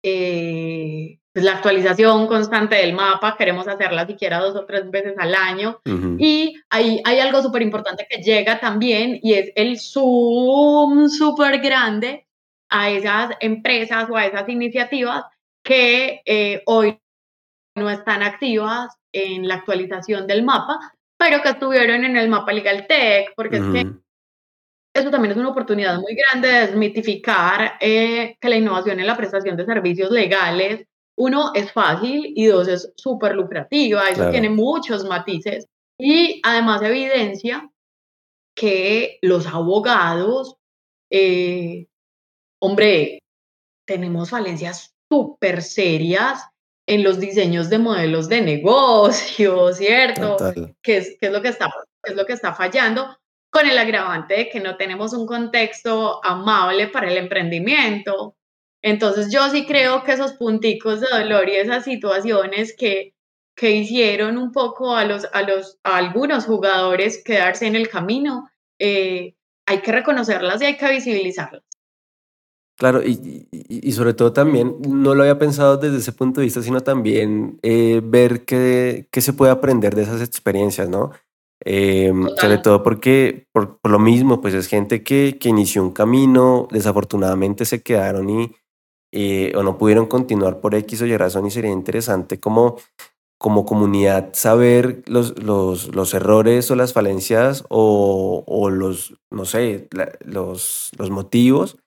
eh, 0.00 1.18
pues, 1.32 1.44
la 1.44 1.54
actualización 1.54 2.28
constante 2.28 2.76
del 2.76 2.92
mapa, 2.92 3.36
queremos 3.36 3.66
hacerla 3.66 4.06
siquiera 4.06 4.38
dos 4.38 4.54
o 4.54 4.64
tres 4.64 4.88
veces 4.92 5.14
al 5.18 5.34
año. 5.34 5.80
Y 6.18 6.54
hay, 6.70 7.00
hay 7.04 7.18
algo 7.18 7.42
súper 7.42 7.62
importante 7.62 8.06
que 8.08 8.22
llega 8.22 8.60
también 8.60 9.18
y 9.20 9.34
es 9.34 9.50
el 9.56 9.80
zoom 9.80 11.08
súper 11.08 11.58
grande 11.58 12.28
a 12.68 12.90
esas 12.90 13.30
empresas 13.40 14.08
o 14.08 14.16
a 14.16 14.26
esas 14.26 14.48
iniciativas 14.48 15.24
que 15.64 16.22
eh, 16.24 16.62
hoy 16.66 17.00
no 17.74 17.90
están 17.90 18.22
activas 18.22 18.96
en 19.12 19.48
la 19.48 19.56
actualización 19.56 20.26
del 20.26 20.44
mapa, 20.44 20.78
pero 21.16 21.42
que 21.42 21.50
estuvieron 21.50 22.04
en 22.04 22.16
el 22.16 22.28
mapa 22.28 22.52
Legal 22.52 22.86
Tech, 22.86 23.32
porque 23.36 23.56
es 23.56 23.62
que 23.62 23.92
eso 24.94 25.10
también 25.10 25.32
es 25.32 25.38
una 25.38 25.48
oportunidad 25.48 25.98
muy 25.98 26.14
grande 26.14 26.48
de 26.48 26.66
desmitificar 26.66 27.74
eh, 27.80 28.36
que 28.40 28.48
la 28.48 28.56
innovación 28.56 29.00
en 29.00 29.06
la 29.06 29.16
prestación 29.16 29.56
de 29.56 29.64
servicios 29.64 30.10
legales, 30.10 30.86
uno, 31.16 31.52
es 31.54 31.72
fácil 31.72 32.32
y 32.34 32.46
dos, 32.46 32.68
es 32.68 32.92
súper 32.96 33.34
lucrativa, 33.34 34.08
eso 34.08 34.30
tiene 34.30 34.50
muchos 34.50 35.04
matices 35.04 35.66
y 35.98 36.40
además 36.44 36.82
evidencia 36.82 37.70
que 38.56 39.18
los 39.22 39.46
abogados, 39.46 40.56
eh, 41.10 41.86
hombre, 42.60 43.20
tenemos 43.86 44.30
falencias 44.30 44.94
súper 45.08 45.62
serias 45.62 46.48
en 46.86 47.02
los 47.02 47.18
diseños 47.18 47.70
de 47.70 47.78
modelos 47.78 48.28
de 48.28 48.40
negocio, 48.40 49.72
¿cierto? 49.74 50.36
¿Qué 50.82 50.98
es, 50.98 51.16
qué 51.20 51.26
es, 51.26 51.32
lo 51.32 51.42
que 51.42 51.48
está, 51.48 51.70
es 52.02 52.14
lo 52.14 52.26
que 52.26 52.34
está 52.34 52.54
fallando? 52.54 53.16
Con 53.50 53.66
el 53.66 53.78
agravante 53.78 54.34
de 54.34 54.48
que 54.48 54.60
no 54.60 54.76
tenemos 54.76 55.12
un 55.12 55.26
contexto 55.26 56.24
amable 56.24 56.88
para 56.88 57.08
el 57.08 57.16
emprendimiento. 57.16 58.36
Entonces 58.82 59.32
yo 59.32 59.48
sí 59.48 59.64
creo 59.64 60.04
que 60.04 60.12
esos 60.12 60.34
punticos 60.34 61.00
de 61.00 61.06
dolor 61.10 61.48
y 61.48 61.56
esas 61.56 61.84
situaciones 61.84 62.74
que, 62.76 63.14
que 63.56 63.70
hicieron 63.70 64.36
un 64.36 64.52
poco 64.52 64.94
a, 64.94 65.04
los, 65.04 65.26
a, 65.32 65.42
los, 65.42 65.78
a 65.84 65.96
algunos 65.96 66.44
jugadores 66.44 67.22
quedarse 67.24 67.66
en 67.66 67.76
el 67.76 67.88
camino, 67.88 68.50
eh, 68.78 69.34
hay 69.66 69.78
que 69.78 69.92
reconocerlas 69.92 70.60
y 70.60 70.66
hay 70.66 70.76
que 70.76 70.90
visibilizarlas. 70.90 71.62
Claro, 72.76 73.02
y, 73.04 73.46
y, 73.52 73.92
sobre 73.92 74.14
todo 74.14 74.32
también, 74.32 74.76
no 74.88 75.14
lo 75.14 75.22
había 75.22 75.38
pensado 75.38 75.76
desde 75.76 75.98
ese 75.98 76.10
punto 76.10 76.40
de 76.40 76.46
vista, 76.46 76.60
sino 76.60 76.80
también 76.80 77.60
eh, 77.62 78.00
ver 78.02 78.44
qué, 78.44 79.06
qué, 79.12 79.20
se 79.20 79.32
puede 79.32 79.52
aprender 79.52 79.94
de 79.94 80.02
esas 80.02 80.20
experiencias, 80.20 80.88
¿no? 80.88 81.12
Eh, 81.64 82.12
sobre 82.36 82.58
todo 82.58 82.82
porque, 82.82 83.46
por, 83.52 83.78
lo 83.84 83.98
mismo, 84.00 84.40
pues 84.40 84.54
es 84.54 84.66
gente 84.66 85.04
que, 85.04 85.38
que, 85.40 85.48
inició 85.50 85.84
un 85.84 85.92
camino, 85.92 86.66
desafortunadamente 86.72 87.64
se 87.64 87.82
quedaron 87.82 88.28
y 88.28 88.56
eh, 89.12 89.52
o 89.56 89.62
no 89.62 89.78
pudieron 89.78 90.06
continuar 90.06 90.60
por 90.60 90.74
X 90.74 91.02
o 91.02 91.06
Y 91.06 91.16
razón 91.16 91.46
y 91.46 91.52
sería 91.52 91.70
interesante 91.70 92.40
como, 92.40 92.76
como 93.38 93.64
comunidad 93.64 94.30
saber 94.32 95.04
los, 95.06 95.40
los, 95.40 95.94
los 95.94 96.12
errores 96.12 96.70
o 96.72 96.74
las 96.74 96.92
falencias 96.92 97.64
o, 97.68 98.42
o 98.48 98.70
los, 98.70 99.14
no 99.30 99.44
sé, 99.44 99.88
los, 100.24 100.90
los 100.98 101.10
motivos 101.10 101.78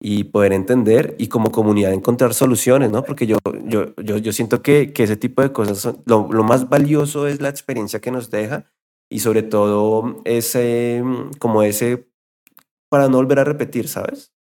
y 0.00 0.24
poder 0.24 0.52
entender 0.52 1.14
y 1.18 1.28
como 1.28 1.50
comunidad 1.50 1.92
encontrar 1.92 2.34
soluciones, 2.34 2.90
¿no? 2.90 3.02
Porque 3.02 3.26
yo, 3.26 3.38
yo, 3.64 3.94
yo, 3.96 4.18
yo 4.18 4.32
siento 4.32 4.62
que, 4.62 4.92
que, 4.92 5.04
ese 5.04 5.16
tipo 5.16 5.42
de 5.42 5.52
cosas, 5.52 5.78
son, 5.78 6.02
lo, 6.06 6.28
lo, 6.30 6.44
más 6.44 6.68
valioso 6.68 7.26
es 7.26 7.40
la 7.40 7.48
experiencia 7.48 8.00
que 8.00 8.10
nos 8.10 8.30
deja 8.30 8.66
y 9.10 9.20
sobre 9.20 9.42
todo 9.42 10.20
ese, 10.24 11.02
como 11.38 11.62
ese, 11.62 12.08
para 12.90 13.08
no 13.08 13.16
volver 13.16 13.38
a 13.38 13.44
repetir, 13.44 13.88
¿sabes? 13.88 14.32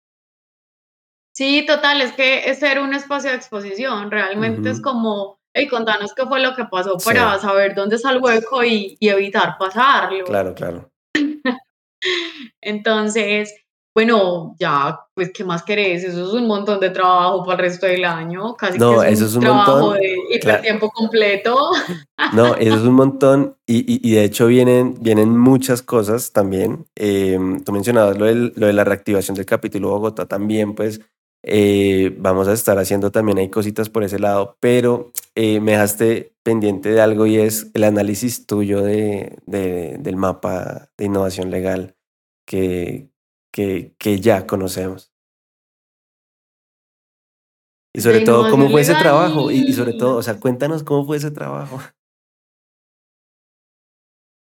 Sí, 1.36 1.64
total, 1.66 2.00
es 2.00 2.12
que 2.12 2.48
es 2.48 2.58
ser 2.58 2.78
un 2.80 2.94
espacio 2.94 3.30
de 3.30 3.36
exposición, 3.36 4.10
realmente 4.10 4.70
es 4.70 4.80
como, 4.80 5.40
hey, 5.52 5.68
contanos 5.68 6.14
qué 6.14 6.26
fue 6.26 6.40
lo 6.40 6.54
que 6.54 6.64
pasó 6.64 6.96
para 6.98 7.38
saber 7.38 7.74
dónde 7.74 7.96
está 7.96 8.12
el 8.12 8.22
hueco 8.22 8.62
y, 8.64 8.96
y 9.00 9.08
evitar 9.08 9.56
pasarlo. 9.58 10.24
Claro, 10.24 10.54
claro. 10.54 10.90
Entonces, 12.60 13.63
bueno, 13.94 14.56
ya, 14.58 15.00
pues, 15.14 15.30
¿qué 15.32 15.44
más 15.44 15.62
querés? 15.62 16.02
Eso 16.04 16.26
es 16.26 16.32
un 16.32 16.46
montón 16.48 16.80
de 16.80 16.90
trabajo 16.90 17.44
para 17.44 17.54
el 17.62 17.70
resto 17.70 17.86
del 17.86 18.04
año, 18.04 18.54
casi 18.56 18.78
No, 18.78 19.00
que 19.00 19.06
es 19.08 19.12
eso 19.20 19.24
un 19.24 19.28
es 19.28 19.34
un 19.36 19.40
trabajo 19.42 19.76
montón. 19.80 20.00
de 20.00 20.16
hipertiempo 20.34 20.90
completo. 20.90 21.56
No, 22.32 22.54
eso 22.56 22.76
es 22.76 22.82
un 22.82 22.94
montón 22.94 23.56
y, 23.66 23.78
y- 23.92 24.00
y 24.02 24.14
de 24.14 24.24
hecho 24.24 24.46
vienen, 24.46 24.96
vienen 25.00 25.36
muchas 25.36 25.82
cosas 25.82 26.32
también. 26.32 26.86
Eh, 26.96 27.38
tú 27.64 27.72
mencionabas 27.72 28.16
lo, 28.18 28.24
del- 28.24 28.52
lo 28.56 28.66
de 28.66 28.72
la 28.72 28.82
reactivación 28.84 29.36
del 29.36 29.46
capítulo 29.46 29.90
Bogotá 29.90 30.26
también, 30.26 30.74
pues 30.74 31.00
eh, 31.44 32.14
vamos 32.18 32.48
a 32.48 32.52
estar 32.54 32.78
haciendo 32.78 33.10
también 33.12 33.38
hay 33.38 33.50
cositas 33.50 33.90
por 33.90 34.02
ese 34.04 34.18
lado, 34.18 34.56
pero 34.60 35.12
eh, 35.34 35.60
me 35.60 35.72
dejaste 35.72 36.32
pendiente 36.42 36.90
de 36.90 37.00
algo 37.02 37.26
y 37.26 37.36
es 37.36 37.70
el 37.74 37.84
análisis 37.84 38.46
tuyo 38.46 38.80
de, 38.82 39.36
de- 39.46 39.96
del 39.98 40.16
mapa 40.16 40.88
de 40.96 41.04
innovación 41.04 41.50
legal 41.50 41.94
que, 42.46 43.10
que, 43.54 43.94
que 43.98 44.18
ya 44.20 44.46
conocemos. 44.48 45.12
Y 47.96 48.00
sobre 48.00 48.18
todo, 48.26 48.42
¿cómo 48.50 48.68
fue 48.72 48.80
ese 48.80 48.92
trabajo? 49.02 49.50
Y, 49.52 49.58
y 49.68 49.72
sobre 49.72 49.92
todo, 50.00 50.16
o 50.16 50.22
sea, 50.22 50.40
cuéntanos 50.40 50.82
cómo 50.82 51.06
fue 51.06 51.16
ese 51.18 51.30
trabajo. 51.30 51.78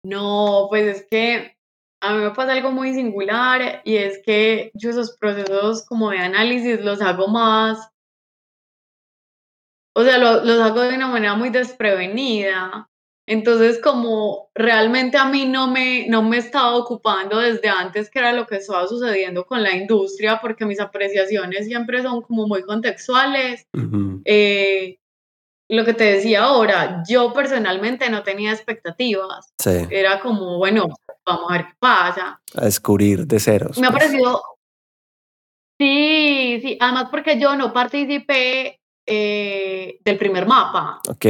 No, 0.04 0.66
pues 0.70 0.96
es 0.96 1.06
que 1.10 1.56
a 2.02 2.14
mí 2.14 2.22
me 2.22 2.30
pasa 2.30 2.52
algo 2.52 2.70
muy 2.70 2.94
singular 2.94 3.82
y 3.84 3.96
es 3.96 4.22
que 4.24 4.70
yo 4.74 4.88
esos 4.90 5.14
procesos 5.18 5.84
como 5.84 6.10
de 6.10 6.18
análisis 6.18 6.80
los 6.82 7.02
hago 7.02 7.28
más, 7.28 7.90
o 9.94 10.02
sea, 10.02 10.16
lo- 10.16 10.42
los 10.42 10.58
hago 10.60 10.80
de 10.80 10.94
una 10.96 11.08
manera 11.08 11.34
muy 11.34 11.50
desprevenida. 11.50 12.88
Entonces, 13.30 13.78
como 13.80 14.50
realmente 14.56 15.16
a 15.16 15.24
mí 15.26 15.46
no 15.46 15.70
me, 15.70 16.08
no 16.08 16.20
me 16.20 16.38
estaba 16.38 16.74
ocupando 16.74 17.38
desde 17.38 17.68
antes 17.68 18.10
que 18.10 18.18
era 18.18 18.32
lo 18.32 18.44
que 18.44 18.56
estaba 18.56 18.88
sucediendo 18.88 19.46
con 19.46 19.62
la 19.62 19.76
industria, 19.76 20.40
porque 20.42 20.66
mis 20.66 20.80
apreciaciones 20.80 21.66
siempre 21.66 22.02
son 22.02 22.22
como 22.22 22.48
muy 22.48 22.62
contextuales. 22.64 23.68
Ujú, 23.72 24.22
Eh, 24.24 24.98
lo 25.68 25.84
que 25.84 25.94
te 25.94 26.02
decía 26.02 26.42
ahora, 26.42 27.04
yo 27.08 27.32
personalmente 27.32 28.10
no 28.10 28.24
tenía 28.24 28.50
expectativas. 28.50 29.52
Sí. 29.58 29.86
Era 29.90 30.18
como, 30.18 30.58
bueno, 30.58 30.88
vamos 31.24 31.50
a 31.50 31.52
ver 31.52 31.66
qué 31.66 31.74
pasa. 31.78 32.40
a 32.56 32.64
descubrir 32.64 33.28
de 33.28 33.38
ceros. 33.38 33.78
Me 33.78 33.86
ha 33.86 33.92
pues. 33.92 34.06
parecido, 34.06 34.42
sí, 35.78 36.58
sí, 36.62 36.78
además 36.80 37.06
porque 37.12 37.38
yo 37.38 37.54
no 37.54 37.72
participé 37.72 38.80
eh, 39.06 40.00
del 40.04 40.18
primer 40.18 40.46
mapa. 40.48 41.00
Ok, 41.08 41.26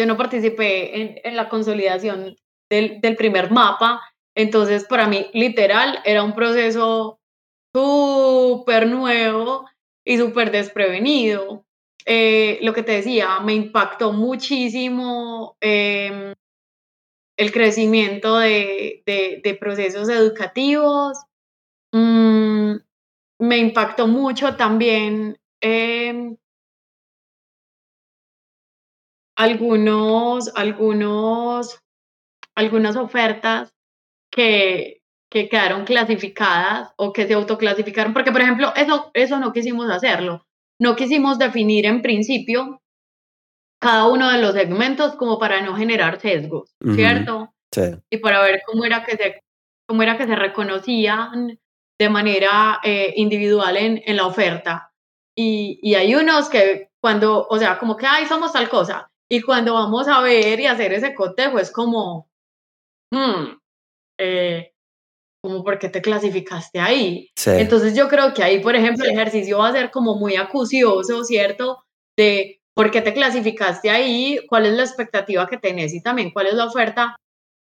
Yo 0.00 0.06
no 0.06 0.16
participé 0.16 1.20
en, 1.28 1.36
la 1.36 1.50
consolidación 1.50 2.34
del, 2.70 3.16
primer 3.18 3.50
mapa. 3.50 4.00
Entonces, 4.34 4.86
para 4.86 5.06
mí, 5.06 5.26
literal, 5.34 6.00
era 6.06 6.22
un 6.22 6.34
proceso 6.34 7.20
súper 7.74 8.86
nuevo 8.86 9.68
y 10.02 10.16
súper 10.16 10.52
desprevenido. 10.52 11.66
Eh, 12.06 12.58
lo 12.62 12.72
que 12.72 12.82
te 12.82 12.92
decía, 12.92 13.40
me 13.40 13.52
impactó 13.52 14.14
muchísimo 14.14 15.58
em, 15.60 16.32
el 17.36 17.52
crecimiento 17.52 18.38
de 18.38 19.58
procesos 19.60 20.08
educativos. 20.08 21.18
Mm, 21.92 22.76
me 23.38 23.58
impactó 23.58 24.06
mucho 24.06 24.56
también 24.56 25.36
em, 25.60 26.38
algunos, 29.40 30.54
algunos, 30.54 31.80
algunas 32.54 32.96
ofertas 32.96 33.72
que, 34.30 35.00
que 35.30 35.48
quedaron 35.48 35.86
clasificadas 35.86 36.92
o 36.98 37.14
que 37.14 37.26
se 37.26 37.32
autoclasificaron, 37.32 38.12
porque 38.12 38.32
por 38.32 38.42
ejemplo, 38.42 38.70
eso, 38.76 39.10
eso 39.14 39.38
no 39.38 39.54
quisimos 39.54 39.90
hacerlo. 39.90 40.46
No 40.78 40.94
quisimos 40.94 41.38
definir 41.38 41.86
en 41.86 42.02
principio 42.02 42.82
cada 43.80 44.08
uno 44.08 44.30
de 44.30 44.42
los 44.42 44.52
segmentos 44.52 45.16
como 45.16 45.38
para 45.38 45.62
no 45.62 45.74
generar 45.74 46.20
sesgos, 46.20 46.74
Ujú. 46.84 46.94
¿cierto? 46.96 47.54
sí, 47.72 47.96
Y 48.10 48.18
para 48.18 48.42
ver 48.42 48.60
cómo 48.66 48.84
era 48.84 49.04
que 49.04 49.16
se, 49.16 49.40
cómo 49.88 50.02
era 50.02 50.18
que 50.18 50.26
se 50.26 50.36
reconocían 50.36 51.58
de 51.98 52.08
manera 52.10 52.78
eh, 52.84 53.14
individual 53.16 53.78
en, 53.78 54.02
en 54.04 54.16
la 54.16 54.26
oferta. 54.26 54.92
Y, 55.34 55.78
y 55.82 55.94
hay 55.94 56.14
unos 56.14 56.50
que 56.50 56.90
cuando, 57.00 57.46
o 57.48 57.58
sea, 57.58 57.78
como 57.78 57.96
que, 57.96 58.06
ay, 58.06 58.26
somos 58.26 58.52
tal 58.52 58.68
cosa. 58.68 59.10
Y 59.30 59.40
cuando 59.42 59.74
vamos 59.74 60.08
a 60.08 60.20
ver 60.20 60.58
y 60.58 60.66
hacer 60.66 60.92
ese 60.92 61.14
cotejo 61.14 61.58
es 61.58 61.70
como, 61.70 62.28
hmm, 63.12 63.56
eh, 64.18 64.72
como 65.42 65.62
por 65.62 65.78
qué 65.78 65.88
te 65.88 66.02
clasificaste 66.02 66.80
ahí. 66.80 67.30
sí, 67.36 67.50
Entonces 67.54 67.94
yo 67.94 68.08
creo 68.08 68.34
que 68.34 68.42
ahí, 68.42 68.60
por 68.60 68.74
ejemplo, 68.74 69.04
el 69.04 69.12
ejercicio 69.12 69.58
va 69.58 69.68
a 69.68 69.72
ser 69.72 69.90
como 69.90 70.16
muy 70.16 70.36
acucioso, 70.36 71.24
¿cierto? 71.24 71.84
De 72.18 72.60
por 72.74 72.90
qué 72.90 73.02
te 73.02 73.14
clasificaste 73.14 73.88
ahí, 73.88 74.40
cuál 74.48 74.66
es 74.66 74.72
la 74.72 74.82
expectativa 74.82 75.46
que 75.46 75.58
tenés 75.58 75.94
y 75.94 76.02
también 76.02 76.30
cuál 76.32 76.48
es 76.48 76.54
la 76.54 76.66
oferta 76.66 77.16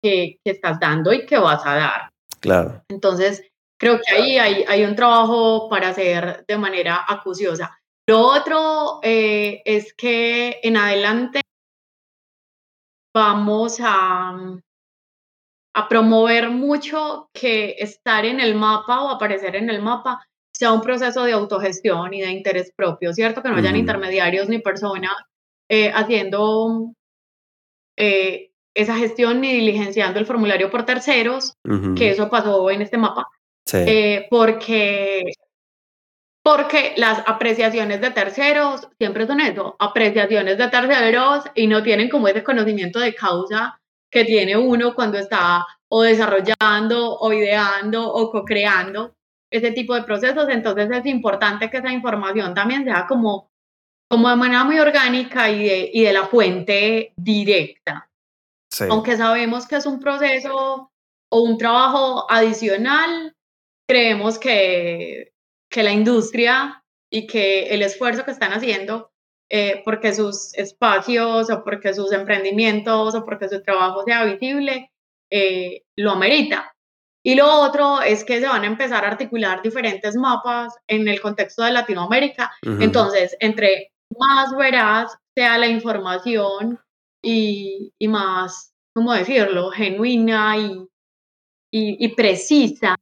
que, 0.02 0.38
que 0.42 0.52
estás 0.52 0.80
dando 0.80 1.12
y 1.12 1.26
que 1.26 1.38
vas 1.38 1.64
a 1.66 1.74
dar. 1.74 2.10
claro. 2.40 2.82
Entonces, 2.88 3.42
creo 3.78 4.00
que 4.00 4.14
ahí 4.14 4.38
hay, 4.38 4.64
hay 4.66 4.84
un 4.84 4.96
trabajo 4.96 5.68
para 5.68 5.88
hacer 5.88 6.44
de 6.46 6.56
manera 6.56 7.04
acuciosa. 7.06 7.78
Lo 8.08 8.20
otro 8.20 9.00
eh, 9.02 9.62
es 9.64 9.94
que 9.94 10.58
en 10.62 10.76
adelante 10.76 11.42
vamos 13.14 13.78
a, 13.80 14.60
a 15.74 15.88
promover 15.88 16.50
mucho 16.50 17.30
que 17.32 17.76
estar 17.78 18.24
en 18.24 18.40
el 18.40 18.54
mapa 18.54 19.02
o 19.02 19.10
aparecer 19.10 19.56
en 19.56 19.70
el 19.70 19.82
mapa 19.82 20.26
sea 20.52 20.72
un 20.72 20.82
proceso 20.82 21.24
de 21.24 21.32
autogestión 21.32 22.12
y 22.12 22.20
de 22.20 22.30
interés 22.30 22.72
propio, 22.76 23.14
¿cierto? 23.14 23.42
Que 23.42 23.48
no 23.48 23.56
hayan 23.56 23.72
Ujú. 23.72 23.80
intermediarios 23.80 24.48
ni 24.48 24.58
personas 24.58 25.12
eh, 25.68 25.90
haciendo 25.94 26.92
eh, 27.96 28.50
esa 28.74 28.96
gestión 28.96 29.40
ni 29.40 29.52
diligenciando 29.52 30.18
el 30.18 30.26
formulario 30.26 30.70
por 30.70 30.84
terceros, 30.84 31.54
que 31.96 32.10
eso 32.10 32.28
pasó 32.28 32.70
en 32.70 32.82
este 32.82 32.98
mapa, 32.98 33.26
sí, 33.66 33.78
eh, 33.78 34.26
porque, 34.30 35.24
porque 36.42 36.94
las 36.96 37.22
apreciaciones 37.26 38.00
de 38.00 38.10
terceros 38.10 38.88
siempre 38.98 39.26
son 39.26 39.40
eso, 39.40 39.76
apreciaciones 39.78 40.58
de 40.58 40.68
terceros 40.68 41.44
y 41.54 41.66
no 41.66 41.82
tienen 41.82 42.08
como 42.08 42.28
ese 42.28 42.42
conocimiento 42.42 42.98
de 42.98 43.14
causa 43.14 43.78
que 44.10 44.24
tiene 44.24 44.56
uno 44.56 44.94
cuando 44.94 45.18
está 45.18 45.66
o 45.88 46.02
desarrollando 46.02 47.16
o 47.18 47.32
ideando 47.32 48.08
o 48.12 48.30
co-creando 48.30 49.14
ese 49.50 49.72
tipo 49.72 49.94
de 49.94 50.02
procesos. 50.02 50.48
Entonces 50.48 50.88
es 50.90 51.06
importante 51.06 51.68
que 51.68 51.78
esa 51.78 51.92
información 51.92 52.54
también 52.54 52.84
sea 52.84 53.06
como, 53.06 53.50
como 54.08 54.30
de 54.30 54.36
manera 54.36 54.64
muy 54.64 54.78
orgánica 54.78 55.50
y 55.50 55.68
de, 55.68 55.90
y 55.92 56.02
de 56.04 56.12
la 56.12 56.26
fuente 56.26 57.12
directa 57.16 58.10
sí, 58.70 58.84
aunque 58.88 59.16
sabemos 59.16 59.66
que 59.66 59.76
es 59.76 59.86
un 59.86 60.00
proceso 60.00 60.90
o 61.32 61.42
un 61.42 61.58
trabajo 61.58 62.30
adicional, 62.30 63.34
creemos 63.86 64.38
que, 64.38 65.32
que 65.70 65.82
la 65.82 65.92
industria 65.92 66.84
y 67.10 67.26
que 67.26 67.68
el 67.68 67.82
esfuerzo 67.82 68.24
que 68.24 68.32
están 68.32 68.52
haciendo 68.52 69.10
eh, 69.52 69.82
porque 69.84 70.14
sus 70.14 70.54
espacios 70.54 71.50
o 71.50 71.64
porque 71.64 71.92
sus 71.92 72.12
emprendimientos 72.12 73.14
o 73.14 73.24
porque 73.24 73.48
su 73.48 73.60
trabajo 73.62 74.04
sea 74.04 74.24
visible, 74.24 74.92
eh, 75.30 75.82
lo 75.96 76.12
amerita. 76.12 76.72
Y 77.24 77.34
lo 77.34 77.52
otro 77.52 78.00
es 78.00 78.24
que 78.24 78.40
se 78.40 78.46
van 78.46 78.62
a 78.62 78.68
empezar 78.68 79.04
a 79.04 79.08
articular 79.08 79.60
diferentes 79.60 80.16
mapas 80.16 80.74
en 80.86 81.06
el 81.06 81.20
contexto 81.20 81.62
de 81.64 81.72
Latinoamérica. 81.72 82.52
Entonces, 82.62 83.36
entre 83.40 83.92
más 84.18 84.56
veraz 84.56 85.18
sea 85.36 85.58
la 85.58 85.66
información 85.66 86.78
y, 87.22 87.92
y 87.98 88.08
más, 88.08 88.72
¿cómo 88.94 89.12
decirlo?, 89.12 89.70
genuina 89.70 90.56
y, 90.56 90.88
y, 91.70 92.04
y 92.04 92.08
precisa, 92.14 92.96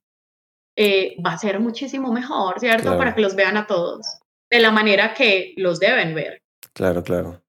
eh, 0.80 1.16
va 1.24 1.32
a 1.32 1.38
ser 1.38 1.58
muchísimo 1.58 2.12
mejor, 2.12 2.60
¿cierto? 2.60 2.82
Claro. 2.84 2.98
Para 2.98 3.14
que 3.14 3.20
los 3.20 3.34
vean 3.34 3.56
a 3.56 3.66
todos 3.66 4.06
de 4.48 4.60
la 4.60 4.70
manera 4.70 5.12
que 5.12 5.52
los 5.56 5.80
deben 5.80 6.14
ver. 6.14 6.40
claro, 6.72 7.02
claro. 7.02 7.42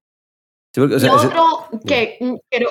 Sí, 0.74 0.80
porque, 0.80 0.96
o 0.96 0.98
sea, 1.00 1.14
ese- 1.14 1.26
otro 1.28 1.68
que 1.86 2.16
mm, 2.20 2.34
quiero, 2.50 2.70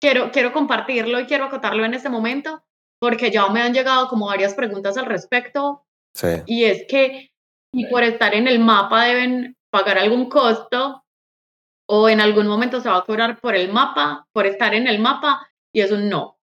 quiero, 0.00 0.30
quiero 0.32 0.52
compartirlo 0.52 1.20
y 1.20 1.26
quiero 1.26 1.44
acotarlo 1.44 1.84
en 1.84 1.94
este 1.94 2.08
momento, 2.08 2.62
porque 3.00 3.30
ya 3.30 3.48
me 3.48 3.62
han 3.62 3.72
llegado 3.74 4.08
como 4.08 4.26
varias 4.26 4.54
preguntas 4.54 4.96
al 4.96 5.06
respecto, 5.06 5.84
sí, 6.14 6.28
y 6.46 6.64
es 6.64 6.84
que 6.88 7.30
si 7.72 7.84
por 7.86 8.02
estar 8.02 8.34
en 8.34 8.48
el 8.48 8.58
mapa 8.58 9.04
deben 9.04 9.56
pagar 9.70 9.98
algún 9.98 10.28
costo 10.28 11.04
o 11.88 12.08
en 12.08 12.20
algún 12.20 12.46
momento 12.48 12.80
se 12.80 12.88
va 12.88 12.98
a 12.98 13.04
cobrar 13.04 13.40
por 13.40 13.54
el 13.54 13.72
mapa, 13.72 14.26
por 14.32 14.46
estar 14.46 14.74
en 14.74 14.86
el 14.88 14.98
mapa, 14.98 15.48
y 15.72 15.80
es 15.80 15.90
un 15.92 16.08
no. 16.08 16.35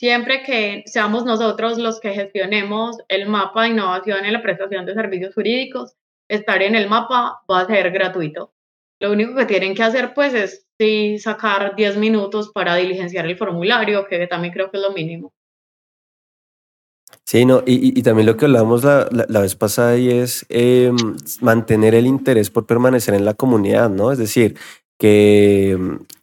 Siempre 0.00 0.42
que 0.42 0.82
seamos 0.86 1.26
nosotros 1.26 1.76
los 1.76 2.00
que 2.00 2.14
gestionemos 2.14 2.96
el 3.08 3.28
mapa 3.28 3.64
de 3.64 3.68
innovación 3.68 4.24
en 4.24 4.32
la 4.32 4.40
prestación 4.40 4.86
de 4.86 4.94
servicios 4.94 5.34
jurídicos, 5.34 5.94
estar 6.26 6.62
en 6.62 6.74
el 6.74 6.88
mapa 6.88 7.42
va 7.50 7.60
a 7.60 7.66
ser 7.66 7.90
gratuito. 7.90 8.54
Lo 8.98 9.12
único 9.12 9.34
que 9.34 9.44
tienen 9.44 9.74
que 9.74 9.82
hacer 9.82 10.14
pues 10.14 10.32
es 10.32 10.66
sacar 11.22 11.76
10 11.76 11.98
minutos 11.98 12.50
para 12.50 12.76
diligenciar 12.76 13.26
el 13.26 13.36
formulario, 13.36 14.06
que 14.06 14.26
también 14.26 14.54
creo 14.54 14.70
que 14.70 14.78
es 14.78 14.82
lo 14.82 14.92
mínimo. 14.92 15.34
Sí, 17.26 17.44
no, 17.44 17.62
y, 17.66 18.02
también 18.02 18.24
lo 18.24 18.38
que 18.38 18.46
hablamos 18.46 18.82
la, 18.82 19.06
la, 19.10 19.40
vez 19.42 19.54
pasada 19.54 19.98
y 19.98 20.08
es 20.08 20.46
eh, 20.48 20.92
mantener 21.42 21.94
el 21.94 22.06
interés 22.06 22.48
por 22.48 22.64
permanecer 22.64 23.12
en 23.12 23.26
la 23.26 23.34
comunidad, 23.34 23.90
¿no? 23.90 24.10
Es 24.12 24.16
decir, 24.16 24.56
que, 24.98 25.76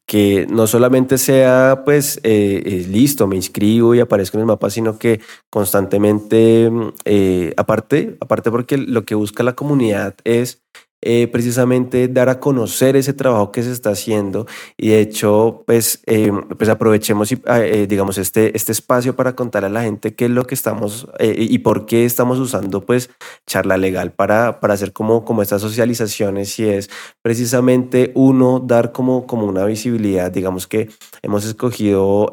que 0.07 0.47
no 0.49 0.67
solamente 0.67 1.17
sea, 1.17 1.83
pues, 1.85 2.19
eh, 2.23 2.63
eh, 2.65 2.85
listo, 2.89 3.27
me 3.27 3.35
inscribo 3.35 3.93
y 3.93 3.99
aparezco 3.99 4.37
en 4.37 4.41
el 4.41 4.47
mapa, 4.47 4.69
sino 4.69 4.97
que 4.97 5.19
constantemente, 5.49 6.71
eh, 7.03 7.53
aparte, 7.57 8.17
aparte 8.21 8.49
porque 8.49 8.77
lo 8.77 9.03
que 9.03 9.15
busca 9.15 9.43
la 9.43 9.53
comunidad 9.53 10.15
es 10.23 10.63
eh, 11.03 11.27
precisamente 11.27 12.07
dar 12.07 12.27
a 12.27 12.39
conocer 12.39 12.95
ese 12.95 13.13
trabajo 13.13 13.51
que 13.51 13.61
se 13.61 13.71
está 13.71 13.91
haciendo. 13.91 14.47
Y 14.77 14.89
de 14.89 14.99
hecho 14.99 15.63
pues, 15.67 16.01
eh, 16.07 16.31
pues 16.57 16.71
aprovechemos 16.71 17.31
ah, 17.45 17.63
eh, 17.63 17.85
digamos 17.85 18.17
este, 18.17 18.57
este 18.57 18.71
espacio 18.71 19.15
para 19.15 19.35
contar 19.35 19.63
a 19.63 19.69
la 19.69 19.83
gente 19.83 20.15
qué 20.15 20.25
es 20.25 20.31
lo 20.31 20.45
que 20.47 20.55
estamos 20.55 21.07
y 21.19 21.59
por 21.59 21.85
qué 21.85 22.03
estamos 22.03 22.39
usando 22.39 22.83
pues 22.83 23.11
charla 23.45 23.77
legal 23.77 24.11
para, 24.11 24.59
para 24.59 24.73
hacer 24.73 24.91
como, 24.91 25.23
como 25.23 25.43
estas 25.43 25.61
socializaciones. 25.61 26.57
Y 26.57 26.67
es 26.67 26.89
precisamente 27.21 28.11
uno 28.15 28.59
dar 28.59 28.91
como, 28.91 29.27
como 29.27 29.45
una 29.45 29.65
visibilidad 29.65 30.31
digamos 30.31 30.65
que 30.65 30.89
hemos 31.21 31.45
escogido 31.45 32.31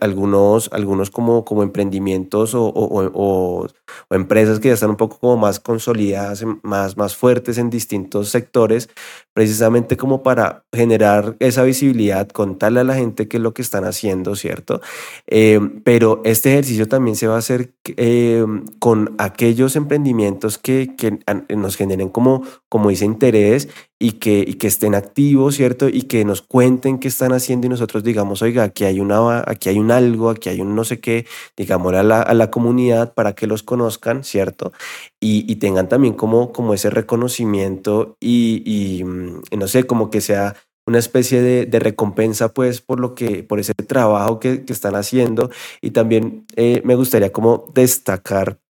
algunos, 0.00 0.70
algunos 0.72 1.10
como, 1.10 1.44
como 1.44 1.62
emprendimientos 1.62 2.54
o, 2.54 2.64
o, 2.64 3.10
o, 3.12 3.66
empresas 4.08 4.58
que 4.58 4.68
ya 4.68 4.74
están 4.74 4.90
un 4.90 4.96
poco 4.96 5.18
como 5.18 5.36
más 5.36 5.60
consolidadas, 5.60 6.44
más, 6.62 6.96
más 6.96 7.14
fuertes 7.14 7.58
en 7.58 7.68
distintos 7.68 8.05
sectores, 8.24 8.88
precisamente 9.32 9.96
como 9.96 10.22
para 10.22 10.64
generar 10.72 11.36
esa 11.40 11.62
visibilidad, 11.62 12.28
contarle 12.28 12.80
a 12.80 12.84
la 12.84 12.94
gente 12.94 13.28
qué 13.28 13.36
es 13.36 13.42
lo 13.42 13.52
que 13.52 13.62
están 13.62 13.84
haciendo, 13.84 14.34
¿cierto? 14.36 14.80
Eh, 15.26 15.60
pero 15.84 16.22
este 16.24 16.52
ejercicio 16.52 16.88
también 16.88 17.16
se 17.16 17.26
va 17.26 17.34
a 17.34 17.38
hacer 17.38 17.74
eh, 17.84 18.44
con 18.78 19.14
aquellos 19.18 19.76
emprendimientos 19.76 20.58
que, 20.58 20.94
que, 20.96 21.18
nos 21.54 21.76
generen 21.76 22.08
como, 22.08 22.42
como 22.68 22.90
ese 22.90 23.04
interés 23.04 23.68
y 23.98 24.12
que, 24.12 24.44
y 24.46 24.54
que 24.54 24.66
estén 24.66 24.94
activos, 24.94 25.54
¿cierto? 25.56 25.88
Y 25.88 26.02
que 26.02 26.24
nos 26.24 26.42
cuenten 26.42 26.98
qué 26.98 27.08
están 27.08 27.32
haciendo 27.32 27.66
y 27.66 27.70
nosotros 27.70 28.04
digamos, 28.04 28.42
oiga, 28.42 28.64
aquí 28.64 28.84
hay, 28.84 29.00
una, 29.00 29.42
aquí 29.46 29.70
hay 29.70 29.78
un 29.78 29.90
algo, 29.90 30.30
aquí 30.30 30.50
hay 30.50 30.60
un 30.60 30.74
no 30.74 30.84
sé 30.84 31.00
qué, 31.00 31.26
digamos 31.56 31.94
a 31.94 32.02
la, 32.02 32.20
a 32.20 32.34
la 32.34 32.50
comunidad 32.50 33.14
para 33.14 33.34
que 33.34 33.46
los 33.46 33.62
conozcan, 33.62 34.24
¿cierto? 34.24 34.72
Y, 35.20 35.50
y 35.50 35.56
tengan 35.56 35.88
también 35.88 36.14
como, 36.14 36.52
como 36.52 36.74
ese 36.74 36.90
reconocimiento 36.90 38.16
y, 38.20 38.62
y, 38.66 39.04
mm, 39.04 39.40
no 39.58 39.68
sé, 39.68 39.84
como 39.84 40.10
que 40.10 40.20
sea 40.20 40.56
una 40.86 40.98
especie 40.98 41.42
de, 41.42 41.66
de, 41.66 41.80
recompensa 41.80 42.52
pues 42.54 42.80
por 42.80 43.00
lo 43.00 43.14
que 43.14 43.42
por 43.42 43.58
ese 43.58 43.74
trabajo 43.74 44.38
que, 44.38 44.64
que 44.64 44.72
están 44.72 44.94
haciendo 44.94 45.50
y 45.80 45.90
también 45.90 46.46
eh, 46.54 46.80
me 46.84 46.94
gustaría 46.94 47.32
como 47.32 47.64
destacar 47.74 48.60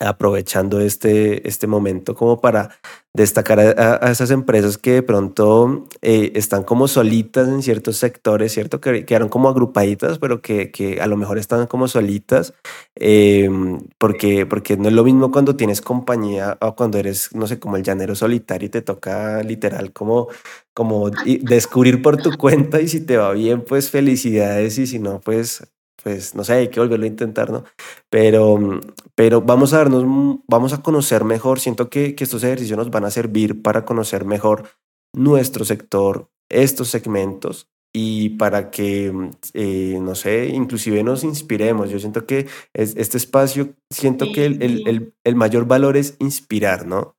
aprovechando 0.00 0.80
este, 0.80 1.46
este 1.46 1.66
momento 1.66 2.14
como 2.14 2.40
para 2.40 2.70
destacar 3.12 3.58
a, 3.58 4.10
esas 4.10 4.30
empresas 4.30 4.78
que 4.78 4.92
de 4.92 5.02
pronto 5.02 5.86
eh, 6.00 6.32
están 6.34 6.62
como 6.62 6.86
solitas 6.86 7.48
en 7.48 7.62
ciertos 7.62 7.96
sectores, 7.96 8.52
¿cierto? 8.52 8.80
Que 8.80 9.04
quedaron 9.04 9.28
como 9.28 9.48
agrupaditas, 9.48 10.18
pero 10.18 10.40
que, 10.40 10.70
que 10.70 11.00
a 11.00 11.06
lo 11.06 11.16
mejor 11.16 11.38
están 11.38 11.66
como 11.66 11.88
solitas, 11.88 12.54
eh, 12.94 13.50
porque, 13.98 14.46
porque 14.46 14.76
no 14.76 14.88
es 14.88 14.94
lo 14.94 15.04
mismo 15.04 15.32
cuando 15.32 15.56
tienes 15.56 15.80
compañía 15.80 16.56
o 16.60 16.76
cuando 16.76 16.98
eres, 16.98 17.34
no 17.34 17.46
sé, 17.46 17.58
como 17.58 17.76
el 17.76 17.82
llanero 17.82 18.14
solitario 18.14 18.66
y 18.66 18.70
te 18.70 18.82
toca 18.82 19.42
literal 19.42 19.92
como, 19.92 20.28
como 20.72 21.10
descubrir 21.10 22.02
por 22.02 22.16
tu 22.16 22.36
cuenta 22.38 22.80
y 22.80 22.88
si 22.88 23.00
te 23.00 23.16
va 23.16 23.32
bien, 23.32 23.62
pues 23.64 23.90
felicidades 23.90 24.78
y 24.78 24.86
si 24.86 24.98
no, 25.00 25.20
pues 25.20 25.62
pues 26.02 26.34
no 26.34 26.44
sé, 26.44 26.54
hay 26.54 26.68
que 26.68 26.80
volverlo 26.80 27.04
a 27.04 27.08
intentar, 27.08 27.50
¿no? 27.50 27.64
Pero, 28.08 28.80
pero 29.14 29.42
vamos 29.42 29.72
a 29.72 29.78
darnos, 29.78 30.04
vamos 30.46 30.72
a 30.72 30.82
conocer 30.82 31.24
mejor. 31.24 31.60
Siento 31.60 31.90
que, 31.90 32.14
que 32.14 32.24
estos 32.24 32.42
ejercicios 32.44 32.78
nos 32.78 32.90
van 32.90 33.04
a 33.04 33.10
servir 33.10 33.62
para 33.62 33.84
conocer 33.84 34.24
mejor 34.24 34.68
nuestro 35.14 35.64
sector, 35.64 36.30
estos 36.48 36.88
segmentos 36.88 37.68
y 37.92 38.30
para 38.30 38.70
que, 38.70 39.12
eh, 39.54 39.98
no 40.00 40.14
sé, 40.14 40.46
inclusive 40.46 41.02
nos 41.02 41.24
inspiremos. 41.24 41.90
Yo 41.90 41.98
siento 41.98 42.24
que 42.24 42.46
es, 42.72 42.94
este 42.96 43.16
espacio, 43.16 43.74
siento 43.90 44.26
que 44.32 44.46
el, 44.46 44.62
el, 44.62 45.14
el, 45.24 45.34
mayor 45.34 45.66
valor 45.66 45.96
es 45.96 46.16
inspirar, 46.20 46.86
¿no? 46.86 47.16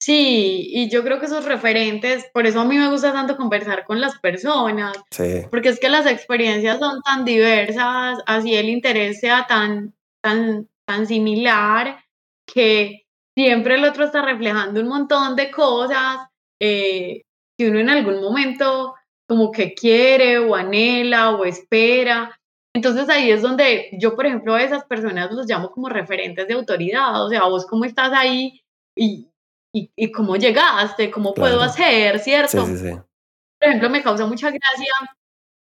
Sí, 0.00 0.70
y 0.70 0.88
yo 0.88 1.04
creo 1.04 1.20
que 1.20 1.26
esos 1.26 1.44
referentes, 1.44 2.24
por 2.32 2.46
eso 2.46 2.60
a 2.60 2.64
mí 2.64 2.78
me 2.78 2.88
gusta 2.88 3.12
tanto 3.12 3.36
conversar 3.36 3.84
con 3.84 4.00
las 4.00 4.18
personas, 4.18 4.96
sí. 5.10 5.42
porque 5.50 5.68
es 5.68 5.78
que 5.78 5.90
las 5.90 6.06
experiencias 6.06 6.78
son 6.78 7.02
tan 7.02 7.26
diversas, 7.26 8.18
así 8.26 8.54
el 8.54 8.70
interés 8.70 9.20
sea 9.20 9.46
tan, 9.46 9.92
tan, 10.22 10.68
tan 10.86 11.06
similar, 11.06 12.02
que 12.46 13.04
siempre 13.36 13.74
el 13.74 13.84
otro 13.84 14.04
está 14.04 14.22
reflejando 14.22 14.80
un 14.80 14.88
montón 14.88 15.36
de 15.36 15.50
cosas 15.50 16.28
eh, 16.60 17.22
que 17.58 17.68
uno 17.68 17.78
en 17.78 17.90
algún 17.90 18.22
momento 18.22 18.94
como 19.28 19.52
que 19.52 19.74
quiere 19.74 20.38
o 20.38 20.54
anhela 20.54 21.36
o 21.36 21.44
espera. 21.44 22.36
Entonces 22.74 23.08
ahí 23.08 23.30
es 23.30 23.42
donde 23.42 23.90
yo, 24.00 24.16
por 24.16 24.26
ejemplo, 24.26 24.54
a 24.54 24.62
esas 24.62 24.84
personas 24.84 25.30
los 25.30 25.46
llamo 25.46 25.70
como 25.70 25.88
referentes 25.88 26.48
de 26.48 26.54
autoridad, 26.54 27.24
o 27.24 27.28
sea, 27.28 27.44
vos 27.44 27.66
cómo 27.66 27.84
estás 27.84 28.12
ahí 28.12 28.60
y, 28.96 29.29
y, 29.72 29.90
y 29.96 30.10
cómo 30.10 30.36
llegaste, 30.36 31.10
cómo 31.10 31.34
claro. 31.34 31.56
puedo 31.56 31.62
hacer, 31.62 32.18
¿cierto? 32.18 32.66
Sí, 32.66 32.76
sí, 32.76 32.88
sí. 32.88 32.94
Por 32.94 33.68
ejemplo, 33.68 33.90
me 33.90 34.02
causa 34.02 34.26
mucha 34.26 34.48
gracia, 34.48 34.92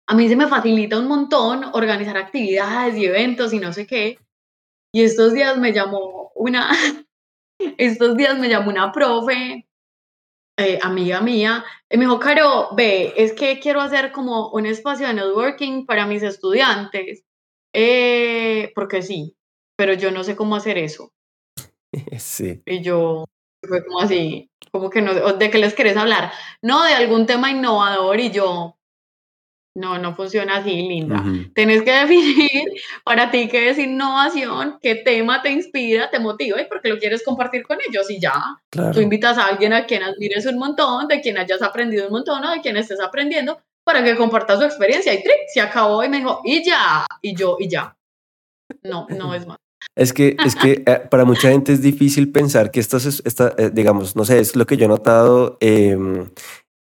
a 0.07 0.15
mí 0.15 0.29
se 0.29 0.37
me 0.37 0.49
facilita 0.49 0.99
un 0.99 1.09
montón 1.09 1.65
organizar 1.73 2.17
actividades 2.17 2.97
y 2.97 3.07
eventos 3.07 3.53
y 3.53 3.59
no 3.59 3.73
sé 3.73 3.87
qué. 3.87 4.19
Y 4.93 5.03
estos 5.03 5.33
días 5.33 5.57
me 5.59 5.73
llamó 5.73 6.31
una, 6.35 6.71
estos 7.79 8.17
días 8.17 8.39
me 8.39 8.49
llamó 8.49 8.71
una 8.71 8.93
profe, 8.93 9.67
eh, 10.59 10.79
amiga 10.83 11.21
mía, 11.21 11.65
y 11.91 11.97
me 11.97 12.05
dijo, 12.05 12.21
Caro, 12.21 12.69
ve, 12.77 13.13
es 13.17 13.33
que 13.33 13.59
quiero 13.59 13.81
hacer 13.81 14.13
como 14.13 14.51
un 14.51 14.67
espacio 14.67 15.07
de 15.07 15.15
networking 15.15 15.87
para 15.87 16.07
mis 16.07 16.23
estudiantes, 16.23 17.25
eh, 17.75 18.71
porque 18.75 19.03
sí, 19.03 19.37
pero 19.77 19.95
yo 19.95 20.11
no 20.11 20.23
sé 20.23 20.37
cómo 20.37 20.57
hacer 20.57 20.79
eso. 20.79 21.13
Sí. 22.19 22.61
Y 22.67 22.83
yo, 22.83 23.25
fue 23.67 23.85
como 23.85 24.01
así, 24.01 24.51
como 24.71 24.91
que 24.91 25.03
no, 25.03 25.15
¿de 25.15 25.51
qué 25.51 25.59
les 25.59 25.75
querés 25.75 25.97
hablar? 25.97 26.33
No, 26.63 26.85
de 26.85 26.95
algún 26.95 27.27
tema 27.27 27.51
innovador 27.51 28.19
y 28.21 28.31
yo, 28.31 28.77
no, 29.77 29.99
no 29.99 30.15
funciona 30.15 30.59
así, 30.59 30.71
linda. 30.71 31.17
Uh 31.17 31.25
-huh. 31.25 31.55
Tienes 31.55 31.83
que 31.83 31.93
definir 32.07 32.73
para 33.05 33.31
ti 33.31 33.49
qué 33.49 33.71
es 33.71 33.79
innovación, 33.79 34.79
qué 34.81 34.95
tema 34.95 35.43
te 35.43 35.51
inspira, 35.51 36.11
te 36.11 36.21
motiva 36.21 36.61
y 36.61 36.67
por 36.67 36.81
qué 36.81 36.89
lo 36.89 36.99
quieres 36.99 37.25
compartir 37.25 37.65
con 37.65 37.79
ellos 37.89 38.09
y 38.11 38.21
ya. 38.21 38.35
Claro. 38.71 38.93
Tú 38.93 39.01
invitas 39.01 39.37
a 39.37 39.47
alguien 39.47 39.73
a 39.73 39.85
quien 39.85 40.03
admires 40.03 40.47
un 40.47 40.59
montón, 40.59 41.09
de 41.09 41.21
quien 41.21 41.39
hayas 41.39 41.63
aprendido 41.63 42.07
un 42.07 42.13
montón 42.13 42.45
o 42.45 42.51
de 42.53 42.61
quien 42.61 42.77
estés 42.77 43.01
aprendiendo 43.01 43.59
para 43.85 44.03
que 44.03 44.17
comparta 44.17 44.57
su 44.57 44.65
experiencia 44.65 45.13
y 45.13 45.23
trick, 45.23 45.49
se 45.53 45.61
acabó 45.61 46.03
y 46.03 46.09
me 46.09 46.19
dijo, 46.19 46.41
y 46.45 46.65
ya, 46.65 47.05
y 47.21 47.35
yo, 47.37 47.57
y 47.61 47.69
ya. 47.69 47.95
No, 48.83 49.07
no 49.11 49.35
es 49.35 49.47
más. 49.47 49.59
Es 49.97 50.13
que, 50.13 50.37
es 50.45 50.57
que 50.57 50.83
eh, 50.87 51.01
para 51.11 51.25
mucha 51.25 51.51
gente 51.51 51.73
es 51.73 51.83
difícil 51.83 52.33
pensar 52.33 52.71
que 52.71 52.81
esto 52.81 52.97
es, 52.97 53.23
esta, 53.25 53.55
eh, 53.59 53.71
digamos, 53.73 54.17
no 54.17 54.25
sé, 54.25 54.41
es 54.41 54.57
lo 54.57 54.67
que 54.67 54.77
yo 54.77 54.87
he 54.87 54.89
notado. 54.89 55.57
Eh, 55.61 55.97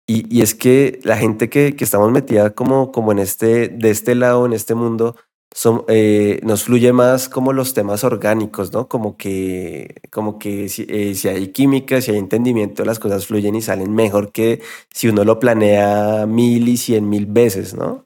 y, 0.08 0.38
y, 0.38 0.42
es 0.42 0.56
que 0.56 1.00
la 1.04 1.18
gente 1.18 1.50
que, 1.50 1.76
que, 1.76 1.84
estamos 1.84 2.12
metida 2.12 2.52
como, 2.52 2.92
como 2.92 3.12
en 3.12 3.20
este, 3.20 3.68
de 3.68 3.90
este 3.92 4.16
lado, 4.16 4.46
en 4.46 4.54
este 4.54 4.74
mundo, 4.74 5.16
son, 5.54 5.84
eh, 5.88 6.40
nos 6.44 6.64
fluye 6.64 6.94
más 6.94 7.30
como 7.30 7.54
los 7.54 7.74
temas 7.74 8.04
orgánicos, 8.04 8.72
¿no? 8.72 8.88
Como 8.88 9.18
que, 9.18 10.02
como 10.12 10.40
que 10.40 10.70
si, 10.70 11.16
si, 11.16 11.28
hay 11.28 11.52
química, 11.52 12.02
si 12.02 12.12
hay 12.12 12.18
entendimiento, 12.18 12.86
las 12.86 13.00
cosas 13.00 13.28
fluyen 13.28 13.56
y 13.56 13.62
salen 13.62 13.94
mejor 13.94 14.32
que 14.32 14.62
si 14.94 15.08
uno 15.10 15.24
lo 15.24 15.40
planea 15.40 16.26
mil 16.28 16.68
y 16.68 16.78
cien 16.78 17.10
mil 17.10 17.26
veces, 17.26 17.74
¿no? 17.74 18.06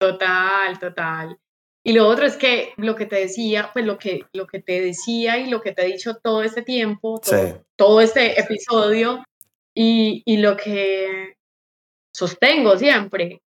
Total, 0.00 0.78
total. 0.78 1.38
Y 1.84 1.92
lo 1.92 2.06
otro 2.06 2.26
es 2.26 2.36
que 2.36 2.72
lo 2.76 2.96
que 2.96 3.06
te 3.06 3.16
decía, 3.16 3.70
pues 3.72 3.84
lo 3.86 3.98
que, 3.98 4.26
lo 4.32 4.46
que 4.46 4.60
te 4.60 4.80
decía 4.80 5.38
y 5.38 5.48
lo 5.48 5.60
que 5.60 5.72
te 5.72 5.82
he 5.82 5.86
dicho 5.86 6.16
todo 6.22 6.42
este 6.42 6.62
tiempo, 6.62 7.20
todo, 7.20 7.36
Sí. 7.46 7.54
todo 7.76 8.00
este 8.00 8.38
episodio 8.40 9.24
y, 9.74 10.22
y 10.26 10.38
lo 10.38 10.56
que 10.56 11.34
sostengo 12.14 12.76
siempre, 12.76 13.40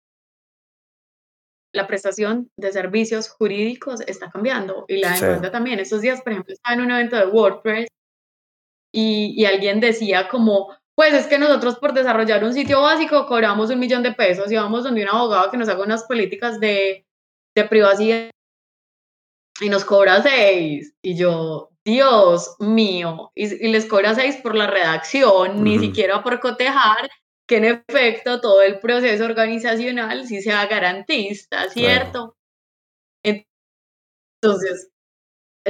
la 1.74 1.86
prestación 1.86 2.50
de 2.56 2.72
servicios 2.72 3.28
jurídicos 3.30 4.00
está 4.02 4.30
cambiando 4.30 4.84
y 4.88 4.98
la 4.98 5.16
Sí. 5.16 5.24
demanda 5.24 5.50
también. 5.50 5.80
Estos 5.80 6.00
días, 6.02 6.20
por 6.22 6.32
ejemplo, 6.32 6.52
estaba 6.54 6.74
en 6.74 6.80
un 6.82 6.90
evento 6.90 7.16
de 7.16 7.26
WordPress 7.26 7.88
y, 8.92 9.34
y 9.36 9.44
alguien 9.46 9.80
decía 9.80 10.28
como, 10.28 10.74
pues 10.94 11.12
es 11.14 11.26
que 11.26 11.38
nosotros 11.38 11.78
por 11.78 11.92
desarrollar 11.92 12.42
un 12.44 12.54
sitio 12.54 12.80
básico 12.82 13.26
cobramos 13.26 13.70
un 13.70 13.78
millón 13.78 14.02
de 14.02 14.12
pesos 14.12 14.50
y 14.50 14.56
vamos 14.56 14.84
donde 14.84 15.02
un 15.02 15.08
abogado 15.08 15.50
que 15.50 15.56
nos 15.56 15.68
haga 15.68 15.82
unas 15.84 16.04
políticas 16.04 16.58
de, 16.58 17.04
de 17.62 17.68
privacidad 17.68 18.30
y 19.60 19.68
nos 19.68 19.84
cobra 19.84 20.22
seis. 20.22 20.94
Y 21.02 21.16
yo, 21.16 21.70
Dios 21.84 22.56
mío, 22.60 23.32
y, 23.34 23.66
y 23.66 23.72
les 23.72 23.86
cobra 23.86 24.14
seis 24.14 24.36
por 24.36 24.54
la 24.54 24.66
redacción, 24.66 25.64
ni 25.64 25.76
Ujú. 25.76 25.86
siquiera 25.86 26.22
por 26.22 26.38
cotejar 26.40 27.10
que 27.48 27.56
en 27.56 27.64
efecto 27.64 28.40
todo 28.40 28.60
el 28.62 28.78
proceso 28.78 29.24
organizacional 29.24 30.26
sí 30.26 30.42
sea 30.42 30.66
garantista, 30.66 31.68
Claro. 31.68 31.72
¿cierto? 31.72 32.36
Entonces, 34.40 34.90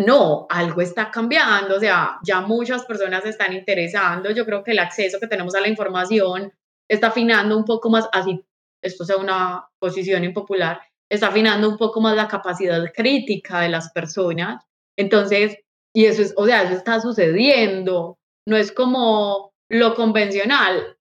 no, 0.06 0.46
algo 0.50 0.82
está 0.82 1.10
cambiando, 1.10 1.76
o 1.76 1.80
sea, 1.80 2.18
ya 2.22 2.40
muchas 2.40 2.84
personas 2.84 3.22
se 3.22 3.30
están 3.30 3.52
interesando, 3.52 4.30
yo 4.30 4.44
creo 4.44 4.62
que 4.62 4.72
el 4.72 4.78
acceso 4.78 5.18
que 5.18 5.26
tenemos 5.26 5.54
a 5.54 5.60
la 5.60 5.68
información 5.68 6.52
está 6.88 7.08
afinando 7.08 7.56
un 7.56 7.64
poco 7.64 7.88
más, 7.90 8.08
así 8.12 8.44
esto 8.82 9.04
sea 9.04 9.16
una 9.16 9.68
posición 9.78 10.22
impopular, 10.24 10.80
está 11.10 11.28
afinando 11.28 11.68
un 11.68 11.76
poco 11.76 12.00
más 12.00 12.16
la 12.16 12.28
capacidad 12.28 12.84
crítica 12.94 13.60
de 13.60 13.68
las 13.68 13.90
personas. 13.92 14.64
Entonces, 14.96 15.58
y 15.94 16.06
eso 16.06 16.22
es, 16.22 16.34
o 16.36 16.46
sea, 16.46 16.62
eso 16.62 16.74
está 16.74 17.00
sucediendo, 17.00 18.18
no 18.46 18.56
es 18.56 18.72
como 18.72 19.52
lo 19.70 19.94
convencional. 19.94 20.96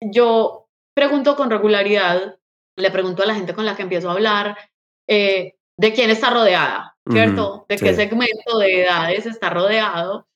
Yo 0.00 0.68
pregunto 0.94 1.36
con 1.36 1.50
regularidad, 1.50 2.38
le 2.76 2.90
pregunto 2.90 3.22
a 3.22 3.26
la 3.26 3.34
gente 3.34 3.54
con 3.54 3.64
la 3.64 3.76
que 3.76 3.82
empiezo 3.82 4.08
a 4.08 4.12
hablar, 4.12 4.56
eh, 5.08 5.54
de 5.78 5.92
quién 5.92 6.10
está 6.10 6.30
rodeada, 6.30 6.96
¿cierto? 7.10 7.66
de 7.68 7.76
qué 7.76 7.94
segmento 7.94 8.58
de 8.58 8.82
edades 8.82 9.26
está 9.26 9.50
rodeado. 9.50 10.26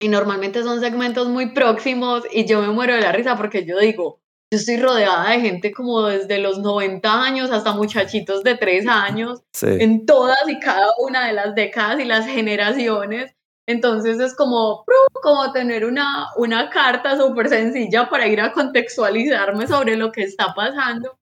Y 0.00 0.08
normalmente 0.08 0.62
son 0.62 0.80
segmentos 0.80 1.28
muy 1.28 1.52
próximos 1.52 2.24
y 2.30 2.46
yo 2.46 2.60
me 2.62 2.68
muero 2.68 2.94
de 2.94 3.00
la 3.00 3.12
risa 3.12 3.36
porque 3.36 3.64
yo 3.64 3.78
digo, 3.78 4.20
yo 4.50 4.58
estoy 4.58 4.78
rodeada 4.78 5.30
de 5.30 5.40
gente 5.40 5.72
como 5.72 6.02
desde 6.06 6.38
los 6.38 6.58
90 6.58 7.22
años 7.22 7.50
hasta 7.50 7.74
muchachitos 7.74 8.42
de 8.42 8.56
3 8.56 8.86
años, 8.88 9.42
en 9.62 10.06
todas 10.06 10.38
y 10.48 10.58
cada 10.58 10.88
una 10.98 11.26
de 11.26 11.34
las 11.34 11.54
décadas 11.54 12.00
y 12.00 12.04
las 12.04 12.26
generaciones. 12.26 13.34
Entonces 13.66 14.18
es 14.18 14.34
como, 14.34 14.84
como 15.22 15.52
tener 15.52 15.84
una, 15.84 16.28
una 16.36 16.70
carta 16.70 17.18
súper 17.18 17.50
sencilla 17.50 18.08
para 18.08 18.26
ir 18.26 18.40
a 18.40 18.52
contextualizarme 18.52 19.66
sobre 19.66 19.96
lo 19.96 20.10
que 20.12 20.22
está 20.22 20.54
pasando. 20.54 21.18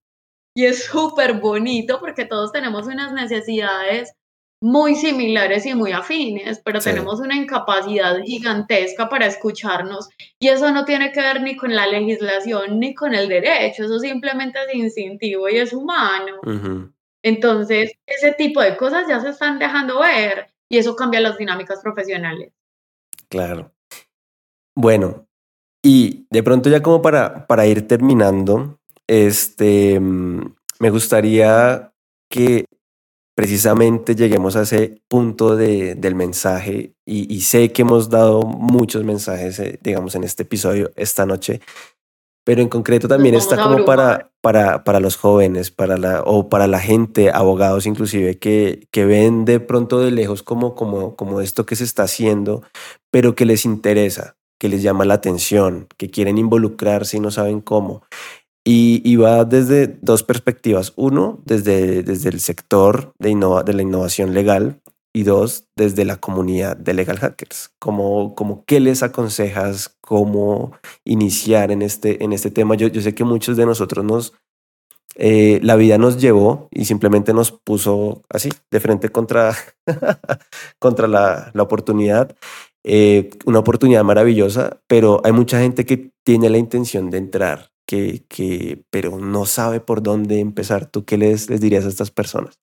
Y 0.55 0.67
es 0.67 0.85
súper 0.85 1.35
bonito 1.35 1.99
porque 1.99 2.25
todos 2.25 2.53
tenemos 2.53 2.87
unas 2.87 3.13
necesidades 3.13 4.13
muy 4.67 4.97
similares 4.97 5.65
y 5.65 5.77
muy 5.77 5.93
afines, 5.93 6.61
pero 6.65 6.81
tenemos 6.81 7.21
una 7.21 7.37
incapacidad 7.37 8.21
gigantesca 8.25 9.09
para 9.09 9.27
escucharnos 9.27 10.09
y 10.41 10.49
eso 10.49 10.73
no 10.73 10.85
tiene 10.85 11.13
que 11.13 11.21
ver 11.21 11.41
ni 11.41 11.55
con 11.57 11.73
la 11.73 11.87
legislación 11.87 12.81
ni 12.81 12.93
con 12.93 13.15
el 13.15 13.29
derecho, 13.29 13.85
eso 13.85 14.01
simplemente 14.01 14.59
es 14.67 14.75
instintivo 14.75 15.49
y 15.49 15.59
es 15.59 15.73
humano. 15.73 16.41
Entonces, 17.23 17.93
ese 18.07 18.33
tipo 18.33 18.61
de 18.61 18.77
cosas 18.77 19.07
ya 19.09 19.21
se 19.21 19.29
están 19.29 19.61
dejando 19.61 20.01
ver 20.01 20.49
y 20.69 20.79
eso 20.79 20.97
cambia 20.97 21.21
las 21.21 21.39
dinámicas 21.39 21.79
profesionales. 21.81 22.53
Claro. 23.29 23.73
Bueno, 24.75 25.29
y 25.81 26.27
de 26.29 26.43
pronto 26.43 26.69
ya 26.71 26.83
como 26.83 27.01
para, 27.01 27.47
para 27.47 27.69
ir 27.69 27.87
terminando, 27.87 28.81
este, 29.07 30.01
mm, 30.01 30.57
me 30.81 30.91
gustaría 30.91 31.93
que 32.29 32.65
precisamente 33.37 34.17
lleguemos 34.17 34.57
a 34.57 34.63
ese 34.63 35.03
punto 35.09 35.57
de, 35.57 35.95
del 35.95 36.15
mensaje 36.15 36.95
y, 37.05 37.41
sé 37.43 37.71
que 37.71 37.83
hemos 37.83 38.09
dado 38.09 38.43
muchos 38.43 39.05
mensajes, 39.05 39.61
eh, 39.61 39.79
digamos, 39.83 40.15
en 40.15 40.25
este 40.25 40.43
episodio 40.43 40.91
esta 40.97 41.27
noche, 41.27 41.61
pero 42.45 42.63
en 42.63 42.69
concreto 42.69 43.09
también 43.09 43.35
está 43.35 43.63
como 43.63 43.85
para, 43.85 44.33
para, 44.41 44.85
para 44.85 45.01
los 45.01 45.17
jóvenes, 45.17 45.71
para 45.71 45.99
la, 45.99 46.23
o 46.23 46.49
para 46.49 46.67
la 46.67 46.81
gente, 46.81 47.31
abogados 47.31 47.87
inclusive, 47.87 48.39
que, 48.39 48.89
que 48.91 49.05
ven 49.05 49.45
de 49.45 49.61
pronto 49.61 50.01
de 50.01 50.13
lejos 50.13 50.43
como, 50.43 50.75
como, 50.75 51.15
como 51.15 51.41
esto 51.41 51.67
que 51.67 51.77
se 51.77 51.85
está 51.85 52.05
haciendo, 52.05 52.63
pero 53.11 53.35
que 53.35 53.45
les 53.45 53.67
interesa, 53.67 54.37
que 54.59 54.69
les 54.69 54.83
llama 54.83 55.05
la 55.05 55.15
atención, 55.15 55.89
que 55.99 56.11
quieren 56.11 56.39
involucrarse 56.39 57.19
y 57.19 57.21
no 57.21 57.31
saben 57.31 57.61
cómo. 57.61 58.03
Y, 58.69 59.15
va 59.15 59.45
desde 59.45 59.87
dos 60.03 60.25
perspectivas. 60.25 60.93
Uno, 60.97 61.41
desde, 61.45 62.03
desde 62.03 62.31
el 62.31 62.41
sector 62.41 63.13
de, 63.21 63.29
de 63.65 63.73
la 63.73 63.83
innovación 63.83 64.35
legal 64.35 64.83
y 65.15 65.23
dos, 65.23 65.69
desde 65.77 66.05
la 66.05 66.17
comunidad 66.17 66.77
de 66.77 66.93
legal 66.93 67.17
hackers. 67.21 67.71
Como, 67.79 68.35
como 68.35 68.65
qué 68.65 68.81
les 68.81 69.05
aconsejas, 69.05 69.97
cómo 70.01 70.73
iniciar 71.05 71.71
en 71.71 71.81
este, 71.81 72.25
en 72.25 72.33
este 72.33 72.51
tema. 72.51 72.75
Yo, 72.75 72.89
yo 72.89 73.01
sé 73.03 73.15
que 73.15 73.23
muchos 73.23 73.57
de 73.57 73.67
nosotros 73.67 74.05
nos, 74.05 74.33
eh, 75.15 75.61
la 75.63 75.77
vida 75.77 75.97
nos 75.97 76.21
llevó 76.21 76.67
y 76.73 76.87
simplemente 76.87 77.33
nos 77.33 77.53
puso 77.53 78.25
así, 78.29 78.49
de 78.73 78.81
frente 78.81 79.11
contra, 79.11 79.55
contra 80.81 81.07
la, 81.07 81.53
la 81.55 81.63
oportunidad. 81.63 82.35
Eh, 82.83 83.31
una 83.45 83.61
oportunidad 83.61 84.03
maravillosa, 84.03 84.81
pero 84.89 85.21
hay 85.23 85.31
mucha 85.31 85.61
gente 85.61 85.87
que 85.87 86.11
tiene 86.25 86.51
la 86.51 86.59
intención 86.59 87.11
de 87.11 87.19
entrar 87.19 87.76
que, 87.87 88.25
que, 88.29 88.85
pero 88.91 89.19
no 89.19 89.47
sabe 89.47 89.81
por 89.81 90.03
dónde 90.03 90.41
empezar. 90.41 90.87
¿Tú 90.87 91.05
qué 91.05 91.17
les, 91.17 91.49
les 91.49 91.61
dirías 91.61 91.85
a 91.85 91.89
estas 91.89 92.11
personas? 92.11 92.59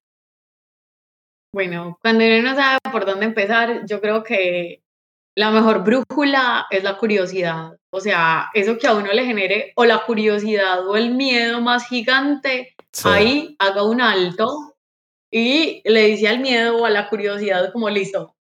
Bueno, 1.54 1.98
cuando 2.02 2.26
uno 2.26 2.42
no 2.42 2.56
sabe 2.56 2.80
por 2.92 3.06
dónde 3.06 3.26
empezar, 3.26 3.86
yo 3.86 4.02
creo 4.02 4.24
que 4.24 4.84
la 5.36 5.52
mejor 5.52 5.84
brújula 5.84 6.68
es 6.70 6.84
la 6.84 6.98
curiosidad. 6.98 7.78
O 7.92 8.00
sea, 8.00 8.50
eso 8.54 8.78
que 8.78 8.88
a 8.88 8.96
uno 8.96 9.14
le 9.14 9.26
genere 9.26 9.72
o 9.76 9.86
la 9.86 10.06
curiosidad 10.06 10.88
o 10.88 10.98
el 10.98 11.12
miedo 11.14 11.62
más 11.62 11.88
gigante, 11.88 12.76
ahí 13.04 13.56
haga 13.60 13.84
un 13.84 14.02
alto 14.02 14.76
y 15.32 15.82
le 15.86 16.08
dice 16.08 16.28
al 16.28 16.40
miedo 16.40 16.78
o 16.78 16.86
a 16.86 16.90
la 16.90 17.10
curiosidad 17.10 17.72
como 17.72 17.90
listo, 17.90 18.36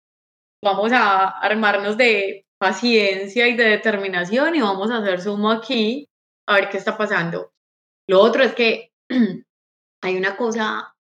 vamos 0.63 0.93
a 0.93 1.29
armarnos 1.29 1.97
de 1.97 2.47
paciencia 2.59 3.49
y 3.49 3.57
de 3.57 3.65
determinación 3.65 4.55
y 4.55 4.61
vamos 4.61 4.91
a 4.91 4.99
hacer 4.99 5.21
sumo 5.21 5.51
aquí 5.51 6.09
a 6.53 6.57
ver 6.57 6.69
qué 6.69 6.79
está 6.79 6.97
pasando. 6.97 7.53
Lo 8.09 8.21
otro 8.21 8.43
es 8.43 8.55
que 8.55 8.93
hay 10.03 10.17
una 10.17 10.37
cosa 10.37 10.95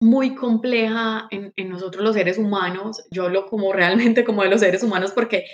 muy 0.00 0.34
compleja 0.34 1.28
en, 1.30 1.52
nosotros 1.68 2.04
los 2.04 2.14
seres 2.14 2.38
humanos, 2.38 3.04
yo 3.10 3.24
hablo 3.24 3.46
como 3.46 3.72
realmente 3.74 4.24
como 4.24 4.42
de 4.42 4.50
los 4.50 4.60
seres 4.60 4.82
humanos 4.82 5.12
porque 5.12 5.44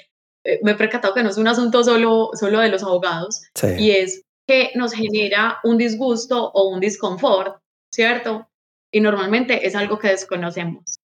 eh, 0.44 0.60
me 0.62 0.72
he 0.72 0.76
percatado 0.76 1.14
que 1.14 1.22
no 1.22 1.30
es 1.30 1.38
un 1.38 1.48
asunto 1.48 1.82
solo, 1.82 2.30
solo 2.34 2.60
de 2.60 2.68
los 2.68 2.82
abogados, 2.82 3.42
y 3.78 3.92
es 3.92 4.22
que 4.46 4.72
nos 4.74 4.92
genera 4.92 5.58
un 5.64 5.78
disgusto 5.78 6.50
o 6.52 6.68
un 6.68 6.80
disconfort, 6.80 7.58
¿cierto? 7.90 8.46
Y 8.92 9.00
normalmente 9.00 9.66
es 9.66 9.74
algo 9.74 9.98
que 9.98 10.08
desconocemos. 10.08 10.98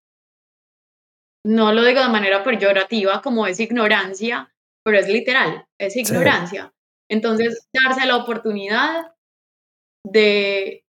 No 1.46 1.72
lo 1.72 1.82
digo 1.84 2.02
de 2.02 2.08
manera 2.08 2.44
peyorativa 2.44 3.22
como 3.22 3.46
es 3.46 3.58
ignorancia, 3.60 4.52
pero 4.84 4.98
es 4.98 5.08
literal, 5.08 5.66
es 5.78 5.96
ignorancia. 5.96 6.70
Entonces, 7.10 7.68
darse 7.72 8.06
la 8.06 8.16
oportunidad 8.16 9.14
de, 10.06 10.84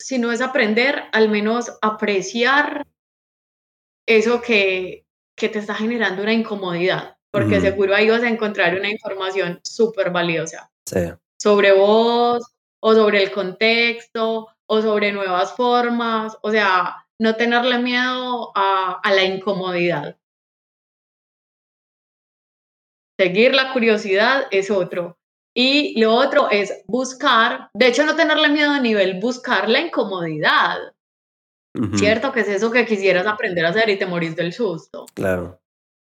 si 0.00 0.18
no 0.18 0.32
es 0.32 0.40
aprender, 0.40 1.04
al 1.12 1.28
menos 1.28 1.78
apreciar 1.82 2.86
eso 4.06 4.40
que, 4.40 5.04
que 5.36 5.50
te 5.50 5.58
está 5.58 5.74
generando 5.74 6.22
una 6.22 6.32
incomodidad, 6.32 7.18
porque 7.30 7.60
seguro 7.60 7.94
ahí 7.94 8.08
vas 8.08 8.22
a 8.22 8.30
encontrar 8.30 8.78
una 8.78 8.90
información 8.90 9.60
súper 9.62 10.10
valiosa 10.10 10.70
sobre 11.38 11.72
vos 11.72 12.50
o 12.82 12.94
sobre 12.94 13.22
el 13.22 13.30
contexto 13.30 14.48
o 14.66 14.80
sobre 14.80 15.12
nuevas 15.12 15.54
formas, 15.54 16.38
o 16.40 16.50
sea, 16.50 17.06
no 17.20 17.36
tenerle 17.36 17.78
miedo 17.78 18.52
a, 18.54 19.00
a 19.02 19.12
la 19.12 19.24
incomodidad. 19.24 20.16
Seguir 23.20 23.54
la 23.54 23.72
curiosidad 23.74 24.46
es 24.50 24.70
otro. 24.70 25.17
Y 25.60 26.00
lo 26.00 26.14
otro 26.14 26.48
es 26.52 26.72
buscar, 26.86 27.68
de 27.74 27.88
hecho 27.88 28.06
no 28.06 28.14
tenerle 28.14 28.48
miedo 28.48 28.70
a 28.70 28.78
nivel 28.78 29.18
buscar 29.18 29.68
la 29.68 29.80
incomodidad. 29.80 30.78
¿Cierto? 31.94 32.30
Que 32.30 32.40
es 32.40 32.48
eso 32.48 32.70
que 32.70 32.86
quisieras 32.86 33.26
aprender 33.26 33.66
a 33.66 33.70
hacer 33.70 33.88
y 33.88 33.98
te 33.98 34.06
morís 34.06 34.36
del 34.36 34.52
susto. 34.52 35.06
Claro. 35.14 35.60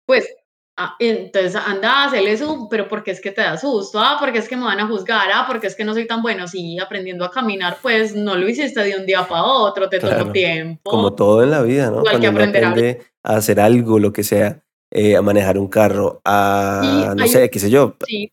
Pues, 0.07 0.29
ah, 0.77 0.97
entonces 0.99 1.55
anda, 1.55 2.05
hazle 2.05 2.33
eso, 2.33 2.67
pero 2.69 2.89
porque 2.89 3.13
es 3.13 3.21
que 3.21 3.31
te 3.31 3.43
da 3.43 3.57
susto, 3.57 4.01
ah, 4.01 4.17
porque 4.19 4.41
es 4.41 4.49
que 4.49 4.57
me 4.57 4.65
van 4.65 4.81
a 4.81 4.89
juzgar, 4.89 5.29
ah, 5.33 5.45
porque 5.47 5.69
es 5.69 5.77
que 5.77 5.85
no 5.85 5.95
soy 5.95 6.09
tan 6.09 6.21
bueno, 6.21 6.49
sí, 6.49 6.77
aprendiendo 6.81 7.25
a 7.25 7.31
caminar, 7.31 7.79
pues 7.81 8.17
no 8.17 8.35
lo 8.35 8.49
hiciste 8.49 8.83
de 8.83 8.97
un 8.97 9.07
día 9.07 9.27
para 9.29 9.45
otro, 9.45 9.89
te 9.89 10.01
tomó 10.01 10.33
tiempo. 10.33 10.91
Como 10.91 11.13
todo 11.13 11.45
en 11.45 11.53
la 11.53 11.63
vida, 11.63 11.93
¿no? 11.93 12.03
Cuando 12.03 12.21
que 12.21 12.27
aprender 12.27 12.65
aprende 12.65 13.03
a... 13.23 13.37
hacer 13.37 13.61
algo, 13.61 14.01
lo 14.01 14.13
que 14.13 14.25
sea, 14.25 14.65
eh, 14.91 15.17
a 15.17 15.23
manejar 15.23 15.59
un 15.59 15.69
carro, 15.69 16.21
a, 16.25 17.15
no 17.17 17.27
sé, 17.29 17.49
qué 17.51 17.61
sé 17.61 17.71
yo. 17.71 17.97
Sí, 18.05 18.33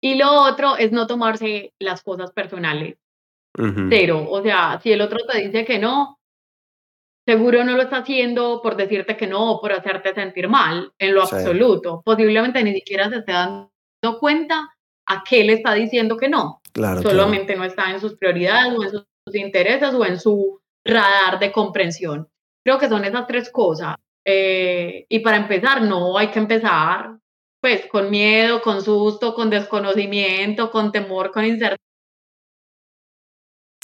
y 0.00 0.14
lo 0.14 0.32
otro 0.42 0.76
es 0.76 0.92
no 0.92 1.06
tomarse 1.06 1.74
las 1.78 2.02
cosas 2.02 2.32
personales. 2.32 2.96
Pero, 3.90 4.30
o 4.30 4.42
sea, 4.42 4.80
si 4.82 4.92
el 4.92 5.00
otro 5.02 5.18
te 5.26 5.38
dice 5.38 5.64
que 5.64 5.78
no, 5.78 6.18
seguro 7.26 7.62
no 7.64 7.76
lo 7.76 7.82
está 7.82 7.98
haciendo 7.98 8.60
por 8.62 8.76
decirte 8.76 9.16
que 9.16 9.26
no 9.26 9.52
o 9.52 9.60
por 9.60 9.72
hacerte 9.72 10.14
sentir 10.14 10.48
mal, 10.48 10.92
en 10.98 11.14
lo 11.14 11.22
absoluto. 11.22 12.00
Posiblemente 12.04 12.62
ni 12.62 12.72
siquiera 12.72 13.10
se 13.10 13.16
esté 13.16 13.32
dando 13.32 13.70
cuenta 14.18 14.70
a 15.06 15.24
qué 15.28 15.44
le 15.44 15.54
está 15.54 15.74
diciendo 15.74 16.16
que 16.16 16.28
no. 16.28 16.62
Claro, 16.72 17.02
Solamente 17.02 17.56
no 17.56 17.64
está 17.64 17.90
en 17.90 18.00
sus 18.00 18.16
prioridades 18.16 18.72
o 18.78 18.82
en 18.84 18.90
sus, 18.90 19.06
intereses 19.34 19.92
o 19.94 20.04
en 20.04 20.18
su 20.18 20.60
radar 20.84 21.38
de 21.38 21.52
comprensión. 21.52 22.28
Creo 22.64 22.78
que 22.78 22.88
son 22.88 23.04
esas 23.04 23.26
tres 23.26 23.50
cosas. 23.50 23.96
Eh, 24.24 25.06
y 25.08 25.18
para 25.20 25.36
empezar, 25.36 25.82
no 25.82 26.16
hay 26.16 26.28
que 26.28 26.38
empezar 26.38 27.16
pues 27.60 27.86
con 27.86 28.10
miedo, 28.10 28.62
con 28.62 28.82
susto, 28.82 29.34
con 29.34 29.50
desconocimiento, 29.50 30.70
con 30.70 30.92
temor, 30.92 31.30
con 31.30 31.44
incertidumbre. 31.44 31.78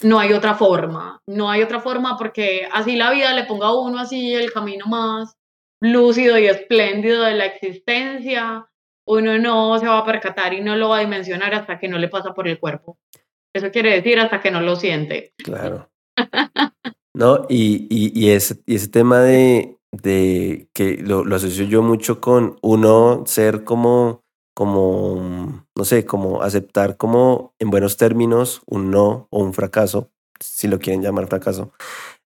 no 0.03 0.19
hay 0.19 0.33
otra 0.33 0.55
forma, 0.55 1.21
no 1.27 1.51
hay 1.51 1.63
otra 1.63 1.81
forma 1.81 2.17
porque 2.17 2.69
así 2.73 2.97
la 2.97 3.11
vida 3.11 3.33
le 3.33 3.45
ponga 3.45 3.69
a 3.69 3.79
uno 3.79 3.99
así 3.99 4.35
el 4.35 4.53
camino 4.53 4.87
más 4.87 5.37
lúcido 5.81 6.39
y 6.39 6.47
espléndido 6.47 7.23
de 7.23 7.35
la 7.35 7.47
existencia, 7.47 8.67
uno 9.07 9.39
no 9.39 9.79
se 9.79 9.87
va 9.87 9.99
a 9.99 10.05
percatar 10.05 10.55
y 10.55 10.61
no 10.61 10.77
lo 10.77 10.89
va 10.89 10.99
a 10.99 11.01
dimensionar 11.01 11.55
hasta 11.55 11.79
que 11.79 11.89
no 11.89 11.99
le 11.99 12.09
pasa 12.09 12.35
por 12.35 12.49
el 12.49 12.59
cuerpo. 12.59 12.99
Eso 13.55 13.71
quiere 13.71 13.93
decir 13.93 14.19
hasta 14.19 14.41
que 14.41 14.51
no 14.51 14.61
lo 14.61 14.77
siente. 14.77 15.33
Claro. 15.39 15.91
no, 17.15 17.47
y, 17.49 17.87
y, 17.89 18.31
ese, 18.31 18.57
y 18.67 18.75
ese 18.75 18.89
tema 18.89 19.21
de, 19.21 19.76
de 20.03 20.69
que 20.73 20.97
lo, 20.99 21.25
lo 21.25 21.37
asocio 21.37 21.65
yo 21.65 21.83
mucho 21.83 22.21
con 22.21 22.59
uno 22.63 23.25
ser 23.27 23.65
como 23.65 24.23
como, 24.57 25.67
no 25.77 25.85
sé, 25.85 26.07
como 26.07 26.41
aceptar 26.41 26.97
como 26.97 27.53
en 27.59 27.69
buenos 27.69 27.99
términos 27.99 28.63
un 28.65 28.91
no 28.91 29.29
o 29.31 29.43
un 29.43 29.53
fracaso, 29.53 30.11
si 30.41 30.67
lo 30.67 30.79
quieren 30.79 31.03
llamar 31.03 31.27
fracaso. 31.27 31.73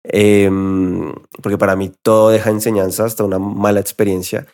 Em, 0.04 1.12
porque 1.42 1.58
para 1.58 1.74
mí 1.74 1.90
todo 2.02 2.30
deja 2.30 2.50
enseñanza 2.50 3.04
hasta 3.04 3.24
una 3.24 3.40
mala 3.40 3.80
experiencia, 3.80 4.46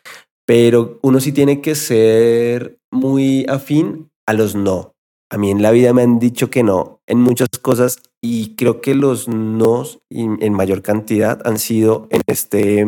pero 0.47 0.99
uno 1.03 1.21
sí 1.21 1.33
tiene 1.33 1.61
que 1.61 1.75
ser 1.75 2.79
muy 2.91 3.45
afín 3.47 4.11
a 4.27 4.33
los 4.33 4.55
no. 4.55 4.96
A 5.31 5.39
mí 5.39 5.51
en 5.51 5.63
la 5.63 5.71
vida 5.73 5.93
me 5.93 6.03
han 6.03 6.19
dicho 6.19 6.51
que 6.51 6.63
no 6.63 7.01
en 7.07 7.21
muchas 7.21 7.49
cosas 7.61 7.99
y 8.21 8.55
creo 8.57 8.81
que 8.81 8.95
los 8.95 9.29
no 9.29 9.85
en 10.11 10.53
mayor 10.53 10.83
cantidad 10.83 11.41
han 11.45 11.59
sido 11.59 12.07
en 12.11 12.23
este 12.27 12.87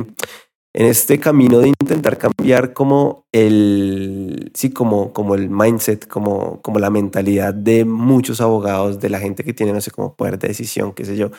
en 0.75 0.87
este 0.87 1.19
camino 1.19 1.59
de 1.59 1.69
intentar 1.69 2.19
cambiar 2.19 2.73
como 2.73 3.27
el, 3.33 4.53
sí, 4.55 4.71
como, 4.71 5.13
como 5.13 5.35
el 5.35 5.51
mindset, 5.51 6.07
como, 6.07 6.61
como 6.63 6.79
la 6.79 6.89
mentalidad 6.89 7.53
de 7.53 7.85
muchos 7.85 8.41
abogados, 8.41 9.01
de 9.01 9.09
la 9.09 9.19
gente 9.19 9.43
que 9.43 9.55
tiene, 9.55 9.73
no 9.73 9.81
sé, 9.81 9.91
como 9.91 10.15
poder 10.15 10.39
de 10.39 10.47
decisión, 10.47 10.93
qué 10.93 11.05
sé 11.05 11.17
yo, 11.17 11.31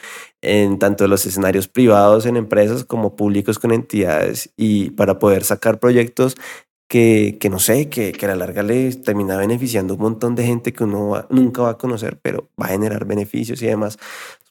en 0.41 0.77
tanto 0.77 1.07
los 1.07 1.25
escenarios 1.25 1.69
privados, 1.69 2.25
en 2.25 2.35
empresas, 2.37 2.83
como 2.83 3.15
públicos 3.15 3.59
con 3.59 3.71
entidades, 3.71 4.51
y 4.57 4.89
para 4.91 5.19
poder 5.19 5.43
sacar 5.45 5.79
proyectos 5.79 6.35
que, 6.89 7.37
que 7.39 7.49
no 7.49 7.59
sé, 7.59 7.87
que, 7.89 8.11
que 8.11 8.25
a 8.25 8.29
la 8.29 8.35
larga 8.35 8.63
le 8.63 8.91
termina 8.95 9.37
beneficiando 9.37 9.93
un 9.93 10.01
montón 10.01 10.35
de 10.35 10.43
gente 10.45 10.73
que 10.73 10.83
uno 10.83 11.25
nunca 11.29 11.61
va 11.61 11.69
a 11.71 11.77
conocer, 11.77 12.19
pero 12.21 12.49
va 12.61 12.65
a 12.65 12.69
generar 12.69 13.05
beneficios 13.05 13.61
y 13.61 13.67
demás 13.67 13.97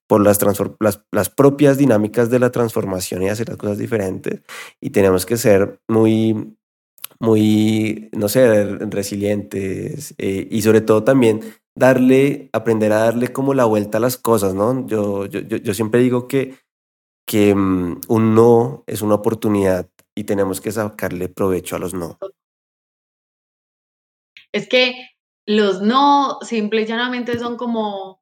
por 0.07 0.23
las, 0.23 0.41
las, 0.81 1.03
las, 1.11 1.29
propias 1.29 1.77
dinámicas 1.77 2.31
de 2.31 2.39
la 2.39 2.51
transformación 2.51 3.23
y 3.23 3.29
hacer 3.29 3.49
las 3.49 3.59
cosas 3.59 3.77
diferentes. 3.77 4.41
Y 4.81 4.91
tenemos 4.91 5.27
que 5.27 5.37
ser 5.37 5.81
muy, 5.89 6.57
muy, 7.21 8.09
no 8.13 8.29
sé, 8.29 8.65
resilientes 8.65 10.15
eh, 10.19 10.49
y 10.51 10.63
sobre 10.63 10.81
todo 10.81 11.05
también 11.05 11.41
darle, 11.77 12.49
aprender 12.53 12.93
a 12.93 13.01
darle 13.01 13.33
como 13.33 13.53
la 13.53 13.67
vuelta 13.67 13.99
a 13.99 14.01
las 14.01 14.17
cosas, 14.17 14.55
¿no? 14.55 14.87
Yo, 14.87 15.27
yo, 15.27 15.41
yo 15.41 15.75
siempre 15.75 16.01
digo 16.01 16.27
que, 16.29 16.55
que 17.27 17.55
mm, 17.55 18.01
un 18.09 18.35
no 18.35 18.85
es 18.87 19.03
una 19.03 19.17
oportunidad 19.17 19.89
y 20.19 20.25
tenemos 20.25 20.61
que 20.61 20.73
sacarle 20.73 21.29
provecho 21.29 21.77
a 21.77 21.79
los 21.79 21.95
no. 21.95 22.19
Es 24.53 24.69
que 24.69 25.11
los 25.47 25.81
no 25.81 26.41
simple 26.41 26.83
y 26.83 26.87
llanamente 26.87 27.39
son 27.39 27.57
como 27.57 28.21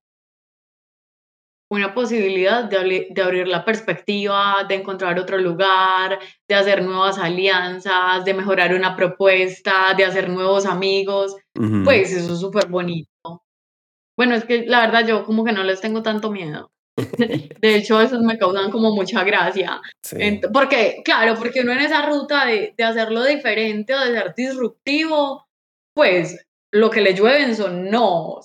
una 1.70 1.94
posibilidad 1.94 2.64
de, 2.64 3.08
de, 3.10 3.22
abrir 3.22 3.48
la 3.48 3.64
perspectiva, 3.64 4.64
de 4.68 4.74
encontrar 4.74 5.18
otro 5.18 5.38
lugar, 5.38 6.18
de 6.46 6.54
hacer 6.54 6.84
nuevas 6.84 7.16
alianzas, 7.16 8.26
de 8.26 8.34
mejorar 8.34 8.74
una 8.74 8.94
propuesta, 8.94 9.94
de 9.96 10.04
hacer 10.04 10.28
nuevos 10.28 10.66
amigos. 10.66 11.34
Pues 11.82 12.12
eso 12.12 12.34
es 12.34 12.40
súper 12.40 12.68
bonito. 12.68 13.42
Bueno, 14.18 14.34
es 14.34 14.44
que 14.44 14.66
la 14.66 14.80
verdad 14.80 15.06
yo 15.06 15.24
como 15.24 15.44
que 15.44 15.52
no 15.52 15.64
les 15.64 15.80
tengo 15.80 16.02
tanto 16.02 16.30
miedo. 16.30 16.70
De 17.60 17.76
hecho, 17.76 18.00
esos 18.00 18.20
me 18.22 18.38
causan 18.38 18.70
como 18.70 18.94
mucha 18.94 19.22
gracia. 19.24 19.80
porque, 20.52 21.02
claro, 21.04 21.34
porque 21.36 21.60
uno 21.60 21.72
en 21.72 21.80
esa 21.80 22.06
ruta 22.06 22.46
de, 22.46 22.74
de 22.76 22.84
hacerlo 22.84 23.24
diferente 23.24 23.94
o 23.94 24.00
de 24.00 24.12
ser 24.12 24.34
disruptivo, 24.34 25.46
pues 25.94 26.46
lo 26.72 26.90
que 26.90 27.00
le 27.00 27.14
llueven 27.14 27.54
son 27.54 27.90
no. 27.90 28.40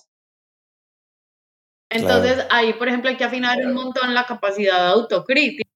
Entonces 1.90 2.46
ahí, 2.50 2.74
por 2.74 2.88
ejemplo, 2.88 3.10
hay 3.10 3.18
que 3.18 3.26
afinar 3.26 3.58
un 3.66 3.74
montón 3.74 4.14
la 4.14 4.26
capacidad 4.26 4.80
de 4.80 4.92
autocrítica. 4.92 5.70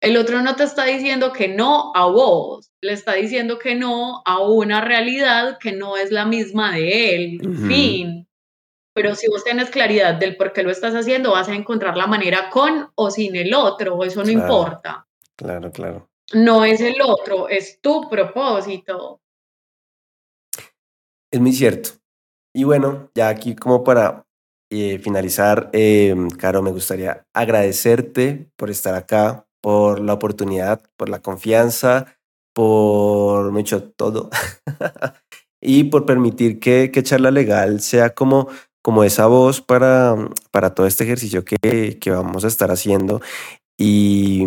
El 0.00 0.16
otro 0.16 0.42
no 0.42 0.54
te 0.54 0.64
está 0.64 0.84
diciendo 0.84 1.32
que 1.32 1.48
no 1.48 1.92
a 1.94 2.06
vos, 2.06 2.70
le 2.80 2.92
está 2.92 3.14
diciendo 3.14 3.58
que 3.58 3.74
no 3.74 4.22
a 4.24 4.40
una 4.40 4.80
realidad 4.80 5.58
que 5.58 5.72
no 5.72 5.96
es 5.96 6.12
la 6.12 6.24
misma 6.24 6.72
de 6.72 7.14
él. 7.14 7.40
Fin. 7.68 8.27
Pero 8.98 9.14
si 9.14 9.28
vos 9.28 9.44
tienes 9.44 9.70
claridad 9.70 10.14
del 10.14 10.36
por 10.36 10.52
qué 10.52 10.64
lo 10.64 10.72
estás 10.72 10.92
haciendo, 10.92 11.30
vas 11.30 11.48
a 11.48 11.54
encontrar 11.54 11.96
la 11.96 12.08
manera 12.08 12.50
con 12.50 12.90
o 12.96 13.12
sin 13.12 13.36
el 13.36 13.54
otro, 13.54 14.02
eso 14.02 14.24
no 14.24 14.30
importa. 14.30 15.06
Claro, 15.36 15.70
claro. 15.70 16.10
No 16.32 16.64
es 16.64 16.80
el 16.80 17.00
otro, 17.00 17.48
es 17.48 17.80
tu 17.80 18.08
propósito. 18.10 19.20
Es 21.30 21.38
muy 21.40 21.52
cierto. 21.52 21.90
Y 22.52 22.64
bueno, 22.64 23.08
ya 23.14 23.28
aquí 23.28 23.54
como 23.54 23.84
para 23.84 24.26
y 24.68 24.98
finalizar, 24.98 25.70
eh, 25.72 26.12
Caro, 26.36 26.60
me 26.60 26.72
gustaría 26.72 27.24
agradecerte 27.32 28.50
por 28.56 28.68
estar 28.68 28.96
acá, 28.96 29.46
por 29.60 30.00
la 30.00 30.14
oportunidad, 30.14 30.82
por 30.96 31.08
la 31.08 31.22
confianza, 31.22 32.18
por 32.52 33.52
mucho 33.52 33.84
todo 33.92 34.28
y 35.62 35.84
por 35.84 36.04
permitir 36.04 36.58
que, 36.58 36.90
que 36.90 37.04
Charla 37.04 37.30
Legal 37.30 37.80
sea 37.80 38.10
como, 38.10 38.48
como 38.82 39.04
esa 39.04 39.26
voz 39.26 39.60
para, 39.60 40.16
para 40.50 40.74
todo 40.74 40.86
este 40.86 41.04
ejercicio 41.04 41.44
que, 41.44 41.98
que 42.00 42.10
vamos 42.10 42.44
a 42.44 42.48
estar 42.48 42.70
haciendo. 42.70 43.20
Y, 43.78 44.46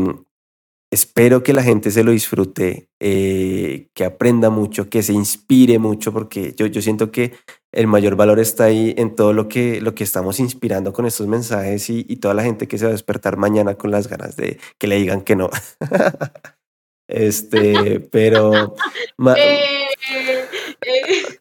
espero 0.92 1.42
que 1.42 1.54
la 1.54 1.64
gente 1.64 1.90
se 1.90 2.04
lo 2.04 2.12
disfrute, 2.12 2.90
eh, 3.00 3.88
que 3.94 4.04
aprenda 4.04 4.50
mucho, 4.50 4.90
que 4.90 5.02
se 5.02 5.14
inspire 5.14 5.80
mucho, 5.80 6.12
porque 6.12 6.54
yo, 6.56 6.66
yo 6.66 6.82
siento 6.82 7.12
que 7.12 7.34
el 7.72 7.88
mayor 7.88 8.18
valor 8.18 8.40
está 8.40 8.66
ahí 8.66 8.94
en 8.98 9.16
todo 9.16 9.32
lo 9.32 9.48
que, 9.48 9.80
lo 9.80 9.96
que 9.96 10.04
estamos 10.04 10.42
inspirando 10.42 10.92
con 10.92 11.06
estos 11.06 11.28
mensajes 11.28 11.90
y, 11.90 12.04
toda 12.18 12.34
la 12.34 12.44
gente 12.44 12.68
que 12.68 12.78
se 12.78 12.86
va 12.86 12.90
a 12.90 12.92
despertar 12.92 13.38
mañana 13.38 13.76
con 13.76 13.90
las 13.90 14.08
ganas 14.08 14.36
de 14.36 14.60
que 14.78 14.88
le 14.88 14.98
digan 14.98 15.22
que 15.22 15.38
no. 15.38 15.50
este, 17.08 18.02
pero... 18.12 18.76
Eh, 19.38 19.86
eh, 20.12 21.41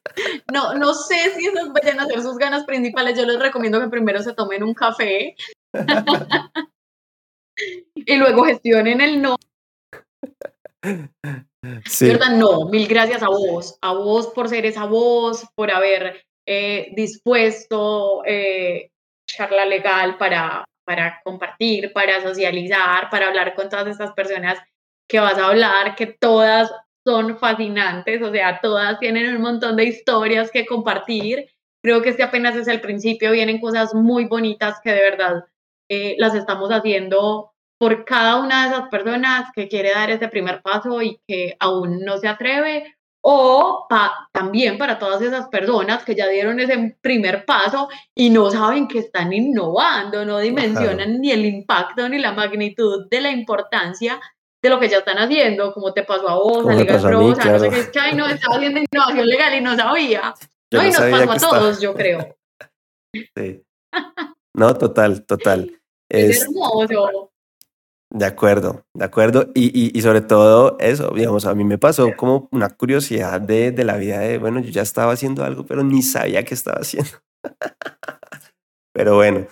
no, 0.51 0.75
no 0.75 0.95
sé 0.95 1.35
si 1.37 1.47
esas 1.47 1.73
vayan 1.73 2.01
a 2.01 2.07
ser 2.07 2.23
sus 2.23 2.37
ganas 2.37 2.65
principales. 2.65 3.19
Yo 3.19 3.25
les 3.27 3.39
recomiendo 3.39 3.81
que 3.81 3.89
primero 3.89 4.23
se 4.23 4.35
tomen 4.35 4.63
un 4.63 4.75
café 4.75 5.35
y 7.95 8.17
luego 8.17 8.45
gestionen 8.45 9.01
el 9.01 9.23
no. 9.23 9.37
Sí. 11.85 12.09
¿Verdad? 12.09 12.31
No, 12.31 12.67
mil 12.67 12.89
gracias 12.89 13.23
a 13.23 13.29
vos, 13.29 13.77
a 13.83 13.93
vos 13.93 14.29
por 14.29 14.49
ser 14.49 14.65
esa 14.65 14.87
voz, 14.87 15.45
por 15.55 15.71
haber 15.71 16.25
eh, 16.47 16.91
dispuesto 16.97 18.23
eh, 18.25 18.91
charla 19.27 19.67
legal 19.67 20.17
para, 20.17 20.65
para 20.85 21.21
compartir, 21.23 21.93
para 21.93 22.23
socializar, 22.23 23.11
para 23.11 23.29
hablar 23.29 23.55
con 23.55 23.69
todas 23.69 23.87
estas 23.89 24.13
personas 24.13 24.59
que 25.07 25.21
vas 25.21 25.39
a 25.39 25.49
hablar, 25.49 25.95
que 25.97 26.07
todas 26.07 26.73
son 27.07 27.39
fascinantes, 27.39 28.23
o 28.23 28.31
sea, 28.31 28.61
todas 28.61 28.99
tienen 28.99 29.35
un 29.37 29.43
montón 29.43 29.77
de 29.77 29.85
historias 29.85 30.51
que 30.51 30.67
compartir. 30.67 31.47
Creo 31.83 32.03
que 32.03 32.11
este 32.11 32.23
apenas 32.23 32.57
es 32.57 32.69
el 32.69 32.81
principio, 32.81 33.33
vienen 33.33 33.61
cosas 33.61 33.95
muy 33.95 34.27
bonitas 34.27 34.81
que 34.83 34.93
de 34.93 35.01
verdad 35.01 35.45
eh, 35.89 36.17
las 36.19 36.35
estamos 36.35 36.71
haciendo 36.71 37.53
por 37.79 38.05
cada 38.05 38.37
una 38.37 38.65
de 38.65 38.75
esas 38.75 38.89
personas 38.91 39.51
que 39.55 39.67
quiere 39.69 39.93
dar 39.93 40.11
ese 40.11 40.29
primer 40.29 40.61
paso 40.61 41.01
y 41.01 41.19
que 41.27 41.57
aún 41.59 42.01
no 42.05 42.19
se 42.19 42.29
atreve, 42.29 42.95
o 43.23 43.87
también 44.33 44.79
para 44.79 44.99
todas 44.99 45.21
esas 45.23 45.49
personas 45.49 46.05
que 46.05 46.15
ya 46.15 46.27
dieron 46.29 46.59
ese 46.61 46.97
primer 47.01 47.45
paso 47.45 47.89
y 48.15 48.31
no 48.31 48.51
saben 48.51 48.89
que 48.89 48.99
están 48.99 49.33
innovando, 49.33 50.25
no 50.25 50.39
dimensionan 50.39 51.21
ni 51.21 51.31
el 51.31 51.45
impacto 51.45 52.09
ni 52.09 52.19
la 52.19 52.33
magnitud 52.33 53.09
de 53.11 53.21
la 53.21 53.31
importancia 53.31 54.21
de 54.63 54.69
lo 54.69 54.79
que 54.79 54.89
ya 54.89 54.99
están 54.99 55.19
haciendo, 55.19 55.73
como 55.73 55.93
te 55.93 56.03
pasó 56.03 56.29
a 56.29 56.35
vos, 56.35 56.67
a 56.69 56.75
Liga 56.75 56.99
Pro, 57.01 57.27
o 57.27 57.35
sea, 57.35 57.53
no 57.53 57.59
sé 57.59 57.71
qué 57.71 57.81
es 57.81 57.89
que, 57.89 58.01
ay, 58.01 58.15
no, 58.15 58.27
estaba 58.27 58.57
haciendo 58.57 58.81
innovación 58.81 59.27
legal 59.27 59.55
y 59.55 59.61
no 59.61 59.77
sabía. 59.77 60.35
no, 60.71 60.87
y 60.87 60.91
nos 60.91 61.27
pasó 61.27 61.55
a 61.55 61.59
todos, 61.59 61.81
yo 61.81 61.95
creo. 61.95 62.37
Sí. 63.37 63.61
No, 64.55 64.73
total, 64.75 65.25
total. 65.27 65.77
Es, 66.09 66.43
hermoso. 66.43 67.31
De 68.13 68.27
acuerdo, 68.27 68.85
de 68.93 69.05
acuerdo. 69.05 69.51
Y, 69.55 69.97
y, 69.97 70.03
sobre 70.03 70.21
todo 70.21 70.77
eso, 70.81 71.13
digamos, 71.15 71.47
a 71.47 71.55
mí 71.55 71.63
me 71.63 71.79
pasó 71.79 72.17
como 72.17 72.49
una 72.51 72.69
curiosidad 72.69 73.41
de, 73.41 73.71
de, 73.71 73.85
la 73.85 73.97
vida 73.97 74.19
de, 74.19 74.39
bueno, 74.39 74.59
yo 74.59 74.71
ya 74.71 74.83
estaba 74.83 75.13
haciendo 75.13 75.45
algo, 75.45 75.65
pero 75.65 75.85
ni 75.85 76.03
sabía 76.03 76.45
qué 76.45 76.55
estaba 76.55 76.81
haciendo. 76.81 77.11
pero 78.93 79.15
bueno, 79.15 79.47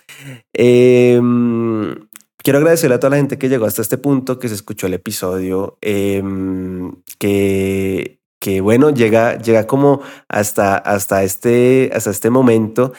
em, 0.53 2.09
quiero 2.43 2.59
agradecerle 2.59 2.97
a 2.97 3.01
toda 3.01 3.11
la 3.11 3.17
gente 3.17 3.39
que 3.39 3.49
llegó 3.49 3.67
hasta 3.67 3.83
este 3.83 3.99
punto, 3.99 4.39
que 4.39 4.49
se 4.49 4.55
escuchó 4.55 4.87
el 4.87 4.95
episodio, 4.95 5.79
em, 5.81 6.93
que, 7.19 8.19
bueno, 8.63 8.91
llega, 8.91 9.39
llega 9.39 9.67
como 9.67 10.01
hasta, 10.29 10.77
hasta, 10.77 11.23
este, 11.23 11.91
hasta 11.93 12.11
este 12.11 12.31
momento 12.31 12.93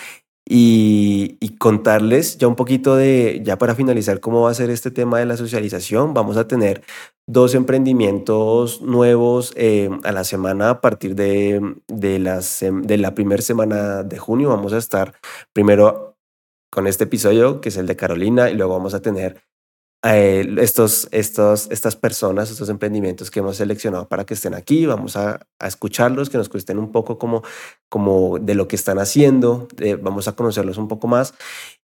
y, 0.48 1.38
contarles 1.60 2.38
ya 2.38 2.48
un 2.48 2.56
poquito 2.56 2.96
de, 2.96 3.42
ya 3.44 3.58
para 3.58 3.76
finalizar, 3.76 4.20
cómo 4.20 4.42
va 4.42 4.52
a 4.52 4.54
ser 4.54 4.70
este 4.70 4.92
tema 4.92 5.20
de 5.20 5.26
la 5.26 5.38
socialización. 5.38 6.14
Vamos 6.14 6.38
a 6.38 6.48
tener 6.48 6.84
dos 7.28 7.54
emprendimientos 7.54 8.82
nuevos 8.82 9.54
eh, 9.56 9.90
a 10.04 10.12
la 10.12 10.24
semana 10.24 10.72
a 10.72 10.82
partir 10.82 11.16
de, 11.16 11.76
de, 11.88 12.20
las, 12.20 12.60
de 12.62 12.98
la 12.98 13.14
primera 13.14 13.42
semana 13.42 14.04
de 14.04 14.18
junio. 14.18 14.50
Vamos 14.50 14.74
a 14.74 14.78
estar 14.78 15.14
primero 15.54 16.09
con 16.72 16.88
este 16.88 17.06
episodio, 17.06 17.62
que 17.62 17.70
es 17.70 17.78
el 17.78 17.88
de 17.88 17.96
Carolina, 17.96 18.50
y 18.50 18.56
luego 18.56 18.74
vamos 18.74 18.94
a 18.94 19.02
tener 19.02 19.42
eh, 20.06 20.56
estos, 20.60 21.10
estos, 21.12 21.70
estas 21.72 21.96
personas, 21.98 22.50
estos 22.50 22.70
emprendimientos 22.70 23.30
que 23.30 23.40
hemos 23.40 23.58
seleccionado 23.58 24.08
para 24.08 24.26
que 24.26 24.34
estén 24.34 24.54
aquí. 24.54 24.86
Vamos 24.86 25.18
a, 25.18 25.46
escucharlos, 25.66 26.30
que 26.30 26.38
nos 26.38 26.48
cuesten 26.48 26.80
un 26.80 26.92
poco 26.92 27.18
como, 27.18 27.44
como 27.90 28.40
de 28.40 28.56
lo 28.56 28.68
que 28.68 28.78
están 28.78 29.00
haciendo, 29.00 29.68
vamos 30.02 30.28
a 30.28 30.36
conocerlos 30.36 30.78
un 30.78 30.88
poco 30.88 31.08
más 31.08 31.34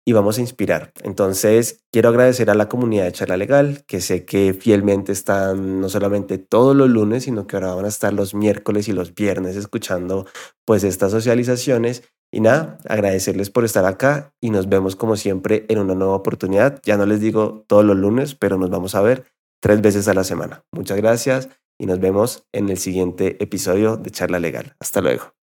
y 0.10 0.12
vamos 0.12 0.40
a 0.40 0.42
inspirar. 0.42 0.92
Entonces, 1.04 1.84
quiero 1.92 2.10
agradecer 2.10 2.50
a 2.50 2.56
la 2.56 2.68
comunidad 2.68 3.06
de 3.06 3.12
Charla 3.12 3.38
Legal, 3.38 3.84
que 3.86 4.02
sé 4.02 4.26
que 4.26 4.56
fielmente 4.56 5.12
están 5.12 5.80
no 5.82 5.88
solamente 5.88 6.40
todos 6.40 6.76
los 6.76 6.90
lunes, 6.90 7.26
sino 7.26 7.46
que 7.46 7.58
ahora 7.58 7.76
van 7.76 7.86
a 7.86 7.90
estar 7.90 8.12
los 8.12 8.34
miércoles 8.34 8.88
y 8.88 8.92
los 8.94 9.14
viernes 9.14 9.56
escuchando 9.56 10.26
pues 10.66 10.84
estas 10.84 11.12
socializaciones 11.12 12.04
y 12.32 12.42
nada, 12.42 12.78
agradecerles 12.88 13.50
por 13.50 13.66
estar 13.66 13.86
acá 13.86 14.34
y 14.40 14.50
nos 14.52 14.70
vemos 14.70 14.96
como 14.96 15.16
siempre 15.16 15.66
en 15.70 15.80
una 15.80 15.96
nueva 15.96 16.16
oportunidad. 16.16 16.80
Ya 16.84 16.98
no 16.98 17.06
les 17.06 17.20
digo 17.20 17.66
todos 17.68 17.84
los 17.84 17.98
lunes, 17.98 18.36
pero 18.36 18.58
nos 18.58 18.70
vamos 18.70 18.96
a 18.96 19.02
ver 19.02 19.26
tres 19.62 19.82
veces 19.82 20.08
a 20.08 20.14
la 20.14 20.24
semana. 20.24 20.64
Muchas 20.72 20.98
gracias 20.98 21.50
y 21.80 21.86
nos 21.86 22.00
vemos 22.00 22.48
en 22.52 22.70
el 22.70 22.78
siguiente 22.78 23.42
episodio 23.44 23.98
de 23.98 24.12
Charla 24.12 24.40
Legal. 24.40 24.76
Hasta 24.80 25.02
luego. 25.02 25.34